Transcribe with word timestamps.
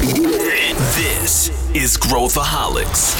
This 0.00 1.52
is 1.74 1.98
Growthaholics. 1.98 3.14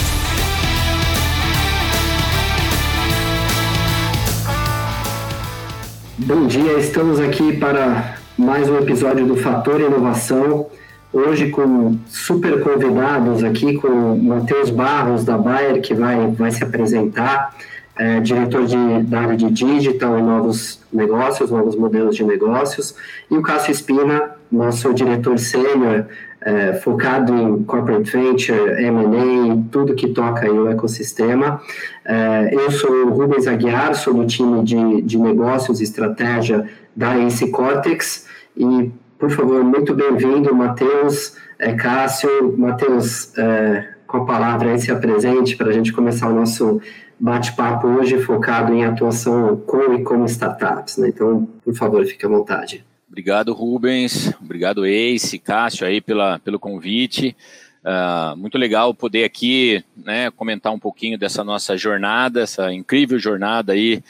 Bom 6.16 6.46
dia, 6.46 6.78
estamos 6.78 7.20
aqui 7.20 7.54
para 7.58 8.16
mais 8.38 8.66
um 8.70 8.78
episódio 8.78 9.26
do 9.26 9.36
Fator 9.36 9.78
Inovação. 9.78 10.68
Hoje 11.12 11.50
com 11.50 11.98
super 12.06 12.62
convidados 12.62 13.44
aqui, 13.44 13.76
com 13.76 14.16
Matheus 14.16 14.70
Barros 14.70 15.22
da 15.22 15.36
Bayer, 15.36 15.82
que 15.82 15.92
vai, 15.92 16.28
vai 16.28 16.50
se 16.50 16.64
apresentar, 16.64 17.54
é, 17.98 18.20
diretor 18.20 18.64
de, 18.64 19.02
da 19.02 19.20
área 19.20 19.36
de 19.36 19.50
digital 19.50 20.18
e 20.18 20.22
novos 20.22 20.80
negócios, 20.90 21.50
novos 21.50 21.76
modelos 21.76 22.16
de 22.16 22.24
negócios, 22.24 22.94
e 23.30 23.36
o 23.36 23.42
Cássio 23.42 23.70
Espina, 23.70 24.30
nosso 24.50 24.94
diretor 24.94 25.38
sênior, 25.38 26.06
é, 26.42 26.74
focado 26.74 27.34
em 27.34 27.62
corporate 27.64 28.10
venture, 28.10 28.82
M&A, 28.82 29.62
tudo 29.70 29.94
que 29.94 30.08
toca 30.08 30.46
aí 30.46 30.50
o 30.50 30.68
ecossistema. 30.68 31.60
É, 32.04 32.50
eu 32.52 32.70
sou 32.70 32.90
o 33.06 33.10
Rubens 33.10 33.46
Aguiar, 33.46 33.94
sou 33.94 34.14
do 34.14 34.26
time 34.26 34.62
de, 34.64 35.02
de 35.02 35.18
negócios 35.18 35.80
e 35.80 35.84
estratégia 35.84 36.68
da 36.96 37.18
Ace 37.18 37.50
Cortex, 37.50 38.26
e 38.56 38.90
por 39.18 39.30
favor, 39.30 39.62
muito 39.62 39.94
bem-vindo, 39.94 40.54
Matheus, 40.54 41.36
é, 41.58 41.74
Cássio. 41.74 42.56
Matheus, 42.56 43.36
é, 43.36 43.90
com 44.06 44.16
a 44.16 44.24
palavra 44.24 44.70
aí, 44.70 44.78
se 44.78 44.90
apresente 44.90 45.56
para 45.56 45.68
a 45.68 45.72
gente 45.72 45.92
começar 45.92 46.28
o 46.28 46.34
nosso 46.34 46.80
bate-papo 47.18 47.86
hoje 47.86 48.18
focado 48.18 48.72
em 48.72 48.82
atuação 48.82 49.56
com 49.66 49.92
e 49.92 50.02
como 50.02 50.24
startups. 50.24 50.96
Né? 50.96 51.08
Então, 51.08 51.46
por 51.62 51.74
favor, 51.74 52.04
fique 52.06 52.24
à 52.24 52.28
vontade. 52.30 52.82
Obrigado, 53.10 53.52
Rubens. 53.52 54.32
Obrigado, 54.40 54.86
Ace, 54.86 55.36
Cássio, 55.36 55.84
aí 55.84 56.00
pela, 56.00 56.38
pelo 56.38 56.60
convite. 56.60 57.36
Uh, 57.82 58.36
muito 58.36 58.56
legal 58.56 58.94
poder 58.94 59.24
aqui 59.24 59.84
né, 59.96 60.30
comentar 60.30 60.72
um 60.72 60.78
pouquinho 60.78 61.18
dessa 61.18 61.42
nossa 61.42 61.76
jornada, 61.76 62.42
essa 62.42 62.72
incrível 62.72 63.18
jornada 63.18 63.72
aí 63.72 64.00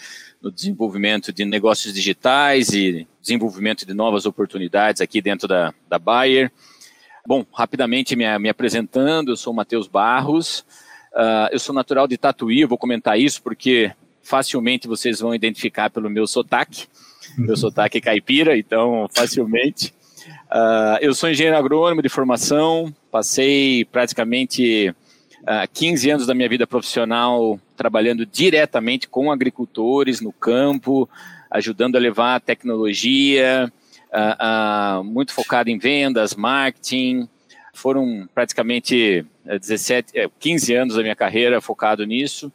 no 0.42 0.50
desenvolvimento 0.50 1.32
de 1.32 1.46
negócios 1.46 1.94
digitais 1.94 2.70
e 2.74 3.06
desenvolvimento 3.22 3.86
de 3.86 3.94
novas 3.94 4.26
oportunidades 4.26 5.00
aqui 5.00 5.22
dentro 5.22 5.48
da, 5.48 5.72
da 5.88 5.98
Bayer. 5.98 6.52
Bom, 7.26 7.46
rapidamente 7.54 8.14
me, 8.14 8.38
me 8.38 8.50
apresentando, 8.50 9.32
eu 9.32 9.36
sou 9.36 9.54
Matheus 9.54 9.86
Barros, 9.86 10.60
uh, 11.14 11.48
eu 11.50 11.58
sou 11.58 11.74
natural 11.74 12.06
de 12.06 12.18
Tatuí, 12.18 12.60
eu 12.60 12.68
vou 12.68 12.78
comentar 12.78 13.18
isso 13.18 13.42
porque 13.42 13.92
facilmente 14.22 14.86
vocês 14.86 15.20
vão 15.20 15.34
identificar 15.34 15.88
pelo 15.88 16.10
meu 16.10 16.26
sotaque, 16.26 16.86
meu 17.36 17.56
sotaque 17.56 17.98
é 17.98 18.00
caipira, 18.00 18.56
então 18.56 19.08
facilmente. 19.12 19.94
Uh, 20.50 20.98
eu 21.00 21.14
sou 21.14 21.30
engenheiro 21.30 21.56
agrônomo 21.56 22.02
de 22.02 22.08
formação, 22.08 22.94
passei 23.10 23.84
praticamente 23.84 24.90
uh, 24.90 24.94
ah, 25.46 25.66
15 25.66 26.10
anos 26.10 26.26
da 26.26 26.34
minha 26.34 26.48
vida 26.48 26.66
profissional 26.66 27.58
trabalhando 27.76 28.26
diretamente 28.26 29.08
com 29.08 29.32
agricultores 29.32 30.20
no 30.20 30.32
campo, 30.32 31.08
ajudando 31.50 31.96
a 31.96 31.98
levar 31.98 32.40
tecnologia, 32.40 33.72
uh, 34.10 35.02
muito 35.04 35.32
focado 35.32 35.70
em 35.70 35.78
vendas, 35.78 36.34
marketing. 36.34 37.28
Foram 37.72 38.28
praticamente 38.34 39.24
17, 39.46 40.18
eh, 40.18 40.28
15 40.38 40.74
eh, 40.74 40.76
anos 40.76 40.96
da 40.96 41.02
minha 41.02 41.16
carreira 41.16 41.60
focado 41.60 42.04
nisso. 42.04 42.52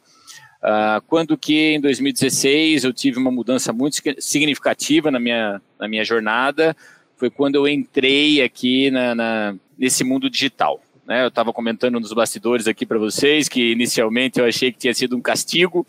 Uh, 0.62 1.00
quando 1.06 1.36
que 1.36 1.74
em 1.74 1.80
2016 1.80 2.84
eu 2.84 2.92
tive 2.92 3.18
uma 3.18 3.30
mudança 3.30 3.72
muito 3.72 3.96
significativa 4.18 5.10
na 5.10 5.20
minha, 5.20 5.60
na 5.78 5.86
minha 5.86 6.04
jornada, 6.04 6.76
foi 7.16 7.30
quando 7.30 7.54
eu 7.54 7.68
entrei 7.68 8.42
aqui 8.42 8.90
na, 8.90 9.14
na 9.14 9.56
nesse 9.78 10.02
mundo 10.02 10.30
digital. 10.30 10.80
Né? 11.06 11.22
Eu 11.22 11.28
estava 11.28 11.52
comentando 11.52 12.00
nos 12.00 12.12
bastidores 12.12 12.66
aqui 12.66 12.84
para 12.84 12.98
vocês 12.98 13.48
que 13.48 13.72
inicialmente 13.72 14.40
eu 14.40 14.46
achei 14.46 14.72
que 14.72 14.78
tinha 14.78 14.94
sido 14.94 15.16
um 15.16 15.20
castigo. 15.20 15.86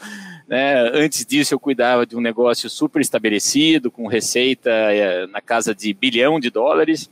Né? 0.47 0.75
Antes 0.93 1.25
disso, 1.25 1.53
eu 1.53 1.59
cuidava 1.59 2.05
de 2.05 2.15
um 2.15 2.21
negócio 2.21 2.69
super 2.69 3.01
estabelecido, 3.01 3.89
com 3.89 4.07
receita 4.07 4.69
é, 4.69 5.25
na 5.27 5.41
casa 5.41 5.73
de 5.73 5.93
bilhão 5.93 6.39
de 6.39 6.49
dólares. 6.49 7.09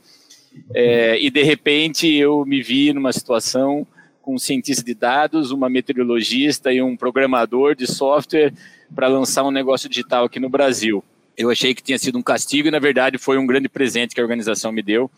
É, 0.74 1.20
e 1.20 1.28
de 1.30 1.42
repente 1.42 2.10
eu 2.14 2.44
me 2.46 2.62
vi 2.62 2.92
numa 2.92 3.12
situação 3.12 3.86
com 4.26 4.34
um 4.34 4.38
cientista 4.38 4.84
de 4.84 4.92
dados, 4.92 5.52
uma 5.52 5.70
meteorologista 5.70 6.72
e 6.72 6.82
um 6.82 6.96
programador 6.96 7.76
de 7.76 7.86
software 7.86 8.52
para 8.94 9.06
lançar 9.06 9.44
um 9.44 9.52
negócio 9.52 9.88
digital 9.88 10.24
aqui 10.24 10.40
no 10.40 10.50
Brasil. 10.50 11.02
Eu 11.38 11.48
achei 11.48 11.74
que 11.74 11.82
tinha 11.82 11.98
sido 11.98 12.18
um 12.18 12.22
castigo 12.22 12.66
e, 12.66 12.70
na 12.70 12.80
verdade, 12.80 13.18
foi 13.18 13.38
um 13.38 13.46
grande 13.46 13.68
presente 13.68 14.14
que 14.14 14.20
a 14.20 14.24
organização 14.24 14.72
me 14.72 14.82
deu 14.82 15.08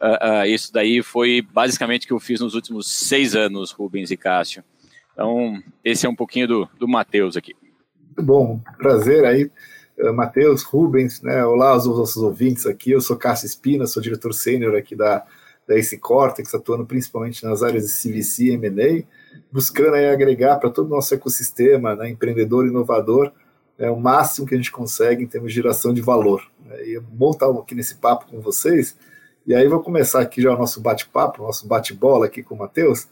Uh, 0.00 0.42
uh, 0.42 0.46
isso 0.46 0.72
daí 0.72 1.02
foi 1.02 1.40
basicamente 1.40 2.04
o 2.04 2.08
que 2.08 2.12
eu 2.12 2.20
fiz 2.20 2.40
nos 2.40 2.54
últimos 2.54 2.90
seis 2.90 3.34
anos, 3.34 3.70
Rubens 3.70 4.10
e 4.10 4.16
Cássio. 4.16 4.62
Então, 5.12 5.62
esse 5.84 6.04
é 6.04 6.08
um 6.08 6.14
pouquinho 6.14 6.48
do, 6.48 6.68
do 6.78 6.88
Matheus 6.88 7.36
aqui. 7.36 7.54
Muito 8.08 8.22
bom, 8.22 8.60
prazer 8.76 9.24
aí, 9.24 9.50
uh, 9.98 10.12
Matheus, 10.12 10.62
Rubens, 10.62 11.22
né? 11.22 11.44
Olá 11.44 11.70
aos 11.70 11.86
nossos 11.86 12.22
ouvintes 12.22 12.66
aqui. 12.66 12.90
Eu 12.90 13.00
sou 13.00 13.16
Cássio 13.16 13.46
Espina, 13.46 13.86
sou 13.86 14.02
diretor 14.02 14.34
sênior 14.34 14.76
aqui 14.76 14.94
da, 14.94 15.24
da 15.66 15.76
Ace 15.76 15.98
Cortex, 15.98 16.54
atuando 16.54 16.84
principalmente 16.84 17.44
nas 17.44 17.62
áreas 17.62 17.84
de 17.84 17.90
CVC 17.90 18.44
e 18.44 18.50
M&A, 18.52 19.04
buscando 19.50 19.94
aí 19.94 20.06
agregar 20.06 20.56
para 20.58 20.70
todo 20.70 20.86
o 20.86 20.90
nosso 20.90 21.14
ecossistema, 21.14 21.94
né, 21.94 22.10
empreendedor, 22.10 22.66
inovador, 22.66 23.32
é 23.78 23.90
o 23.90 23.98
máximo 23.98 24.46
que 24.46 24.54
a 24.54 24.56
gente 24.56 24.70
consegue 24.70 25.24
em 25.24 25.26
termos 25.26 25.52
de 25.52 25.56
geração 25.56 25.92
de 25.92 26.00
valor. 26.00 26.48
Né? 26.64 26.86
E 26.86 26.96
é 26.96 27.00
bom 27.00 27.30
estar 27.30 27.50
aqui 27.50 27.74
nesse 27.74 27.96
papo 27.96 28.26
com 28.26 28.40
vocês, 28.40 28.96
e 29.46 29.54
aí 29.54 29.68
vou 29.68 29.80
começar 29.80 30.20
aqui 30.20 30.40
já 30.40 30.54
o 30.54 30.58
nosso 30.58 30.80
bate-papo, 30.80 31.42
nosso 31.42 31.66
bate-bola 31.66 32.26
aqui 32.26 32.42
com 32.42 32.54
o 32.54 32.58
Matheus. 32.58 33.08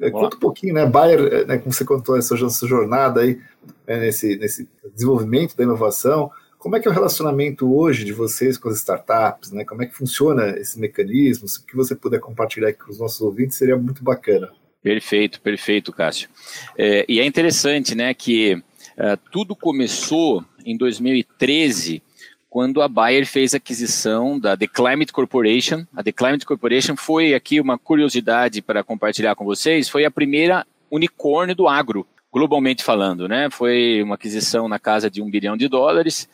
É, 0.00 0.10
conta 0.10 0.36
um 0.36 0.40
pouquinho, 0.40 0.74
né, 0.74 0.86
Bayer, 0.86 1.46
né, 1.46 1.58
como 1.58 1.72
você 1.72 1.84
contou 1.84 2.16
essa, 2.16 2.34
essa 2.34 2.66
jornada 2.66 3.20
aí, 3.20 3.40
né, 3.86 3.98
nesse, 3.98 4.36
nesse 4.36 4.68
desenvolvimento 4.94 5.56
da 5.56 5.64
inovação, 5.64 6.30
como 6.58 6.76
é 6.76 6.80
que 6.80 6.88
é 6.88 6.90
o 6.90 6.94
relacionamento 6.94 7.72
hoje 7.72 8.04
de 8.04 8.12
vocês 8.12 8.58
com 8.58 8.68
as 8.68 8.76
startups, 8.78 9.52
né, 9.52 9.64
como 9.64 9.82
é 9.82 9.86
que 9.86 9.94
funciona 9.94 10.50
esse 10.58 10.78
mecanismo, 10.78 11.46
se 11.46 11.64
que 11.64 11.76
você 11.76 11.94
puder 11.94 12.18
compartilhar 12.18 12.68
aqui 12.68 12.80
com 12.80 12.90
os 12.90 12.98
nossos 12.98 13.20
ouvintes, 13.20 13.56
seria 13.56 13.76
muito 13.76 14.02
bacana. 14.02 14.50
Perfeito, 14.82 15.40
perfeito, 15.40 15.92
Cássio. 15.92 16.28
É, 16.76 17.04
e 17.08 17.20
é 17.20 17.24
interessante, 17.24 17.94
né, 17.94 18.12
que 18.12 18.54
uh, 18.54 19.16
tudo 19.30 19.54
começou 19.54 20.44
em 20.64 20.76
2013 20.76 22.02
quando 22.50 22.82
a 22.82 22.88
Bayer 22.88 23.26
fez 23.26 23.54
a 23.54 23.58
aquisição 23.58 24.38
da 24.38 24.56
The 24.56 24.66
Climate 24.66 25.12
Corporation. 25.12 25.86
A 25.94 26.02
The 26.02 26.12
Climate 26.12 26.46
Corporation 26.46 26.96
foi 26.96 27.34
aqui 27.34 27.60
uma 27.60 27.78
curiosidade 27.78 28.62
para 28.62 28.82
compartilhar 28.82 29.34
com 29.34 29.44
vocês, 29.44 29.88
foi 29.88 30.04
a 30.04 30.10
primeira 30.10 30.66
unicórnio 30.90 31.54
do 31.54 31.68
agro, 31.68 32.06
globalmente 32.32 32.82
falando, 32.82 33.28
né? 33.28 33.48
Foi 33.50 34.02
uma 34.02 34.14
aquisição 34.14 34.68
na 34.68 34.78
casa 34.78 35.10
de 35.10 35.20
um 35.20 35.30
bilhão 35.30 35.56
de 35.56 35.68
dólares 35.68 36.28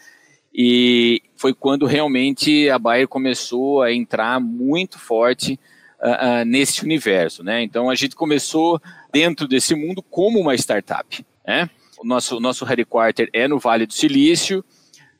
e 0.54 1.20
foi 1.36 1.52
quando 1.52 1.84
realmente 1.84 2.70
a 2.70 2.78
Bayer 2.78 3.08
começou 3.08 3.82
a 3.82 3.92
entrar 3.92 4.38
muito 4.38 4.98
forte 5.00 5.58
uh, 6.00 6.42
uh, 6.42 6.44
nesse 6.44 6.84
universo, 6.84 7.42
né? 7.42 7.62
Então 7.62 7.90
a 7.90 7.94
gente 7.96 8.14
começou 8.14 8.80
dentro 9.12 9.48
desse 9.48 9.74
mundo 9.74 10.00
como 10.00 10.38
uma 10.38 10.54
startup, 10.54 11.26
né? 11.44 11.68
O 11.98 12.06
nosso, 12.06 12.38
nosso 12.38 12.64
headquarter 12.64 13.28
é 13.32 13.48
no 13.48 13.58
Vale 13.58 13.84
do 13.84 13.92
Silício, 13.92 14.64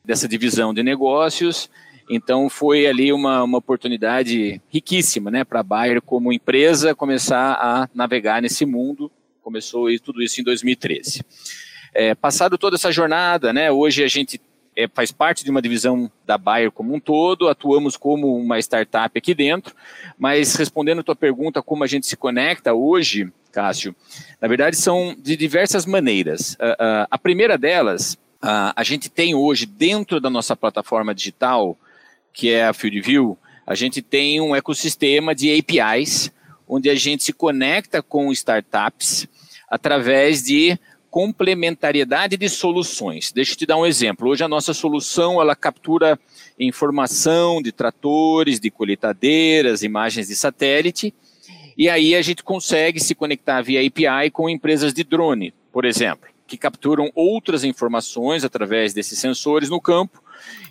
dessa 0.05 0.27
divisão 0.27 0.73
de 0.73 0.83
negócios. 0.83 1.69
Então 2.09 2.49
foi 2.49 2.85
ali 2.87 3.11
uma, 3.11 3.43
uma 3.43 3.57
oportunidade 3.57 4.61
riquíssima 4.69 5.31
né, 5.31 5.43
para 5.43 5.61
a 5.61 5.63
Bayer 5.63 6.01
como 6.01 6.31
empresa 6.31 6.93
começar 6.93 7.53
a 7.53 7.89
navegar 7.93 8.41
nesse 8.41 8.65
mundo. 8.65 9.11
Começou 9.41 9.87
tudo 9.99 10.21
isso 10.21 10.39
em 10.39 10.43
2013. 10.43 11.23
É, 11.93 12.13
passado 12.13 12.57
toda 12.57 12.75
essa 12.75 12.91
jornada, 12.91 13.51
né, 13.51 13.71
hoje 13.71 14.03
a 14.03 14.07
gente 14.07 14.39
é, 14.75 14.87
faz 14.87 15.11
parte 15.11 15.43
de 15.43 15.51
uma 15.51 15.61
divisão 15.61 16.11
da 16.25 16.37
Bayer 16.37 16.71
como 16.71 16.93
um 16.93 16.99
todo, 16.99 17.47
atuamos 17.47 17.95
como 17.97 18.35
uma 18.35 18.59
startup 18.59 19.17
aqui 19.17 19.33
dentro, 19.33 19.75
mas 20.17 20.55
respondendo 20.55 20.99
a 20.99 21.03
tua 21.03 21.15
pergunta, 21.15 21.61
como 21.61 21.83
a 21.83 21.87
gente 21.87 22.05
se 22.05 22.17
conecta 22.17 22.73
hoje, 22.73 23.31
Cássio, 23.51 23.95
na 24.41 24.47
verdade 24.47 24.75
são 24.75 25.15
de 25.17 25.35
diversas 25.35 25.85
maneiras. 25.85 26.55
Uh, 26.55 26.73
uh, 26.73 27.07
a 27.09 27.17
primeira 27.17 27.57
delas 27.57 28.17
Uh, 28.45 28.69
a 28.75 28.83
gente 28.83 29.09
tem 29.09 29.33
hoje, 29.33 29.65
dentro 29.65 30.19
da 30.19 30.29
nossa 30.29 30.55
plataforma 30.55 31.15
digital, 31.15 31.75
que 32.31 32.51
é 32.51 32.67
a 32.67 32.73
FieldView, 32.73 33.35
a 33.65 33.73
gente 33.73 34.03
tem 34.03 34.39
um 34.39 34.55
ecossistema 34.55 35.33
de 35.33 35.49
APIs, 35.57 36.31
onde 36.67 36.87
a 36.87 36.93
gente 36.93 37.23
se 37.23 37.33
conecta 37.33 38.03
com 38.03 38.31
startups 38.31 39.27
através 39.67 40.43
de 40.43 40.77
complementariedade 41.15 42.35
de 42.35 42.49
soluções. 42.49 43.31
Deixa 43.31 43.53
eu 43.53 43.55
te 43.55 43.65
dar 43.65 43.77
um 43.77 43.85
exemplo. 43.85 44.27
Hoje 44.27 44.43
a 44.43 44.49
nossa 44.49 44.73
solução 44.73 45.39
ela 45.39 45.55
captura 45.55 46.19
informação 46.59 47.61
de 47.61 47.71
tratores, 47.71 48.59
de 48.59 48.69
colheitadeiras, 48.69 49.81
imagens 49.81 50.27
de 50.27 50.35
satélite, 50.35 51.13
e 51.77 51.87
aí 51.87 52.15
a 52.15 52.21
gente 52.21 52.43
consegue 52.43 52.99
se 52.99 53.15
conectar 53.15 53.61
via 53.61 53.79
API 53.79 54.29
com 54.29 54.49
empresas 54.49 54.93
de 54.93 55.05
drone, 55.05 55.53
por 55.71 55.85
exemplo 55.85 56.27
que 56.47 56.57
capturam 56.57 57.09
outras 57.15 57.63
informações 57.63 58.43
através 58.43 58.93
desses 58.93 59.17
sensores 59.17 59.67
no 59.67 59.81
campo 59.81 60.21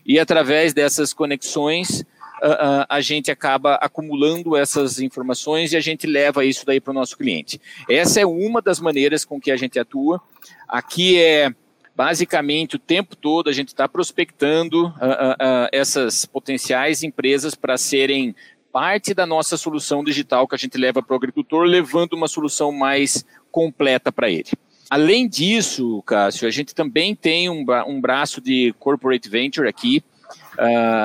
e 0.06 0.20
através 0.20 0.72
dessas 0.72 1.12
conexões 1.12 2.04
uh, 2.44 2.86
a 2.88 3.00
gente 3.00 3.30
acaba 3.30 3.74
acumulando 3.76 4.56
essas 4.56 5.00
informações 5.00 5.72
e 5.72 5.76
a 5.76 5.80
gente 5.80 6.06
leva 6.06 6.44
isso 6.44 6.66
daí 6.66 6.80
para 6.80 6.90
o 6.90 6.94
nosso 6.94 7.16
cliente. 7.16 7.60
Essa 7.88 8.20
é 8.20 8.26
uma 8.26 8.60
das 8.60 8.78
maneiras 8.78 9.24
com 9.24 9.40
que 9.40 9.50
a 9.50 9.56
gente 9.56 9.78
atua. 9.78 10.20
Aqui 10.68 11.20
é 11.20 11.52
basicamente 11.96 12.76
o 12.76 12.78
tempo 12.78 13.14
todo 13.14 13.48
a 13.48 13.52
gente 13.52 13.68
está 13.68 13.88
prospectando 13.88 14.88
uh, 14.88 15.68
essas 15.72 16.24
potenciais 16.24 17.02
empresas 17.02 17.54
para 17.54 17.76
serem 17.78 18.34
parte 18.72 19.14
da 19.14 19.24
nossa 19.24 19.56
solução 19.56 20.02
digital 20.02 20.48
que 20.48 20.54
a 20.56 20.58
gente 20.58 20.76
leva 20.76 21.00
para 21.00 21.14
o 21.14 21.16
agricultor, 21.16 21.62
levando 21.62 22.14
uma 22.14 22.26
solução 22.26 22.72
mais 22.72 23.24
completa 23.50 24.10
para 24.10 24.28
ele. 24.28 24.50
Além 24.90 25.28
disso, 25.28 26.02
Cássio, 26.02 26.48
a 26.48 26.50
gente 26.50 26.74
também 26.74 27.14
tem 27.14 27.48
um, 27.48 27.64
um 27.86 28.00
braço 28.00 28.40
de 28.40 28.74
corporate 28.80 29.28
venture 29.28 29.68
aqui, 29.68 30.02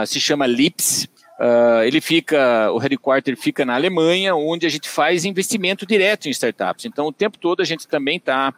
se 0.07 0.19
chama 0.19 0.47
Lips. 0.47 1.07
Uh, 1.39 1.83
ele 1.85 2.01
fica, 2.01 2.69
o 2.73 2.77
headquarter 2.77 3.37
fica 3.37 3.63
na 3.63 3.73
Alemanha, 3.73 4.35
onde 4.35 4.65
a 4.65 4.69
gente 4.69 4.89
faz 4.89 5.23
investimento 5.23 5.85
direto 5.85 6.27
em 6.27 6.31
startups. 6.31 6.83
Então, 6.83 7.07
o 7.07 7.13
tempo 7.13 7.37
todo 7.37 7.61
a 7.61 7.65
gente 7.65 7.87
também 7.87 8.17
está 8.17 8.53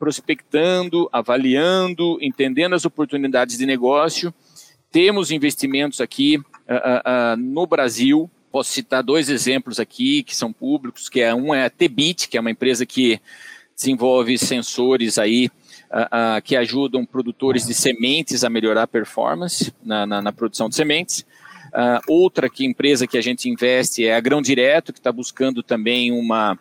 prospectando, 0.00 1.08
avaliando, 1.12 2.18
entendendo 2.20 2.74
as 2.74 2.84
oportunidades 2.84 3.56
de 3.56 3.64
negócio. 3.64 4.34
Temos 4.90 5.30
investimentos 5.30 6.00
aqui 6.00 6.38
uh, 6.38 7.36
no 7.36 7.68
Brasil. 7.68 8.28
Posso 8.50 8.72
citar 8.72 9.02
dois 9.02 9.28
exemplos 9.28 9.78
aqui 9.78 10.24
que 10.24 10.34
são 10.34 10.52
públicos, 10.52 11.08
que 11.08 11.20
é 11.20 11.32
um 11.32 11.54
é 11.54 11.64
a 11.64 11.70
Tebit, 11.70 12.28
que 12.28 12.36
é 12.36 12.40
uma 12.40 12.50
empresa 12.50 12.84
que 12.84 13.20
desenvolve 13.76 14.36
sensores 14.38 15.18
aí 15.18 15.46
uh, 15.90 16.38
uh, 16.38 16.42
que 16.42 16.56
ajudam 16.56 17.06
produtores 17.06 17.64
de 17.64 17.74
sementes 17.74 18.42
a 18.42 18.50
melhorar 18.50 18.82
a 18.82 18.88
performance 18.88 19.72
na, 19.84 20.04
na, 20.04 20.20
na 20.20 20.32
produção 20.32 20.68
de 20.68 20.74
sementes. 20.74 21.24
Uh, 21.74 22.00
outra 22.06 22.48
que 22.48 22.64
empresa 22.64 23.06
que 23.06 23.18
a 23.18 23.20
gente 23.20 23.48
investe 23.48 24.06
é 24.06 24.14
a 24.14 24.20
Grão 24.20 24.40
Direto, 24.40 24.92
que 24.92 25.00
está 25.00 25.10
buscando 25.10 25.62
também 25.62 26.12
uma 26.12 26.58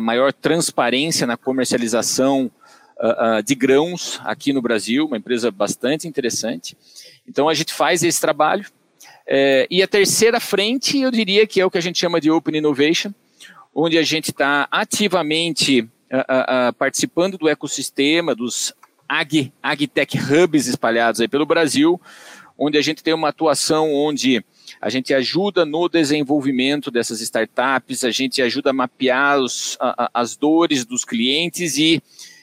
maior 0.00 0.32
transparência 0.32 1.26
na 1.26 1.36
comercialização 1.36 2.50
de 3.44 3.54
grãos 3.54 4.18
aqui 4.24 4.50
no 4.50 4.62
Brasil, 4.62 5.04
uma 5.04 5.18
empresa 5.18 5.50
bastante 5.50 6.08
interessante. 6.08 6.74
Então 7.28 7.50
a 7.50 7.54
gente 7.54 7.74
faz 7.74 8.02
esse 8.02 8.18
trabalho. 8.18 8.64
É, 9.30 9.66
e 9.70 9.82
a 9.82 9.86
terceira 9.86 10.40
frente, 10.40 10.98
eu 10.98 11.10
diria 11.10 11.46
que 11.46 11.60
é 11.60 11.66
o 11.66 11.70
que 11.70 11.76
a 11.76 11.82
gente 11.82 11.98
chama 11.98 12.18
de 12.18 12.30
Open 12.30 12.56
Innovation, 12.56 13.12
onde 13.74 13.98
a 13.98 14.02
gente 14.02 14.30
está 14.30 14.66
ativamente 14.70 15.82
uh, 15.82 16.68
uh, 16.70 16.72
participando 16.72 17.36
do 17.36 17.46
ecossistema 17.46 18.34
dos 18.34 18.72
Ag, 19.06 19.52
AgTech 19.62 20.18
Hubs 20.18 20.66
espalhados 20.66 21.20
aí 21.20 21.28
pelo 21.28 21.44
Brasil, 21.44 22.00
onde 22.58 22.76
a 22.76 22.82
gente 22.82 23.02
tem 23.02 23.14
uma 23.14 23.28
atuação 23.28 23.92
onde 23.94 24.44
a 24.80 24.90
gente 24.90 25.14
ajuda 25.14 25.64
no 25.64 25.88
desenvolvimento 25.88 26.90
dessas 26.90 27.20
startups, 27.20 28.04
a 28.04 28.10
gente 28.10 28.42
ajuda 28.42 28.70
a 28.70 28.72
mapear 28.72 29.38
os, 29.38 29.76
a, 29.80 30.10
as 30.12 30.36
dores 30.36 30.84
dos 30.84 31.04
clientes 31.04 31.78
e 31.78 32.02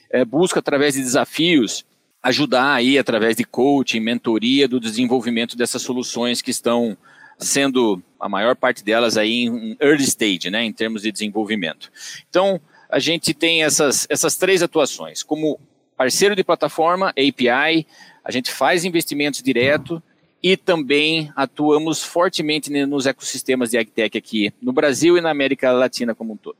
é, 0.09 0.23
busca, 0.23 0.59
através 0.59 0.93
de 0.93 1.01
desafios, 1.01 1.85
ajudar 2.23 2.73
aí, 2.73 2.97
através 2.97 3.35
de 3.35 3.43
coaching, 3.43 3.99
mentoria, 3.99 4.67
do 4.67 4.79
desenvolvimento 4.79 5.55
dessas 5.55 5.81
soluções 5.81 6.41
que 6.41 6.49
estão 6.49 6.97
sendo, 7.37 8.01
a 8.19 8.29
maior 8.29 8.55
parte 8.55 8.83
delas 8.83 9.17
aí 9.17 9.43
em 9.43 9.77
early 9.79 10.03
stage, 10.03 10.49
né, 10.49 10.63
em 10.63 10.71
termos 10.71 11.01
de 11.03 11.11
desenvolvimento. 11.11 11.91
Então, 12.29 12.59
a 12.89 12.97
gente 12.97 13.33
tem 13.33 13.63
essas, 13.63 14.07
essas 14.09 14.37
três 14.37 14.63
atuações. 14.63 15.21
Como 15.21 15.59
parceiro 15.97 16.35
de 16.35 16.43
plataforma, 16.43 17.09
API, 17.09 17.85
a 18.25 18.31
gente 18.31 18.51
faz 18.51 18.83
investimentos 18.83 19.43
direto 19.43 20.01
e 20.41 20.57
também 20.57 21.31
atuamos 21.35 22.03
fortemente 22.03 22.71
nos 22.85 23.05
ecossistemas 23.05 23.69
de 23.69 23.77
AgTech 23.77 24.17
aqui 24.17 24.51
no 24.61 24.73
Brasil 24.73 25.17
e 25.17 25.21
na 25.21 25.29
América 25.29 25.71
Latina 25.71 26.15
como 26.15 26.33
um 26.33 26.37
todo. 26.37 26.57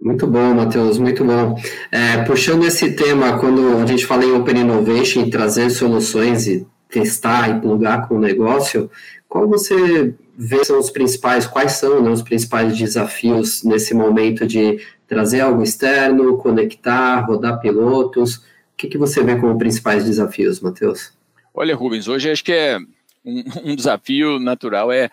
Muito 0.00 0.26
bom, 0.26 0.52
Matheus, 0.54 0.98
muito 0.98 1.24
bom. 1.24 1.56
É, 1.90 2.22
puxando 2.24 2.64
esse 2.66 2.92
tema, 2.92 3.38
quando 3.38 3.78
a 3.78 3.86
gente 3.86 4.04
fala 4.04 4.24
em 4.24 4.32
Open 4.32 4.58
Innovation 4.58 5.30
trazer 5.30 5.70
soluções 5.70 6.46
e 6.46 6.66
testar 6.90 7.48
e 7.48 7.60
plugar 7.60 8.06
com 8.06 8.16
o 8.16 8.20
negócio, 8.20 8.90
qual 9.28 9.48
você 9.48 10.14
vê 10.36 10.64
são 10.64 10.78
os 10.78 10.90
principais, 10.90 11.46
quais 11.46 11.72
são 11.72 12.02
né, 12.02 12.10
os 12.10 12.22
principais 12.22 12.76
desafios 12.76 13.62
nesse 13.62 13.94
momento 13.94 14.46
de 14.46 14.78
trazer 15.06 15.40
algo 15.40 15.62
externo, 15.62 16.36
conectar, 16.38 17.20
rodar 17.20 17.60
pilotos? 17.60 18.42
O 18.74 18.76
que, 18.76 18.88
que 18.88 18.98
você 18.98 19.22
vê 19.22 19.36
como 19.36 19.56
principais 19.56 20.04
desafios, 20.04 20.60
Matheus? 20.60 21.12
Olha, 21.54 21.76
Rubens, 21.76 22.08
hoje 22.08 22.30
acho 22.30 22.42
que 22.42 22.52
é 22.52 22.76
um, 23.24 23.44
um 23.72 23.76
desafio 23.76 24.40
natural 24.40 24.90
é 24.90 25.06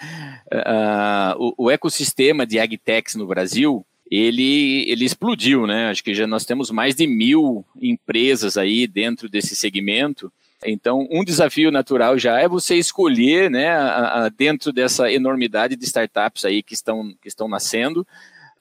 uh, 0.51 1.35
o, 1.37 1.65
o, 1.65 1.71
ecossistema 1.71 2.45
de 2.45 2.59
agtechs 2.59 3.15
no 3.15 3.27
Brasil. 3.27 3.85
Ele, 4.09 4.83
ele 4.89 5.05
explodiu, 5.05 5.65
né? 5.65 5.89
Acho 5.89 6.03
que 6.03 6.13
já 6.13 6.27
nós 6.27 6.43
temos 6.43 6.69
mais 6.71 6.95
de 6.95 7.07
mil 7.07 7.63
empresas 7.79 8.57
aí 8.57 8.87
dentro 8.87 9.29
desse 9.29 9.55
segmento. 9.55 10.33
Então, 10.65 11.07
um 11.09 11.23
desafio 11.23 11.71
natural 11.71 12.17
já 12.17 12.39
é 12.39 12.47
você 12.47 12.75
escolher, 12.75 13.49
né, 13.49 13.69
a, 13.69 14.25
a, 14.25 14.29
dentro 14.29 14.71
dessa 14.71 15.11
enormidade 15.11 15.75
de 15.75 15.85
startups 15.85 16.45
aí 16.45 16.61
que 16.61 16.73
estão, 16.73 17.13
que 17.19 17.27
estão 17.27 17.47
nascendo, 17.47 18.05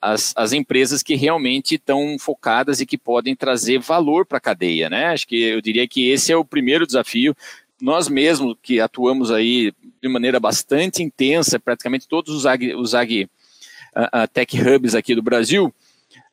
as, 0.01 0.33
as 0.35 0.51
empresas 0.51 1.03
que 1.03 1.15
realmente 1.15 1.75
estão 1.75 2.17
focadas 2.19 2.81
e 2.81 2.85
que 2.85 2.97
podem 2.97 3.35
trazer 3.35 3.79
valor 3.79 4.25
para 4.25 4.39
a 4.39 4.41
cadeia, 4.41 4.89
né? 4.89 5.07
Acho 5.07 5.27
que 5.27 5.41
eu 5.41 5.61
diria 5.61 5.87
que 5.87 6.09
esse 6.09 6.31
é 6.31 6.35
o 6.35 6.43
primeiro 6.43 6.87
desafio. 6.87 7.35
Nós 7.79 8.07
mesmos 8.07 8.55
que 8.61 8.79
atuamos 8.79 9.31
aí 9.31 9.71
de 10.01 10.09
maneira 10.09 10.39
bastante 10.39 11.03
intensa, 11.03 11.59
praticamente 11.59 12.07
todos 12.07 12.33
os 12.33 12.45
AG, 12.45 12.73
os 12.75 12.95
AG 12.95 13.29
uh, 13.95 14.23
uh, 14.23 14.27
Tech 14.33 14.59
Hubs 14.59 14.95
aqui 14.95 15.13
do 15.13 15.21
Brasil, 15.21 15.73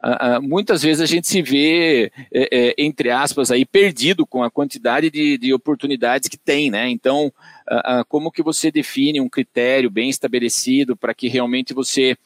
Uh, 0.01 0.39
uh, 0.39 0.43
muitas 0.43 0.81
vezes 0.81 1.01
a 1.01 1.07
gente 1.07 1.27
se 1.27 1.43
vê, 1.43 2.13
é, 2.33 2.49
é, 2.53 2.75
entre 2.79 3.11
aspas, 3.11 3.51
aí 3.51 3.65
perdido 3.65 4.25
com 4.25 4.45
a 4.45 4.51
quantidade 4.51 5.11
de, 5.11 5.37
de 5.37 5.53
oportunidades 5.53 6.29
que 6.29 6.37
tem, 6.37 6.71
né? 6.71 6.89
Então, 6.89 7.33
uh, 7.69 8.05
como 8.09 8.31
que 8.31 8.41
você 8.43 8.71
define 8.71 9.21
um 9.21 9.29
critério 9.29 9.91
bem 9.91 10.09
estabelecido 10.09 10.97
para 10.97 11.13
que 11.13 11.27
realmente 11.29 11.75
você 11.75 12.17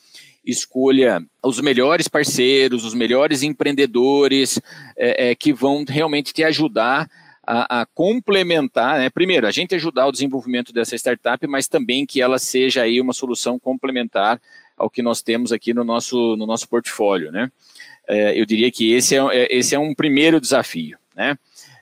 escolha 0.44 1.24
os 1.42 1.60
melhores 1.60 2.08
parceiros, 2.08 2.84
os 2.84 2.94
melhores 2.94 3.42
empreendedores 3.42 4.60
é, 4.96 5.30
é, 5.30 5.34
que 5.34 5.52
vão 5.52 5.84
realmente 5.88 6.32
te 6.32 6.42
ajudar 6.42 7.08
a, 7.46 7.82
a, 7.82 7.86
complementar, 7.86 8.98
né? 8.98 9.10
primeiro, 9.10 9.46
a 9.46 9.50
gente 9.50 9.74
ajudar 9.74 10.06
o 10.06 10.12
desenvolvimento 10.12 10.72
dessa 10.72 10.96
startup, 10.96 11.44
mas 11.46 11.66
também 11.66 12.06
que 12.06 12.20
ela 12.20 12.38
seja 12.38 12.82
aí 12.82 13.00
uma 13.00 13.12
solução 13.12 13.58
complementar 13.58 14.40
ao 14.76 14.88
que 14.88 15.02
nós 15.02 15.22
temos 15.22 15.52
aqui 15.52 15.74
no 15.74 15.84
nosso, 15.84 16.36
no 16.36 16.46
nosso 16.46 16.68
portfólio, 16.68 17.30
né? 17.30 17.50
É, 18.08 18.38
eu 18.38 18.44
diria 18.44 18.70
que 18.70 18.92
esse 18.92 19.16
é, 19.16 19.20
é 19.30 19.56
esse 19.56 19.74
é 19.74 19.78
um 19.78 19.94
primeiro 19.94 20.40
desafio, 20.40 20.98
né? 21.14 21.38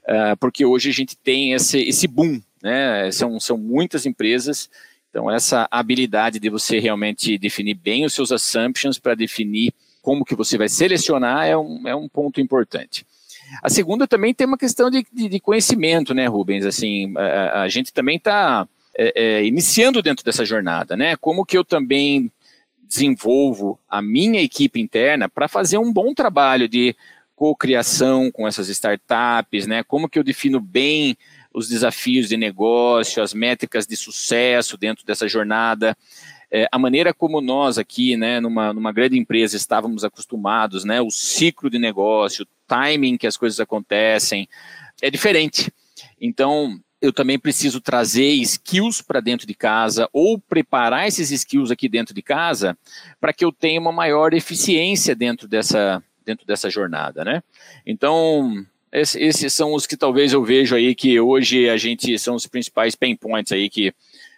É, 0.06 0.34
porque 0.36 0.64
hoje 0.64 0.90
a 0.90 0.92
gente 0.92 1.16
tem 1.16 1.52
esse, 1.52 1.78
esse 1.80 2.06
boom, 2.06 2.40
né? 2.62 3.10
São, 3.10 3.38
são 3.38 3.56
muitas 3.56 4.06
empresas 4.06 4.68
então, 5.10 5.28
essa 5.28 5.66
habilidade 5.70 6.38
de 6.38 6.48
você 6.48 6.78
realmente 6.78 7.36
definir 7.36 7.74
bem 7.74 8.04
os 8.04 8.14
seus 8.14 8.30
assumptions 8.30 8.98
para 8.98 9.16
definir 9.16 9.74
como 10.00 10.24
que 10.24 10.36
você 10.36 10.56
vai 10.56 10.68
selecionar 10.68 11.46
é 11.46 11.56
um, 11.56 11.86
é 11.86 11.94
um 11.94 12.08
ponto 12.08 12.40
importante. 12.40 13.04
A 13.60 13.68
segunda 13.68 14.06
também 14.06 14.32
tem 14.32 14.46
uma 14.46 14.56
questão 14.56 14.88
de, 14.88 15.04
de, 15.12 15.28
de 15.28 15.40
conhecimento, 15.40 16.14
né, 16.14 16.26
Rubens? 16.26 16.64
Assim, 16.64 17.12
a, 17.16 17.62
a 17.62 17.68
gente 17.68 17.92
também 17.92 18.16
está 18.16 18.68
é, 18.96 19.12
é, 19.16 19.44
iniciando 19.44 20.00
dentro 20.00 20.24
dessa 20.24 20.44
jornada, 20.44 20.96
né? 20.96 21.16
Como 21.16 21.44
que 21.44 21.58
eu 21.58 21.64
também 21.64 22.30
desenvolvo 22.80 23.78
a 23.88 24.00
minha 24.00 24.40
equipe 24.40 24.80
interna 24.80 25.28
para 25.28 25.48
fazer 25.48 25.78
um 25.78 25.92
bom 25.92 26.14
trabalho 26.14 26.68
de 26.68 26.94
co-criação 27.34 28.30
com 28.30 28.46
essas 28.46 28.68
startups, 28.68 29.66
né? 29.66 29.82
Como 29.82 30.08
que 30.08 30.18
eu 30.18 30.24
defino 30.24 30.60
bem 30.60 31.16
os 31.52 31.68
desafios 31.68 32.28
de 32.28 32.36
negócio, 32.36 33.22
as 33.22 33.34
métricas 33.34 33.86
de 33.86 33.96
sucesso 33.96 34.76
dentro 34.76 35.04
dessa 35.04 35.28
jornada. 35.28 35.96
É, 36.50 36.66
a 36.72 36.78
maneira 36.78 37.14
como 37.14 37.40
nós 37.40 37.78
aqui, 37.78 38.16
né, 38.16 38.40
numa, 38.40 38.72
numa 38.72 38.92
grande 38.92 39.16
empresa, 39.18 39.56
estávamos 39.56 40.04
acostumados, 40.04 40.84
né, 40.84 41.00
o 41.00 41.10
ciclo 41.10 41.70
de 41.70 41.78
negócio, 41.78 42.44
o 42.44 42.48
timing 42.66 43.16
que 43.16 43.26
as 43.26 43.36
coisas 43.36 43.60
acontecem, 43.60 44.48
é 45.00 45.10
diferente. 45.10 45.72
Então, 46.20 46.80
eu 47.00 47.12
também 47.12 47.38
preciso 47.38 47.80
trazer 47.80 48.28
skills 48.42 49.00
para 49.00 49.20
dentro 49.20 49.46
de 49.46 49.54
casa 49.54 50.08
ou 50.12 50.38
preparar 50.38 51.08
esses 51.08 51.30
skills 51.30 51.70
aqui 51.70 51.88
dentro 51.88 52.14
de 52.14 52.20
casa 52.20 52.76
para 53.20 53.32
que 53.32 53.44
eu 53.44 53.50
tenha 53.50 53.80
uma 53.80 53.92
maior 53.92 54.34
eficiência 54.34 55.14
dentro 55.14 55.48
dessa, 55.48 56.02
dentro 56.24 56.46
dessa 56.46 56.68
jornada, 56.68 57.24
né? 57.24 57.42
Então, 57.86 58.66
esses 58.92 59.52
são 59.52 59.74
os 59.74 59.86
que 59.86 59.96
talvez 59.96 60.32
eu 60.32 60.44
vejo 60.44 60.74
aí 60.74 60.94
que 60.94 61.18
hoje 61.20 61.68
a 61.68 61.76
gente 61.76 62.18
são 62.18 62.34
os 62.34 62.46
principais 62.46 62.94
pain 62.94 63.16
points 63.16 63.52
aí 63.52 63.68
que 63.70 63.94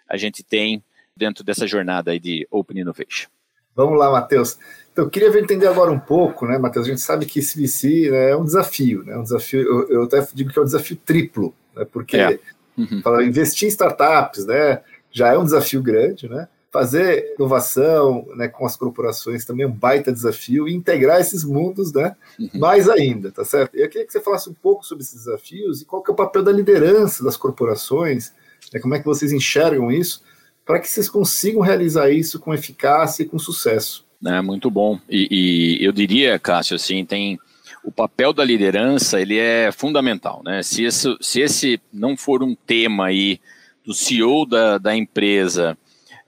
a 0.07 0.17
gente 0.17 0.43
tem 0.43 0.83
dentro 1.15 1.43
dessa 1.43 1.67
jornada 1.67 2.11
aí 2.11 2.19
de 2.19 2.47
Open 2.51 2.81
Innovation. 2.81 3.29
Vamos 3.75 3.97
lá, 3.97 4.11
Matheus. 4.11 4.57
Então, 4.91 5.05
eu 5.05 5.09
queria 5.09 5.29
entender 5.39 5.67
agora 5.67 5.91
um 5.91 5.99
pouco, 5.99 6.45
né, 6.45 6.57
Matheus? 6.59 6.85
A 6.85 6.89
gente 6.89 7.01
sabe 7.01 7.25
que 7.25 7.41
CVC 7.41 8.11
né, 8.11 8.29
é 8.31 8.35
um 8.35 8.45
desafio, 8.45 9.03
né? 9.03 9.17
Um 9.17 9.23
desafio, 9.23 9.61
eu, 9.61 9.89
eu, 9.89 10.03
até 10.03 10.25
digo 10.33 10.51
que 10.51 10.59
é 10.59 10.61
um 10.61 10.65
desafio 10.65 10.95
triplo, 10.97 11.55
né? 11.75 11.85
Porque 11.91 12.17
é. 12.17 12.39
uhum. 12.77 13.21
investir 13.21 13.67
em 13.67 13.71
startups, 13.71 14.45
né, 14.45 14.81
já 15.11 15.29
é 15.29 15.37
um 15.37 15.43
desafio 15.43 15.81
grande, 15.81 16.29
né? 16.29 16.47
Fazer 16.73 17.35
inovação 17.37 18.27
né, 18.35 18.47
com 18.47 18.65
as 18.65 18.75
corporações 18.75 19.45
também 19.45 19.63
é 19.63 19.69
um 19.69 19.71
baita 19.71 20.11
desafio 20.11 20.67
e 20.67 20.73
integrar 20.73 21.21
esses 21.21 21.43
mundos 21.43 21.93
né, 21.93 22.15
uhum. 22.39 22.49
mais 22.55 22.89
ainda, 22.89 23.31
tá 23.31 23.45
certo? 23.45 23.75
Eu 23.75 23.87
queria 23.87 24.07
que 24.07 24.11
você 24.11 24.19
falasse 24.19 24.49
um 24.49 24.55
pouco 24.55 24.83
sobre 24.83 25.03
esses 25.03 25.23
desafios 25.23 25.83
e 25.83 25.85
qual 25.85 26.01
que 26.01 26.09
é 26.09 26.13
o 26.13 26.17
papel 26.17 26.41
da 26.41 26.51
liderança 26.51 27.23
das 27.23 27.37
corporações, 27.37 28.33
né, 28.73 28.79
como 28.79 28.95
é 28.95 28.99
que 28.99 29.05
vocês 29.05 29.31
enxergam 29.31 29.91
isso, 29.91 30.23
para 30.65 30.79
que 30.79 30.89
vocês 30.89 31.07
consigam 31.07 31.61
realizar 31.61 32.09
isso 32.09 32.39
com 32.39 32.51
eficácia 32.51 33.21
e 33.21 33.27
com 33.27 33.37
sucesso. 33.37 34.03
É, 34.25 34.41
muito 34.41 34.71
bom. 34.71 34.99
E, 35.07 35.77
e 35.79 35.85
eu 35.85 35.91
diria, 35.91 36.39
Cássio, 36.39 36.75
assim, 36.75 37.05
tem 37.05 37.37
o 37.83 37.91
papel 37.91 38.33
da 38.33 38.43
liderança 38.43 39.21
ele 39.21 39.37
é 39.37 39.71
fundamental, 39.71 40.41
né? 40.43 40.63
Se 40.63 40.85
esse, 40.85 41.15
se 41.21 41.41
esse 41.41 41.79
não 41.91 42.17
for 42.17 42.41
um 42.41 42.55
tema 42.55 43.07
aí 43.07 43.39
do 43.85 43.93
CEO 43.93 44.47
da, 44.47 44.77
da 44.79 44.95
empresa 44.95 45.77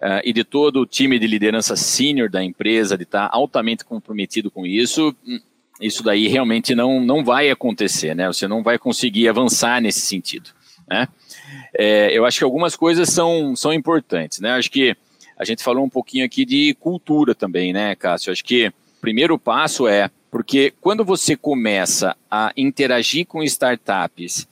uh, 0.05 0.21
e 0.24 0.31
de 0.31 0.43
todo 0.43 0.81
o 0.81 0.85
time 0.85 1.17
de 1.17 1.25
liderança 1.25 1.75
sênior 1.75 2.29
da 2.29 2.43
empresa, 2.43 2.95
de 2.95 3.03
estar 3.03 3.27
tá 3.27 3.35
altamente 3.35 3.83
comprometido 3.83 4.51
com 4.51 4.65
isso, 4.65 5.15
hum, 5.27 5.39
isso 5.81 6.03
daí 6.03 6.27
realmente 6.27 6.75
não, 6.75 7.01
não 7.01 7.24
vai 7.24 7.50
acontecer, 7.50 8.15
né? 8.15 8.27
Você 8.27 8.47
não 8.47 8.62
vai 8.62 8.77
conseguir 8.77 9.27
avançar 9.27 9.81
nesse 9.81 10.01
sentido, 10.01 10.51
né? 10.88 11.07
É, 11.74 12.15
eu 12.17 12.25
acho 12.25 12.38
que 12.38 12.43
algumas 12.43 12.75
coisas 12.75 13.09
são, 13.09 13.55
são 13.55 13.74
importantes, 13.74 14.39
né? 14.39 14.51
Acho 14.51 14.71
que 14.71 14.95
a 15.38 15.43
gente 15.43 15.63
falou 15.63 15.83
um 15.83 15.89
pouquinho 15.89 16.24
aqui 16.24 16.45
de 16.45 16.74
cultura 16.75 17.35
também, 17.35 17.74
né, 17.74 17.95
Cássio? 17.95 18.31
Acho 18.31 18.43
que 18.43 18.67
o 18.67 19.01
primeiro 19.01 19.38
passo 19.38 19.88
é 19.88 20.09
porque 20.31 20.74
quando 20.79 21.03
você 21.03 21.35
começa 21.35 22.15
a 22.29 22.53
interagir 22.55 23.25
com 23.25 23.43
startups 23.43 24.47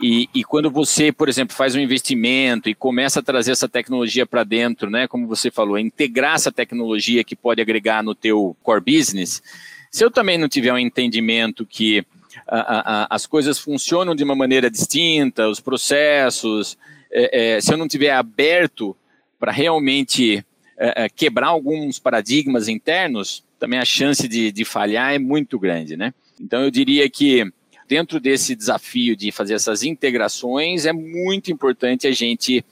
e, 0.00 0.28
e, 0.34 0.44
quando 0.44 0.70
você, 0.70 1.10
por 1.10 1.28
exemplo, 1.28 1.56
faz 1.56 1.74
um 1.74 1.80
investimento 1.80 2.68
e 2.68 2.74
começa 2.74 3.20
a 3.20 3.22
trazer 3.22 3.52
essa 3.52 3.68
tecnologia 3.68 4.26
para 4.26 4.44
dentro, 4.44 4.90
né, 4.90 5.08
como 5.08 5.26
você 5.26 5.50
falou, 5.50 5.78
integrar 5.78 6.34
essa 6.34 6.52
tecnologia 6.52 7.24
que 7.24 7.34
pode 7.34 7.60
agregar 7.62 8.02
no 8.02 8.14
teu 8.14 8.54
core 8.62 8.80
business, 8.80 9.42
se 9.90 10.04
eu 10.04 10.10
também 10.10 10.36
não 10.36 10.48
tiver 10.48 10.72
um 10.72 10.78
entendimento 10.78 11.64
que 11.64 12.04
a, 12.46 13.04
a, 13.04 13.14
as 13.14 13.26
coisas 13.26 13.58
funcionam 13.58 14.14
de 14.14 14.22
uma 14.22 14.34
maneira 14.34 14.70
distinta, 14.70 15.48
os 15.48 15.60
processos, 15.60 16.76
é, 17.10 17.56
é, 17.56 17.60
se 17.60 17.72
eu 17.72 17.78
não 17.78 17.88
tiver 17.88 18.10
aberto 18.10 18.94
para 19.38 19.50
realmente 19.52 20.44
é, 20.76 21.04
é, 21.04 21.08
quebrar 21.08 21.48
alguns 21.48 21.98
paradigmas 21.98 22.68
internos, 22.68 23.42
também 23.58 23.78
a 23.78 23.84
chance 23.84 24.28
de, 24.28 24.52
de 24.52 24.64
falhar 24.64 25.14
é 25.14 25.18
muito 25.18 25.58
grande, 25.58 25.96
né? 25.96 26.12
Então 26.38 26.62
eu 26.62 26.70
diria 26.70 27.08
que 27.08 27.50
dentro 27.86 28.20
desse 28.20 28.54
desafio 28.54 29.16
de 29.16 29.30
fazer 29.32 29.54
essas 29.54 29.82
integrações, 29.82 30.86
é 30.86 30.92
muito 30.92 31.50
importante 31.50 32.06
a 32.06 32.12
gente 32.12 32.64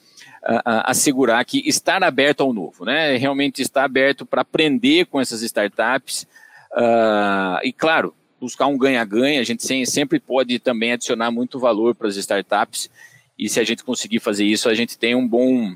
uh, 0.48 0.56
uh, 0.56 0.82
assegurar 0.84 1.44
que 1.44 1.66
estar 1.68 2.02
aberto 2.02 2.42
ao 2.42 2.52
novo, 2.52 2.84
né? 2.84 3.16
Realmente 3.16 3.62
estar 3.62 3.84
aberto 3.84 4.26
para 4.26 4.42
aprender 4.42 5.06
com 5.06 5.20
essas 5.20 5.42
startups. 5.42 6.26
Uh, 6.72 7.60
e, 7.62 7.72
claro, 7.72 8.14
buscar 8.40 8.66
um 8.66 8.76
ganha-ganha, 8.76 9.40
a 9.40 9.44
gente 9.44 9.64
sempre 9.86 10.18
pode 10.20 10.58
também 10.58 10.92
adicionar 10.92 11.30
muito 11.30 11.58
valor 11.58 11.94
para 11.94 12.08
as 12.08 12.16
startups. 12.16 12.90
E 13.38 13.48
se 13.48 13.58
a 13.58 13.64
gente 13.64 13.82
conseguir 13.82 14.20
fazer 14.20 14.44
isso, 14.44 14.68
a 14.68 14.74
gente 14.74 14.96
tem 14.96 15.14
um 15.14 15.26
bom, 15.26 15.74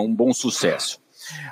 um 0.00 0.14
bom 0.14 0.32
sucesso. 0.32 0.98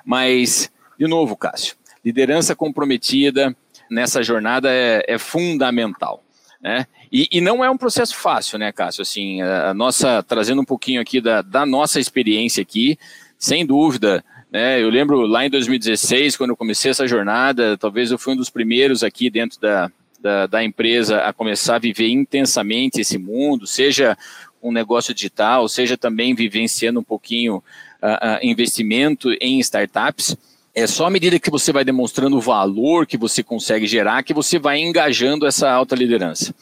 Mas, 0.03 0.73
de 0.99 1.07
novo, 1.07 1.37
Cássio, 1.37 1.77
liderança 2.03 2.57
comprometida 2.57 3.55
nessa 3.91 4.23
jornada 4.23 4.71
é, 4.73 5.05
é 5.07 5.19
fundamental. 5.19 6.24
Né? 6.65 6.87
E, 7.13 7.29
e, 7.31 7.41
não 7.43 7.63
é 7.63 7.71
um 7.71 7.77
processo 7.77 8.17
fácil, 8.17 8.59
né, 8.59 8.73
Cássio? 8.73 9.03
Assim, 9.03 9.43
a 9.43 9.75
nossa, 9.75 10.23
trazendo 10.23 10.63
um 10.63 10.65
pouquinho 10.65 10.99
aqui 10.99 11.21
da, 11.21 11.43
da 11.43 11.67
nossa 11.67 12.01
experiência 12.01 12.63
aqui, 12.63 12.99
sem 13.39 13.67
dúvida, 13.67 14.25
né, 14.51 14.83
eu 14.83 14.89
lembro 14.89 15.27
lá 15.27 15.45
em 15.45 15.51
2016, 15.51 16.39
quando 16.39 16.51
eu 16.51 16.57
comecei 16.57 16.91
essa 16.91 17.07
jornada, 17.07 17.77
talvez 17.77 18.11
eu 18.11 18.19
fui 18.19 18.33
um 18.33 18.37
dos 18.37 18.49
primeiros 18.49 19.05
aqui 19.05 19.29
dentro 19.29 19.61
da, 19.61 19.93
da, 20.19 20.47
da 20.47 20.65
empresa 20.65 21.19
a 21.21 21.35
começar 21.35 21.77
a 21.77 21.79
viver 21.79 22.09
intensamente 22.09 22.99
esse 22.99 23.19
mundo, 23.19 23.67
seja 23.67 24.17
um 24.63 24.73
negócio 24.73 25.13
digital, 25.13 25.69
seja 25.69 25.99
também 25.99 26.35
vivenciando 26.35 26.99
um 26.99 27.05
pouquinho 27.05 27.57
uh, 27.57 27.61
uh, 27.61 28.39
investimento 28.43 29.31
em 29.39 29.61
startups 29.61 30.35
é 30.75 30.87
só 30.87 31.07
à 31.07 31.11
medida 31.11 31.39
que 31.39 31.51
você 31.51 31.73
vai 31.73 31.85
demonstrando 31.85 32.37
o 32.37 32.41
valor 32.41 33.07
que 33.07 33.17
você 33.17 33.43
consegue 33.43 33.87
gerar 33.87 34.23
que 34.23 34.35
você 34.35 34.59
vai 34.59 34.81
engajando 34.81 35.47
essa 35.47 35.71
alta 35.71 35.95
liderança. 35.95 36.55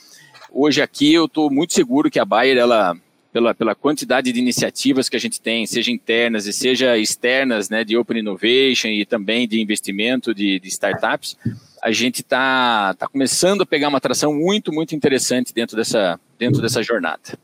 Hoje 0.52 0.82
aqui 0.82 1.14
eu 1.14 1.24
estou 1.24 1.50
muito 1.50 1.72
seguro 1.72 2.10
que 2.10 2.18
a 2.18 2.24
Bayer, 2.24 2.58
ela, 2.58 2.94
pela, 3.32 3.54
pela 3.54 3.74
quantidade 3.74 4.30
de 4.30 4.38
iniciativas 4.38 5.08
que 5.08 5.16
a 5.16 5.20
gente 5.20 5.40
tem, 5.40 5.64
seja 5.66 5.90
internas 5.90 6.46
e 6.46 6.52
seja 6.52 6.98
externas, 6.98 7.70
né, 7.70 7.82
de 7.84 7.96
Open 7.96 8.18
Innovation 8.18 8.88
e 8.88 9.06
também 9.06 9.48
de 9.48 9.58
investimento 9.58 10.34
de, 10.34 10.60
de 10.60 10.68
startups, 10.68 11.38
a 11.82 11.90
gente 11.90 12.20
está 12.20 12.94
tá 12.94 13.08
começando 13.08 13.62
a 13.62 13.66
pegar 13.66 13.88
uma 13.88 13.96
atração 13.96 14.34
muito, 14.34 14.70
muito 14.70 14.94
interessante 14.94 15.54
dentro 15.54 15.74
dessa, 15.74 16.20
dentro 16.38 16.60
dessa 16.60 16.82
jornada. 16.82 17.38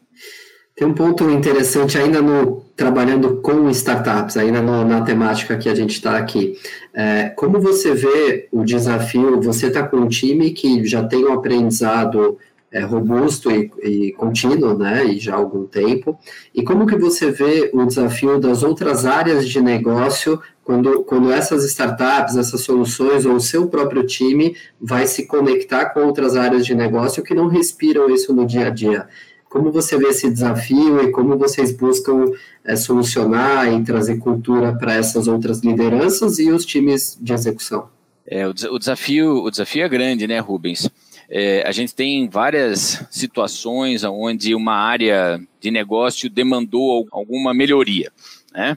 Tem 0.79 0.87
um 0.87 0.95
ponto 0.95 1.29
interessante 1.29 1.99
ainda 1.99 2.23
no 2.23 2.63
trabalhando 2.77 3.39
com 3.39 3.69
startups, 3.71 4.37
ainda 4.37 4.63
no, 4.63 4.85
na 4.85 5.01
temática 5.01 5.57
que 5.57 5.69
a 5.69 5.75
gente 5.75 5.95
está 5.95 6.17
aqui. 6.17 6.57
É, 6.95 7.31
como 7.31 7.61
você 7.61 7.93
vê 7.95 8.47
o 8.53 8.63
desafio? 8.63 9.41
Você 9.41 9.67
está 9.67 9.83
com 9.83 9.97
um 9.97 10.09
time 10.09 10.53
que 10.53 10.87
já 10.87 11.03
tem 11.03 11.25
um 11.25 11.33
aprendizado 11.33 12.39
é, 12.71 12.81
robusto 12.85 13.51
e, 13.51 13.73
e, 13.83 14.13
contínuo, 14.13 14.79
né, 14.79 15.05
e 15.05 15.19
já 15.19 15.35
há 15.35 15.37
algum 15.39 15.67
tempo. 15.67 16.17
E 16.55 16.63
como 16.63 16.87
que 16.87 16.97
você 16.97 17.33
vê 17.33 17.71
o 17.75 17.85
desafio 17.85 18.39
das 18.39 18.63
outras 18.63 19.05
áreas 19.05 19.49
de 19.49 19.61
negócio 19.61 20.41
quando, 20.63 21.03
quando 21.03 21.33
essas 21.33 21.65
startups, 21.65 22.37
essas 22.37 22.61
soluções 22.61 23.27
ou 23.27 23.35
o 23.35 23.41
seu 23.41 23.67
próprio 23.67 24.07
time 24.07 24.55
vai 24.81 25.09
se 25.09 25.27
conectar 25.27 25.87
com 25.87 26.05
outras 26.05 26.37
áreas 26.37 26.65
de 26.65 26.75
negócio 26.75 27.25
que 27.25 27.35
não 27.35 27.49
respiram 27.49 28.09
isso 28.09 28.33
no 28.33 28.47
dia 28.47 28.69
a 28.69 28.71
dia? 28.71 29.09
Como 29.49 29.73
você 29.73 29.97
vê 29.97 30.09
esse 30.09 30.31
desafio 30.31 31.03
e 31.03 31.11
como 31.11 31.39
vocês 31.39 31.73
buscam 31.73 32.33
é, 32.65 32.77
solucionar 32.77 33.73
e 33.73 33.83
trazer 33.83 34.19
cultura 34.19 34.75
para 34.75 34.95
essas 34.95 35.27
outras 35.27 35.61
lideranças 35.61 36.39
e 36.39 36.51
os 36.51 36.67
times 36.67 37.19
de 37.21 37.33
execução? 37.33 37.89
É, 38.27 38.47
o, 38.47 38.51
o, 38.51 38.79
desafio, 38.79 39.43
o 39.43 39.51
desafio 39.51 39.85
é 39.85 39.89
grande, 39.89 40.27
né, 40.27 40.39
Rubens? 40.39 40.91
É, 41.31 41.63
a 41.67 41.73
gente 41.73 41.95
tem 41.95 42.29
várias 42.29 43.03
situações 43.11 44.05
onde 44.05 44.55
uma 44.55 44.75
área 44.75 45.41
de 45.61 45.71
negócio 45.71 46.29
demandou 46.29 47.09
alguma 47.11 47.55
melhoria, 47.55 48.13
né? 48.53 48.77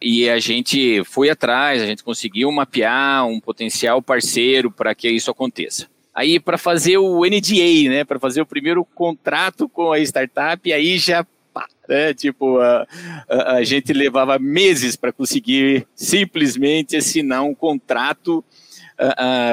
E 0.00 0.28
a 0.28 0.38
gente 0.38 1.02
foi 1.04 1.30
atrás, 1.30 1.80
a 1.80 1.86
gente 1.86 2.02
conseguiu 2.02 2.50
mapear 2.50 3.26
um 3.26 3.40
potencial 3.40 4.02
parceiro 4.02 4.70
para 4.70 4.94
que 4.94 5.08
isso 5.08 5.30
aconteça 5.30 5.86
aí 6.14 6.38
para 6.38 6.58
fazer 6.58 6.98
o 6.98 7.24
NDA, 7.24 7.88
né, 7.88 8.04
para 8.04 8.18
fazer 8.18 8.42
o 8.42 8.46
primeiro 8.46 8.84
contrato 8.84 9.68
com 9.68 9.92
a 9.92 9.98
startup, 10.00 10.72
aí 10.72 10.98
já 10.98 11.26
né, 11.88 12.14
tipo 12.14 12.58
a, 12.58 12.86
a, 13.28 13.52
a 13.56 13.64
gente 13.64 13.92
levava 13.92 14.38
meses 14.38 14.96
para 14.96 15.12
conseguir 15.12 15.86
simplesmente 15.94 16.96
assinar 16.96 17.42
um 17.42 17.54
contrato 17.54 18.44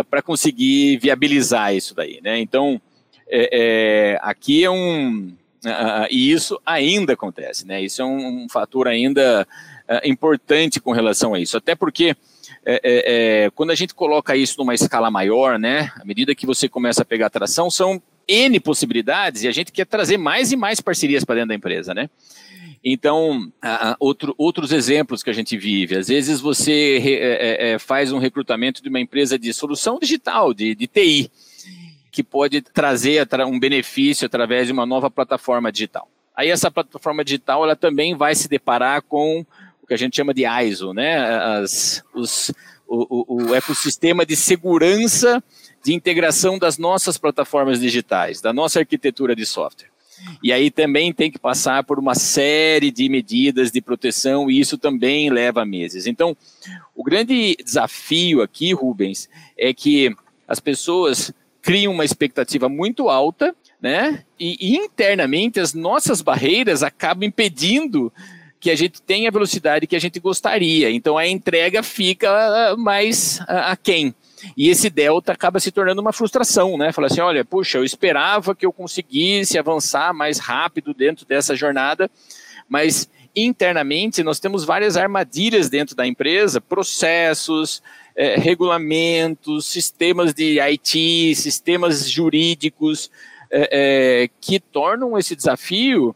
para 0.09 0.21
conseguir 0.21 0.97
viabilizar 0.97 1.73
isso 1.73 1.95
daí, 1.95 2.19
né? 2.21 2.39
Então 2.39 2.79
é, 3.27 3.49
é, 4.13 4.19
aqui 4.21 4.63
é 4.63 4.69
um 4.69 5.33
e 6.09 6.31
isso 6.31 6.59
ainda 6.65 7.13
acontece, 7.13 7.65
né? 7.65 7.81
Isso 7.81 8.01
é 8.01 8.05
um, 8.05 8.43
um 8.43 8.49
fator 8.49 8.87
ainda 8.87 9.47
importante 10.03 10.79
com 10.79 10.91
relação 10.91 11.33
a 11.33 11.39
isso, 11.39 11.57
até 11.57 11.75
porque 11.75 12.15
é, 12.65 12.81
é, 12.83 13.43
é, 13.45 13.49
quando 13.51 13.71
a 13.71 13.75
gente 13.75 13.93
coloca 13.93 14.35
isso 14.35 14.57
numa 14.57 14.73
escala 14.73 15.09
maior, 15.09 15.57
né, 15.57 15.91
à 15.99 16.05
medida 16.05 16.35
que 16.35 16.45
você 16.45 16.67
começa 16.67 17.01
a 17.01 17.05
pegar 17.05 17.27
atração, 17.27 17.69
são 17.69 18.01
N 18.27 18.59
possibilidades 18.59 19.43
e 19.43 19.47
a 19.47 19.51
gente 19.51 19.71
quer 19.71 19.85
trazer 19.85 20.17
mais 20.17 20.51
e 20.51 20.55
mais 20.55 20.79
parcerias 20.79 21.23
para 21.23 21.35
dentro 21.35 21.49
da 21.49 21.55
empresa, 21.55 21.93
né? 21.93 22.09
Então, 22.83 23.51
outro, 23.99 24.33
outros 24.37 24.71
exemplos 24.71 25.21
que 25.21 25.29
a 25.29 25.33
gente 25.33 25.57
vive, 25.57 25.97
às 25.97 26.07
vezes 26.07 26.39
você 26.39 27.01
é, 27.03 27.11
é, 27.11 27.71
é, 27.71 27.79
faz 27.79 28.11
um 28.11 28.19
recrutamento 28.19 28.81
de 28.81 28.87
uma 28.87 28.99
empresa 28.99 29.37
de 29.37 29.53
solução 29.53 29.99
digital, 29.99 30.53
de, 30.53 30.75
de 30.75 30.87
TI, 30.87 31.29
que 32.11 32.23
pode 32.23 32.61
trazer 32.61 33.27
um 33.45 33.59
benefício 33.59 34.25
através 34.25 34.67
de 34.67 34.73
uma 34.73 34.85
nova 34.85 35.11
plataforma 35.11 35.71
digital. 35.71 36.09
Aí 36.35 36.49
essa 36.49 36.71
plataforma 36.71 37.23
digital 37.23 37.65
ela 37.65 37.75
também 37.75 38.15
vai 38.15 38.33
se 38.33 38.47
deparar 38.47 39.01
com 39.01 39.45
que 39.89 39.93
a 39.95 39.97
gente 39.97 40.15
chama 40.15 40.33
de 40.33 40.45
ISO, 40.45 40.93
né? 40.93 41.17
As, 41.17 42.03
os, 42.13 42.53
o, 42.87 43.49
o, 43.49 43.55
ecossistema 43.55 44.25
de 44.25 44.35
segurança 44.35 45.43
de 45.83 45.93
integração 45.93 46.59
das 46.59 46.77
nossas 46.77 47.17
plataformas 47.17 47.79
digitais, 47.79 48.39
da 48.39 48.53
nossa 48.53 48.79
arquitetura 48.79 49.35
de 49.35 49.45
software. 49.45 49.89
E 50.43 50.53
aí 50.53 50.69
também 50.69 51.11
tem 51.11 51.31
que 51.31 51.39
passar 51.39 51.83
por 51.83 51.97
uma 51.97 52.13
série 52.13 52.91
de 52.91 53.09
medidas 53.09 53.71
de 53.71 53.81
proteção 53.81 54.51
e 54.51 54.59
isso 54.59 54.77
também 54.77 55.29
leva 55.29 55.65
meses. 55.65 56.05
Então, 56.05 56.37
o 56.95 57.03
grande 57.03 57.57
desafio 57.63 58.41
aqui, 58.41 58.73
Rubens, 58.73 59.29
é 59.57 59.73
que 59.73 60.15
as 60.47 60.59
pessoas 60.59 61.33
criam 61.61 61.93
uma 61.93 62.05
expectativa 62.05 62.69
muito 62.69 63.09
alta, 63.09 63.55
né? 63.81 64.23
E, 64.39 64.57
e 64.59 64.75
internamente 64.75 65.59
as 65.59 65.73
nossas 65.73 66.21
barreiras 66.21 66.83
acabam 66.83 67.27
impedindo 67.27 68.11
que 68.59 68.69
a 68.69 68.75
gente 68.75 69.01
tem 69.01 69.27
a 69.27 69.31
velocidade 69.31 69.87
que 69.87 69.95
a 69.95 69.99
gente 69.99 70.19
gostaria. 70.19 70.91
Então 70.91 71.17
a 71.17 71.27
entrega 71.27 71.81
fica 71.81 72.75
mais 72.77 73.39
aquém. 73.47 74.13
E 74.55 74.69
esse 74.69 74.89
delta 74.89 75.33
acaba 75.33 75.59
se 75.59 75.71
tornando 75.71 76.01
uma 76.01 76.13
frustração, 76.13 76.77
né? 76.77 76.91
Fala 76.91 77.07
assim, 77.07 77.21
olha, 77.21 77.43
puxa, 77.43 77.77
eu 77.77 77.83
esperava 77.83 78.55
que 78.55 78.65
eu 78.65 78.71
conseguisse 78.71 79.57
avançar 79.57 80.13
mais 80.13 80.39
rápido 80.39 80.93
dentro 80.93 81.25
dessa 81.25 81.55
jornada, 81.55 82.09
mas 82.67 83.09
internamente 83.35 84.23
nós 84.23 84.39
temos 84.39 84.65
várias 84.65 84.97
armadilhas 84.97 85.69
dentro 85.69 85.95
da 85.95 86.05
empresa, 86.05 86.59
processos, 86.59 87.81
é, 88.15 88.35
regulamentos, 88.35 89.65
sistemas 89.67 90.33
de 90.33 90.59
IT, 90.59 91.35
sistemas 91.35 92.09
jurídicos, 92.09 93.09
é, 93.51 93.69
é, 94.23 94.29
que 94.41 94.59
tornam 94.59 95.17
esse 95.17 95.35
desafio 95.35 96.15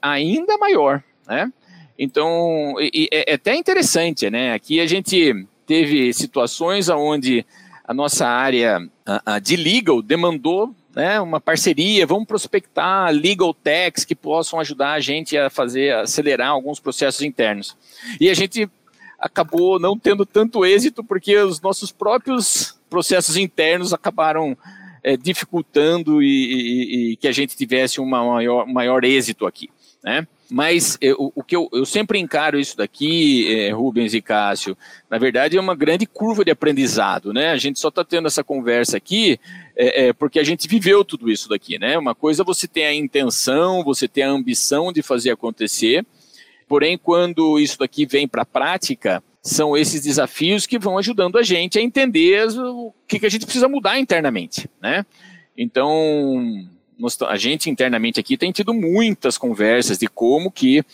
ainda 0.00 0.56
maior, 0.56 1.02
né? 1.28 1.52
Então, 1.98 2.74
e, 2.80 3.08
é, 3.12 3.32
é 3.32 3.34
até 3.34 3.54
interessante, 3.54 4.30
né? 4.30 4.52
Aqui 4.54 4.80
a 4.80 4.86
gente 4.86 5.46
teve 5.66 6.12
situações 6.12 6.88
onde 6.88 7.44
a 7.84 7.92
nossa 7.92 8.26
área 8.26 8.80
a, 9.04 9.34
a 9.34 9.38
de 9.38 9.56
legal 9.56 10.00
demandou 10.00 10.74
né, 10.94 11.20
uma 11.20 11.40
parceria, 11.40 12.06
vamos 12.06 12.26
prospectar 12.26 13.12
legal 13.12 13.54
techs 13.54 14.04
que 14.04 14.14
possam 14.14 14.58
ajudar 14.58 14.94
a 14.94 15.00
gente 15.00 15.36
a 15.36 15.48
fazer, 15.48 15.94
a 15.94 16.00
acelerar 16.00 16.48
alguns 16.48 16.80
processos 16.80 17.22
internos. 17.22 17.76
E 18.20 18.28
a 18.28 18.34
gente 18.34 18.68
acabou 19.18 19.78
não 19.78 19.98
tendo 19.98 20.26
tanto 20.26 20.64
êxito 20.64 21.04
porque 21.04 21.36
os 21.36 21.60
nossos 21.60 21.92
próprios 21.92 22.76
processos 22.90 23.36
internos 23.36 23.92
acabaram 23.92 24.56
é, 25.02 25.16
dificultando 25.16 26.22
e, 26.22 26.26
e, 26.26 27.12
e, 27.12 27.16
que 27.16 27.28
a 27.28 27.32
gente 27.32 27.56
tivesse 27.56 28.00
um 28.00 28.06
maior, 28.06 28.66
maior 28.66 29.04
êxito 29.04 29.46
aqui, 29.46 29.70
né? 30.02 30.26
Mas 30.50 30.96
eu, 31.00 31.30
o 31.34 31.42
que 31.42 31.54
eu, 31.54 31.68
eu, 31.72 31.84
sempre 31.84 32.18
encaro 32.18 32.58
isso 32.58 32.74
daqui, 32.76 33.54
é, 33.54 33.70
Rubens 33.70 34.14
e 34.14 34.22
Cássio, 34.22 34.76
na 35.10 35.18
verdade 35.18 35.58
é 35.58 35.60
uma 35.60 35.74
grande 35.74 36.06
curva 36.06 36.42
de 36.42 36.50
aprendizado, 36.50 37.34
né? 37.34 37.50
A 37.50 37.58
gente 37.58 37.78
só 37.78 37.88
está 37.88 38.02
tendo 38.02 38.26
essa 38.26 38.42
conversa 38.42 38.96
aqui 38.96 39.38
é, 39.76 40.06
é, 40.06 40.12
porque 40.12 40.38
a 40.38 40.44
gente 40.44 40.66
viveu 40.66 41.04
tudo 41.04 41.30
isso 41.30 41.50
daqui, 41.50 41.78
né? 41.78 41.98
Uma 41.98 42.14
coisa 42.14 42.42
você 42.42 42.66
tem 42.66 42.86
a 42.86 42.94
intenção, 42.94 43.84
você 43.84 44.08
tem 44.08 44.24
a 44.24 44.30
ambição 44.30 44.90
de 44.90 45.02
fazer 45.02 45.32
acontecer, 45.32 46.06
porém 46.66 46.96
quando 46.96 47.58
isso 47.58 47.78
daqui 47.78 48.06
vem 48.06 48.26
para 48.26 48.42
a 48.42 48.46
prática, 48.46 49.22
são 49.42 49.76
esses 49.76 50.00
desafios 50.00 50.66
que 50.66 50.78
vão 50.78 50.96
ajudando 50.96 51.36
a 51.36 51.42
gente 51.42 51.78
a 51.78 51.82
entender 51.82 52.48
o 52.58 52.92
que, 53.06 53.18
que 53.18 53.26
a 53.26 53.30
gente 53.30 53.44
precisa 53.44 53.68
mudar 53.68 53.98
internamente, 53.98 54.68
né? 54.80 55.04
Então, 55.56 56.68
a 57.26 57.36
gente 57.36 57.70
internamente 57.70 58.18
aqui 58.18 58.36
tem 58.36 58.52
tido 58.52 58.74
muitas 58.74 59.38
conversas 59.38 59.98
de 59.98 60.06
como 60.06 60.50
que 60.50 60.84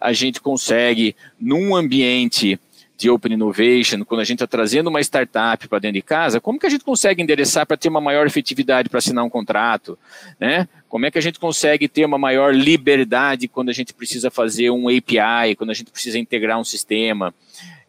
a 0.00 0.12
gente 0.12 0.40
consegue, 0.40 1.14
num 1.40 1.74
ambiente 1.76 2.58
de 3.02 3.10
Open 3.10 3.32
Innovation, 3.32 4.04
quando 4.04 4.20
a 4.20 4.24
gente 4.24 4.36
está 4.36 4.46
trazendo 4.46 4.88
uma 4.88 5.00
startup 5.00 5.66
para 5.66 5.78
dentro 5.80 5.94
de 5.94 6.02
casa, 6.02 6.40
como 6.40 6.58
que 6.58 6.66
a 6.66 6.70
gente 6.70 6.84
consegue 6.84 7.20
endereçar 7.20 7.66
para 7.66 7.76
ter 7.76 7.88
uma 7.88 8.00
maior 8.00 8.26
efetividade 8.26 8.88
para 8.88 8.98
assinar 8.98 9.24
um 9.24 9.30
contrato, 9.30 9.98
né? 10.38 10.68
Como 10.88 11.04
é 11.04 11.10
que 11.10 11.18
a 11.18 11.22
gente 11.22 11.38
consegue 11.38 11.88
ter 11.88 12.04
uma 12.04 12.18
maior 12.18 12.54
liberdade 12.54 13.48
quando 13.48 13.70
a 13.70 13.72
gente 13.72 13.92
precisa 13.92 14.30
fazer 14.30 14.70
um 14.70 14.88
API, 14.88 15.56
quando 15.56 15.70
a 15.70 15.74
gente 15.74 15.90
precisa 15.90 16.18
integrar 16.18 16.60
um 16.60 16.64
sistema? 16.64 17.34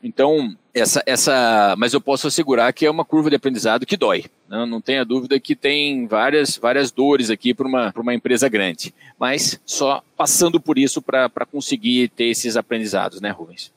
Então, 0.03 0.53
essa, 0.73 1.01
essa, 1.05 1.75
mas 1.77 1.93
eu 1.93 2.01
posso 2.01 2.27
assegurar 2.27 2.73
que 2.73 2.85
é 2.85 2.91
uma 2.91 3.05
curva 3.05 3.29
de 3.29 3.37
aprendizado 3.37 3.85
que 3.85 3.95
dói. 3.95 4.25
Não, 4.49 4.65
né? 4.65 4.71
não 4.71 4.81
tenha 4.81 5.05
dúvida 5.05 5.39
que 5.39 5.55
tem 5.55 6.05
várias, 6.07 6.57
várias 6.57 6.91
dores 6.91 7.29
aqui 7.29 7.53
para 7.53 7.67
uma, 7.67 7.93
uma 7.95 8.13
empresa 8.13 8.49
grande. 8.49 8.93
Mas 9.17 9.59
só 9.65 10.03
passando 10.17 10.59
por 10.59 10.77
isso 10.77 11.01
para 11.01 11.29
conseguir 11.49 12.09
ter 12.09 12.25
esses 12.25 12.57
aprendizados, 12.57 13.21
né, 13.21 13.29
Rubens? 13.29 13.71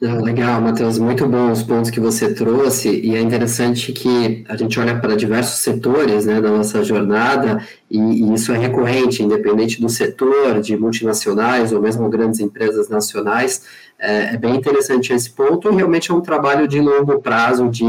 Legal, 0.00 0.62
Matheus, 0.62 0.98
muito 0.98 1.26
bons 1.26 1.58
os 1.58 1.62
pontos 1.62 1.90
que 1.90 2.00
você 2.00 2.32
trouxe, 2.32 2.88
e 2.88 3.14
é 3.14 3.20
interessante 3.20 3.92
que 3.92 4.44
a 4.48 4.56
gente 4.56 4.80
olha 4.80 4.98
para 4.98 5.14
diversos 5.14 5.60
setores 5.60 6.24
né, 6.24 6.40
da 6.40 6.50
nossa 6.50 6.82
jornada, 6.82 7.62
e, 7.90 7.98
e, 7.98 8.34
isso 8.34 8.50
é 8.50 8.56
recorrente, 8.56 9.22
independente 9.22 9.78
do 9.78 9.90
setor, 9.90 10.60
de 10.62 10.74
multinacionais 10.74 11.70
ou 11.70 11.82
mesmo 11.82 12.08
grandes 12.08 12.40
empresas 12.40 12.88
nacionais, 12.88 13.66
é, 13.98 14.34
é 14.34 14.36
bem 14.38 14.56
interessante 14.56 15.12
esse 15.12 15.30
ponto, 15.30 15.70
e 15.70 15.76
realmente 15.76 16.10
é 16.10 16.14
um 16.14 16.22
trabalho 16.22 16.66
de 16.66 16.80
longo 16.80 17.20
prazo, 17.20 17.68
de 17.68 17.84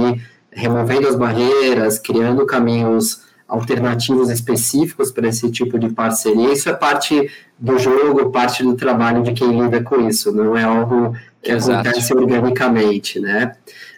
removendo 0.51 1.07
as 1.07 1.15
barreiras, 1.15 1.97
criando 1.97 2.45
caminhos 2.45 3.21
alternativos 3.47 4.29
específicos 4.29 5.11
para 5.11 5.27
esse 5.27 5.49
tipo 5.51 5.77
de 5.77 5.89
parceria. 5.89 6.53
Isso 6.53 6.69
é 6.69 6.73
parte 6.73 7.29
do 7.59 7.77
jogo, 7.77 8.31
parte 8.31 8.63
do 8.63 8.75
trabalho 8.75 9.23
de 9.23 9.33
quem 9.33 9.61
lida 9.61 9.81
com 9.81 10.07
isso, 10.07 10.31
não 10.33 10.55
é 10.57 10.63
algo 10.63 11.15
que 11.41 11.51
Exato. 11.51 11.87
acontece 11.87 12.13
organicamente, 12.13 13.19
né? 13.19 13.55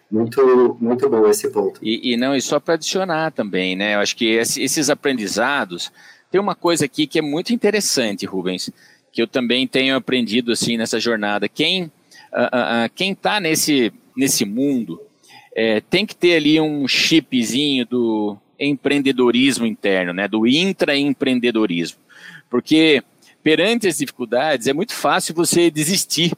Muito, 0.09 0.77
muito 0.79 1.09
bom 1.09 1.27
esse 1.27 1.49
ponto. 1.49 1.79
E, 1.81 2.13
e 2.13 2.17
não, 2.17 2.35
e 2.35 2.41
só 2.41 2.59
para 2.59 2.75
adicionar 2.75 3.31
também, 3.31 3.75
né? 3.75 3.95
Eu 3.95 3.99
acho 3.99 4.15
que 4.15 4.25
esse, 4.25 4.61
esses 4.61 4.89
aprendizados 4.89 5.91
tem 6.31 6.39
uma 6.39 6.55
coisa 6.55 6.85
aqui 6.85 7.07
que 7.07 7.19
é 7.19 7.21
muito 7.21 7.53
interessante, 7.53 8.25
Rubens, 8.25 8.69
que 9.11 9.21
eu 9.21 9.27
também 9.27 9.67
tenho 9.67 9.95
aprendido 9.95 10.51
assim 10.51 10.77
nessa 10.77 10.99
jornada. 10.99 11.49
Quem 11.49 11.83
uh, 11.83 11.87
uh, 11.87 12.89
quem 12.95 13.11
está 13.11 13.39
nesse 13.39 13.91
nesse 14.15 14.45
mundo 14.45 15.01
é, 15.55 15.81
tem 15.81 16.05
que 16.05 16.15
ter 16.15 16.35
ali 16.35 16.59
um 16.59 16.87
chipzinho 16.87 17.85
do 17.85 18.37
empreendedorismo 18.59 19.65
interno, 19.65 20.13
né, 20.13 20.27
do 20.27 20.47
intraempreendedorismo. 20.47 21.97
Porque 22.49 23.03
perante 23.43 23.87
as 23.87 23.97
dificuldades 23.97 24.67
é 24.67 24.73
muito 24.73 24.93
fácil 24.93 25.35
você 25.35 25.69
desistir. 25.69 26.31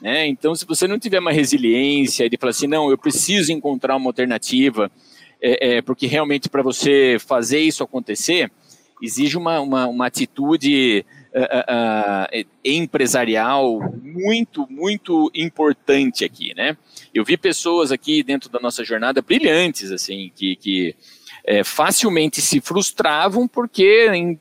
Né? 0.00 0.26
Então, 0.26 0.54
se 0.54 0.64
você 0.64 0.88
não 0.88 0.98
tiver 0.98 1.18
uma 1.18 1.32
resiliência 1.32 2.28
de 2.28 2.36
falar 2.36 2.50
assim, 2.50 2.66
não, 2.66 2.90
eu 2.90 2.96
preciso 2.96 3.52
encontrar 3.52 3.96
uma 3.96 4.08
alternativa, 4.08 4.90
é, 5.40 5.76
é 5.76 5.82
porque 5.82 6.06
realmente 6.06 6.48
para 6.48 6.62
você 6.62 7.18
fazer 7.18 7.60
isso 7.60 7.82
acontecer, 7.82 8.50
exige 9.02 9.36
uma, 9.36 9.60
uma, 9.60 9.86
uma 9.86 10.06
atitude 10.06 11.04
uh, 11.34 12.40
uh, 12.40 12.46
empresarial 12.64 13.80
muito, 14.02 14.66
muito 14.70 15.30
importante 15.34 16.24
aqui, 16.24 16.54
né? 16.54 16.76
Eu 17.14 17.24
vi 17.24 17.36
pessoas 17.36 17.90
aqui 17.90 18.22
dentro 18.22 18.50
da 18.50 18.60
nossa 18.60 18.84
jornada 18.84 19.22
brilhantes, 19.22 19.90
assim, 19.90 20.30
que, 20.34 20.56
que 20.56 20.94
é, 21.44 21.64
facilmente 21.64 22.40
se 22.40 22.60
frustravam 22.60 23.48
porque, 23.48 24.10
em 24.12 24.38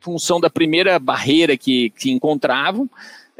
função 0.00 0.40
da 0.40 0.50
primeira 0.50 0.98
barreira 0.98 1.56
que, 1.56 1.90
que 1.90 2.10
encontravam, 2.10 2.88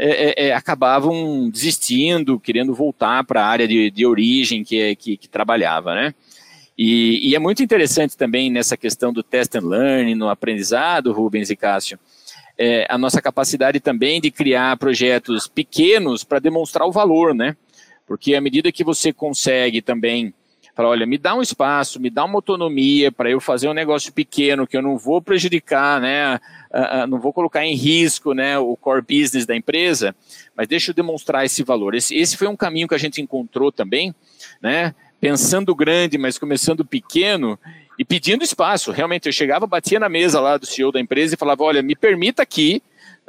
é, 0.04 0.30
é, 0.30 0.48
é 0.48 0.54
acabavam 0.54 1.48
desistindo, 1.48 2.40
querendo 2.40 2.74
voltar 2.74 3.24
para 3.24 3.44
a 3.44 3.46
área 3.46 3.68
de, 3.68 3.90
de 3.90 4.04
origem 4.04 4.64
que, 4.64 4.96
que, 4.96 5.16
que 5.16 5.28
trabalhava, 5.28 5.94
né? 5.94 6.14
E, 6.76 7.30
e, 7.30 7.34
é 7.36 7.38
muito 7.38 7.62
interessante 7.62 8.16
também 8.16 8.50
nessa 8.50 8.76
questão 8.76 9.12
do 9.12 9.22
test 9.22 9.54
and 9.54 9.68
learn, 9.68 10.14
no 10.14 10.28
aprendizado, 10.28 11.12
Rubens 11.12 11.50
e 11.50 11.56
Cássio, 11.56 11.98
é, 12.58 12.86
a 12.88 12.96
nossa 12.96 13.20
capacidade 13.20 13.78
também 13.78 14.20
de 14.20 14.30
criar 14.30 14.76
projetos 14.76 15.46
pequenos 15.46 16.24
para 16.24 16.38
demonstrar 16.38 16.86
o 16.86 16.92
valor, 16.92 17.34
né? 17.34 17.56
Porque 18.06 18.34
à 18.34 18.40
medida 18.40 18.72
que 18.72 18.82
você 18.82 19.12
consegue 19.12 19.80
também 19.80 20.34
Fala, 20.74 20.88
olha, 20.88 21.04
me 21.04 21.18
dá 21.18 21.34
um 21.34 21.42
espaço, 21.42 22.00
me 22.00 22.08
dá 22.08 22.24
uma 22.24 22.36
autonomia 22.36 23.12
para 23.12 23.30
eu 23.30 23.40
fazer 23.40 23.68
um 23.68 23.74
negócio 23.74 24.10
pequeno 24.10 24.66
que 24.66 24.74
eu 24.74 24.80
não 24.80 24.96
vou 24.96 25.20
prejudicar, 25.20 26.00
né? 26.00 26.36
Uh, 26.70 27.04
uh, 27.04 27.06
não 27.06 27.20
vou 27.20 27.30
colocar 27.30 27.64
em 27.64 27.74
risco, 27.74 28.32
né, 28.32 28.58
o 28.58 28.74
core 28.76 29.02
business 29.02 29.44
da 29.44 29.54
empresa, 29.54 30.16
mas 30.56 30.66
deixa 30.66 30.90
eu 30.90 30.94
demonstrar 30.94 31.44
esse 31.44 31.62
valor. 31.62 31.94
Esse, 31.94 32.16
esse 32.16 32.38
foi 32.38 32.48
um 32.48 32.56
caminho 32.56 32.88
que 32.88 32.94
a 32.94 32.98
gente 32.98 33.20
encontrou 33.20 33.70
também, 33.70 34.14
né? 34.62 34.94
Pensando 35.20 35.74
grande, 35.74 36.16
mas 36.16 36.38
começando 36.38 36.84
pequeno 36.84 37.58
e 37.98 38.04
pedindo 38.04 38.42
espaço. 38.42 38.90
Realmente, 38.90 39.26
eu 39.26 39.32
chegava, 39.32 39.66
batia 39.66 40.00
na 40.00 40.08
mesa 40.08 40.40
lá 40.40 40.56
do 40.56 40.64
CEO 40.64 40.90
da 40.90 40.98
empresa 40.98 41.34
e 41.34 41.38
falava: 41.38 41.62
olha, 41.62 41.82
me 41.82 41.94
permita 41.94 42.42
aqui 42.42 42.82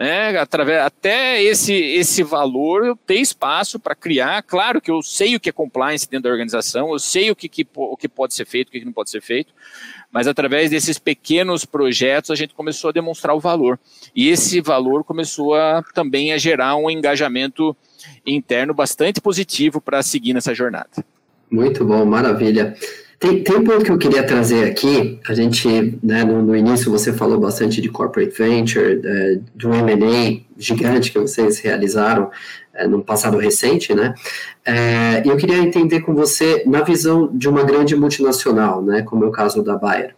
né, 0.03 0.37
através, 0.37 0.81
até 0.81 1.41
esse, 1.41 1.73
esse 1.73 2.23
valor 2.23 2.85
eu 2.85 2.93
ter 2.93 3.21
espaço 3.21 3.79
para 3.79 3.95
criar. 3.95 4.43
Claro 4.43 4.81
que 4.81 4.91
eu 4.91 5.01
sei 5.01 5.33
o 5.33 5.39
que 5.39 5.47
é 5.47 5.53
compliance 5.53 6.09
dentro 6.09 6.23
da 6.23 6.29
organização, 6.29 6.91
eu 6.91 6.99
sei 6.99 7.31
o 7.31 7.35
que, 7.35 7.47
que, 7.47 7.65
o 7.73 7.95
que 7.95 8.09
pode 8.09 8.33
ser 8.33 8.43
feito, 8.43 8.67
o 8.67 8.71
que 8.71 8.83
não 8.83 8.91
pode 8.91 9.09
ser 9.09 9.21
feito, 9.21 9.53
mas 10.11 10.27
através 10.27 10.69
desses 10.69 10.99
pequenos 10.99 11.63
projetos 11.63 12.31
a 12.31 12.35
gente 12.35 12.53
começou 12.53 12.89
a 12.89 12.91
demonstrar 12.91 13.33
o 13.33 13.39
valor. 13.39 13.79
E 14.13 14.27
esse 14.27 14.59
valor 14.59 15.05
começou 15.05 15.55
a, 15.55 15.81
também 15.93 16.33
a 16.33 16.37
gerar 16.37 16.75
um 16.75 16.89
engajamento 16.89 17.73
interno 18.27 18.73
bastante 18.73 19.21
positivo 19.21 19.79
para 19.79 20.03
seguir 20.03 20.33
nessa 20.33 20.53
jornada. 20.53 20.89
Muito 21.49 21.85
bom, 21.85 22.03
maravilha. 22.05 22.75
Tem, 23.23 23.41
tem 23.41 23.55
um 23.55 23.63
ponto 23.63 23.86
que 23.86 23.89
eu 23.89 23.97
queria 23.97 24.21
trazer 24.21 24.65
aqui. 24.65 25.17
A 25.25 25.33
gente, 25.33 25.97
né, 26.03 26.25
no, 26.25 26.41
no 26.41 26.53
início, 26.53 26.91
você 26.91 27.13
falou 27.13 27.39
bastante 27.39 27.79
de 27.79 27.88
corporate 27.88 28.38
venture, 28.38 28.99
é, 29.01 29.39
de 29.55 29.65
um 29.65 29.73
M&A 29.73 30.41
gigante 30.57 31.09
que 31.09 31.17
vocês 31.17 31.57
realizaram 31.59 32.29
é, 32.73 32.86
no 32.86 33.01
passado 33.01 33.38
recente, 33.38 33.93
né? 33.95 34.13
É, 34.65 35.23
e 35.25 35.29
eu 35.29 35.38
queria 35.38 35.57
entender 35.57 36.01
com 36.01 36.13
você, 36.13 36.65
na 36.67 36.81
visão 36.81 37.29
de 37.33 37.47
uma 37.47 37.63
grande 37.63 37.95
multinacional, 37.95 38.81
né, 38.81 39.03
como 39.03 39.23
é 39.23 39.27
o 39.27 39.31
caso 39.31 39.63
da 39.63 39.77
Bayer, 39.77 40.13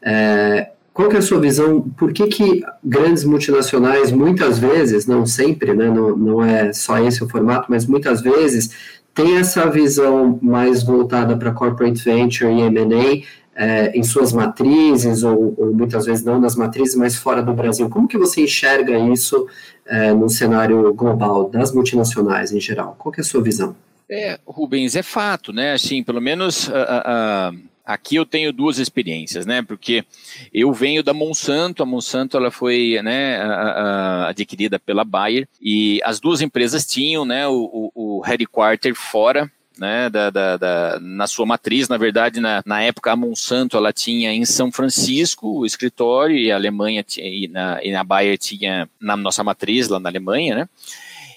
é, 0.00 0.70
qual 0.94 1.10
que 1.10 1.16
é 1.16 1.18
a 1.18 1.22
sua 1.22 1.38
visão? 1.38 1.82
Por 1.82 2.10
que, 2.10 2.26
que 2.26 2.64
grandes 2.82 3.22
multinacionais, 3.22 4.10
muitas 4.10 4.58
vezes, 4.58 5.06
não 5.06 5.26
sempre, 5.26 5.74
né, 5.74 5.90
não, 5.90 6.16
não 6.16 6.42
é 6.42 6.72
só 6.72 6.98
esse 7.00 7.22
o 7.22 7.28
formato, 7.28 7.66
mas 7.68 7.84
muitas 7.84 8.22
vezes, 8.22 8.70
têm 9.16 9.38
essa 9.38 9.68
visão 9.68 10.38
mais 10.42 10.82
voltada 10.82 11.36
para 11.36 11.50
corporate 11.50 12.04
venture 12.04 12.52
e 12.52 12.60
M&A 12.60 13.24
é, 13.56 13.98
em 13.98 14.02
suas 14.02 14.30
matrizes, 14.30 15.22
ou, 15.22 15.54
ou, 15.56 15.72
muitas 15.72 16.04
vezes 16.04 16.22
não 16.22 16.38
nas 16.38 16.54
matrizes, 16.54 16.94
mas 16.94 17.16
fora 17.16 17.42
do 17.42 17.54
Brasil. 17.54 17.88
Como 17.88 18.06
que 18.06 18.18
você 18.18 18.42
enxerga 18.42 18.98
isso 18.98 19.48
é, 19.86 20.12
no 20.12 20.28
cenário 20.28 20.92
global, 20.92 21.48
das 21.48 21.72
multinacionais 21.72 22.52
em 22.52 22.60
geral? 22.60 22.94
Qual 22.98 23.14
é 23.16 23.22
a 23.22 23.24
sua 23.24 23.42
visão? 23.42 23.74
É, 24.08 24.38
Rubens, 24.46 24.94
é 24.94 25.02
fato, 25.02 25.52
né? 25.52 25.72
Assim, 25.72 26.02
pelo 26.04 26.20
menos... 26.20 26.68
Uh, 26.68 26.72
uh, 26.72 27.75
Aqui 27.86 28.16
eu 28.16 28.26
tenho 28.26 28.52
duas 28.52 28.78
experiências, 28.78 29.46
né? 29.46 29.62
Porque 29.62 30.04
eu 30.52 30.72
venho 30.72 31.04
da 31.04 31.14
Monsanto, 31.14 31.84
a 31.84 31.86
Monsanto 31.86 32.36
ela 32.36 32.50
foi 32.50 33.00
né, 33.00 33.40
a, 33.40 33.52
a, 33.52 34.28
adquirida 34.30 34.76
pela 34.76 35.04
Bayer 35.04 35.48
e 35.62 36.00
as 36.02 36.18
duas 36.18 36.40
empresas 36.40 36.84
tinham 36.84 37.24
né, 37.24 37.46
o, 37.46 37.92
o, 37.94 38.18
o 38.18 38.20
headquarter 38.22 38.92
fora 38.92 39.48
né, 39.78 40.08
da, 40.10 40.30
da, 40.30 40.56
da, 40.56 40.98
na 41.00 41.26
sua 41.26 41.46
matriz, 41.46 41.88
na 41.88 41.96
verdade, 41.96 42.40
na, 42.40 42.62
na, 42.64 42.82
época 42.82 43.12
a 43.12 43.16
Monsanto 43.16 43.76
ela 43.76 43.92
tinha 43.92 44.32
em 44.32 44.44
São 44.44 44.72
Francisco 44.72 45.60
o 45.60 45.66
escritório 45.66 46.36
e 46.36 46.50
a 46.50 46.56
Alemanha 46.56 47.02
tinha, 47.02 47.26
e, 47.26 47.46
na, 47.46 47.78
e 47.84 47.92
na 47.92 48.02
Bayer 48.02 48.38
tinha 48.38 48.88
na 49.00 49.16
nossa 49.16 49.44
matriz 49.44 49.88
lá 49.88 50.00
na 50.00 50.08
Alemanha, 50.08 50.56
né? 50.56 50.68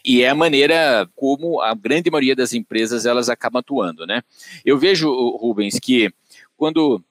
E 0.06 0.24
é 0.24 0.30
a 0.30 0.36
maneira 0.36 1.08
como 1.16 1.62
a 1.62 1.76
grande 1.76 2.10
maioria 2.10 2.36
das 2.36 2.54
empresas 2.54 3.06
elas 3.06 3.30
acabam 3.30 3.60
atuando, 3.60 4.08
né? 4.08 4.24
Eu 4.66 4.78
vejo, 4.78 5.12
Rubens, 5.38 5.78
que 5.78 6.10
quando 6.60 7.02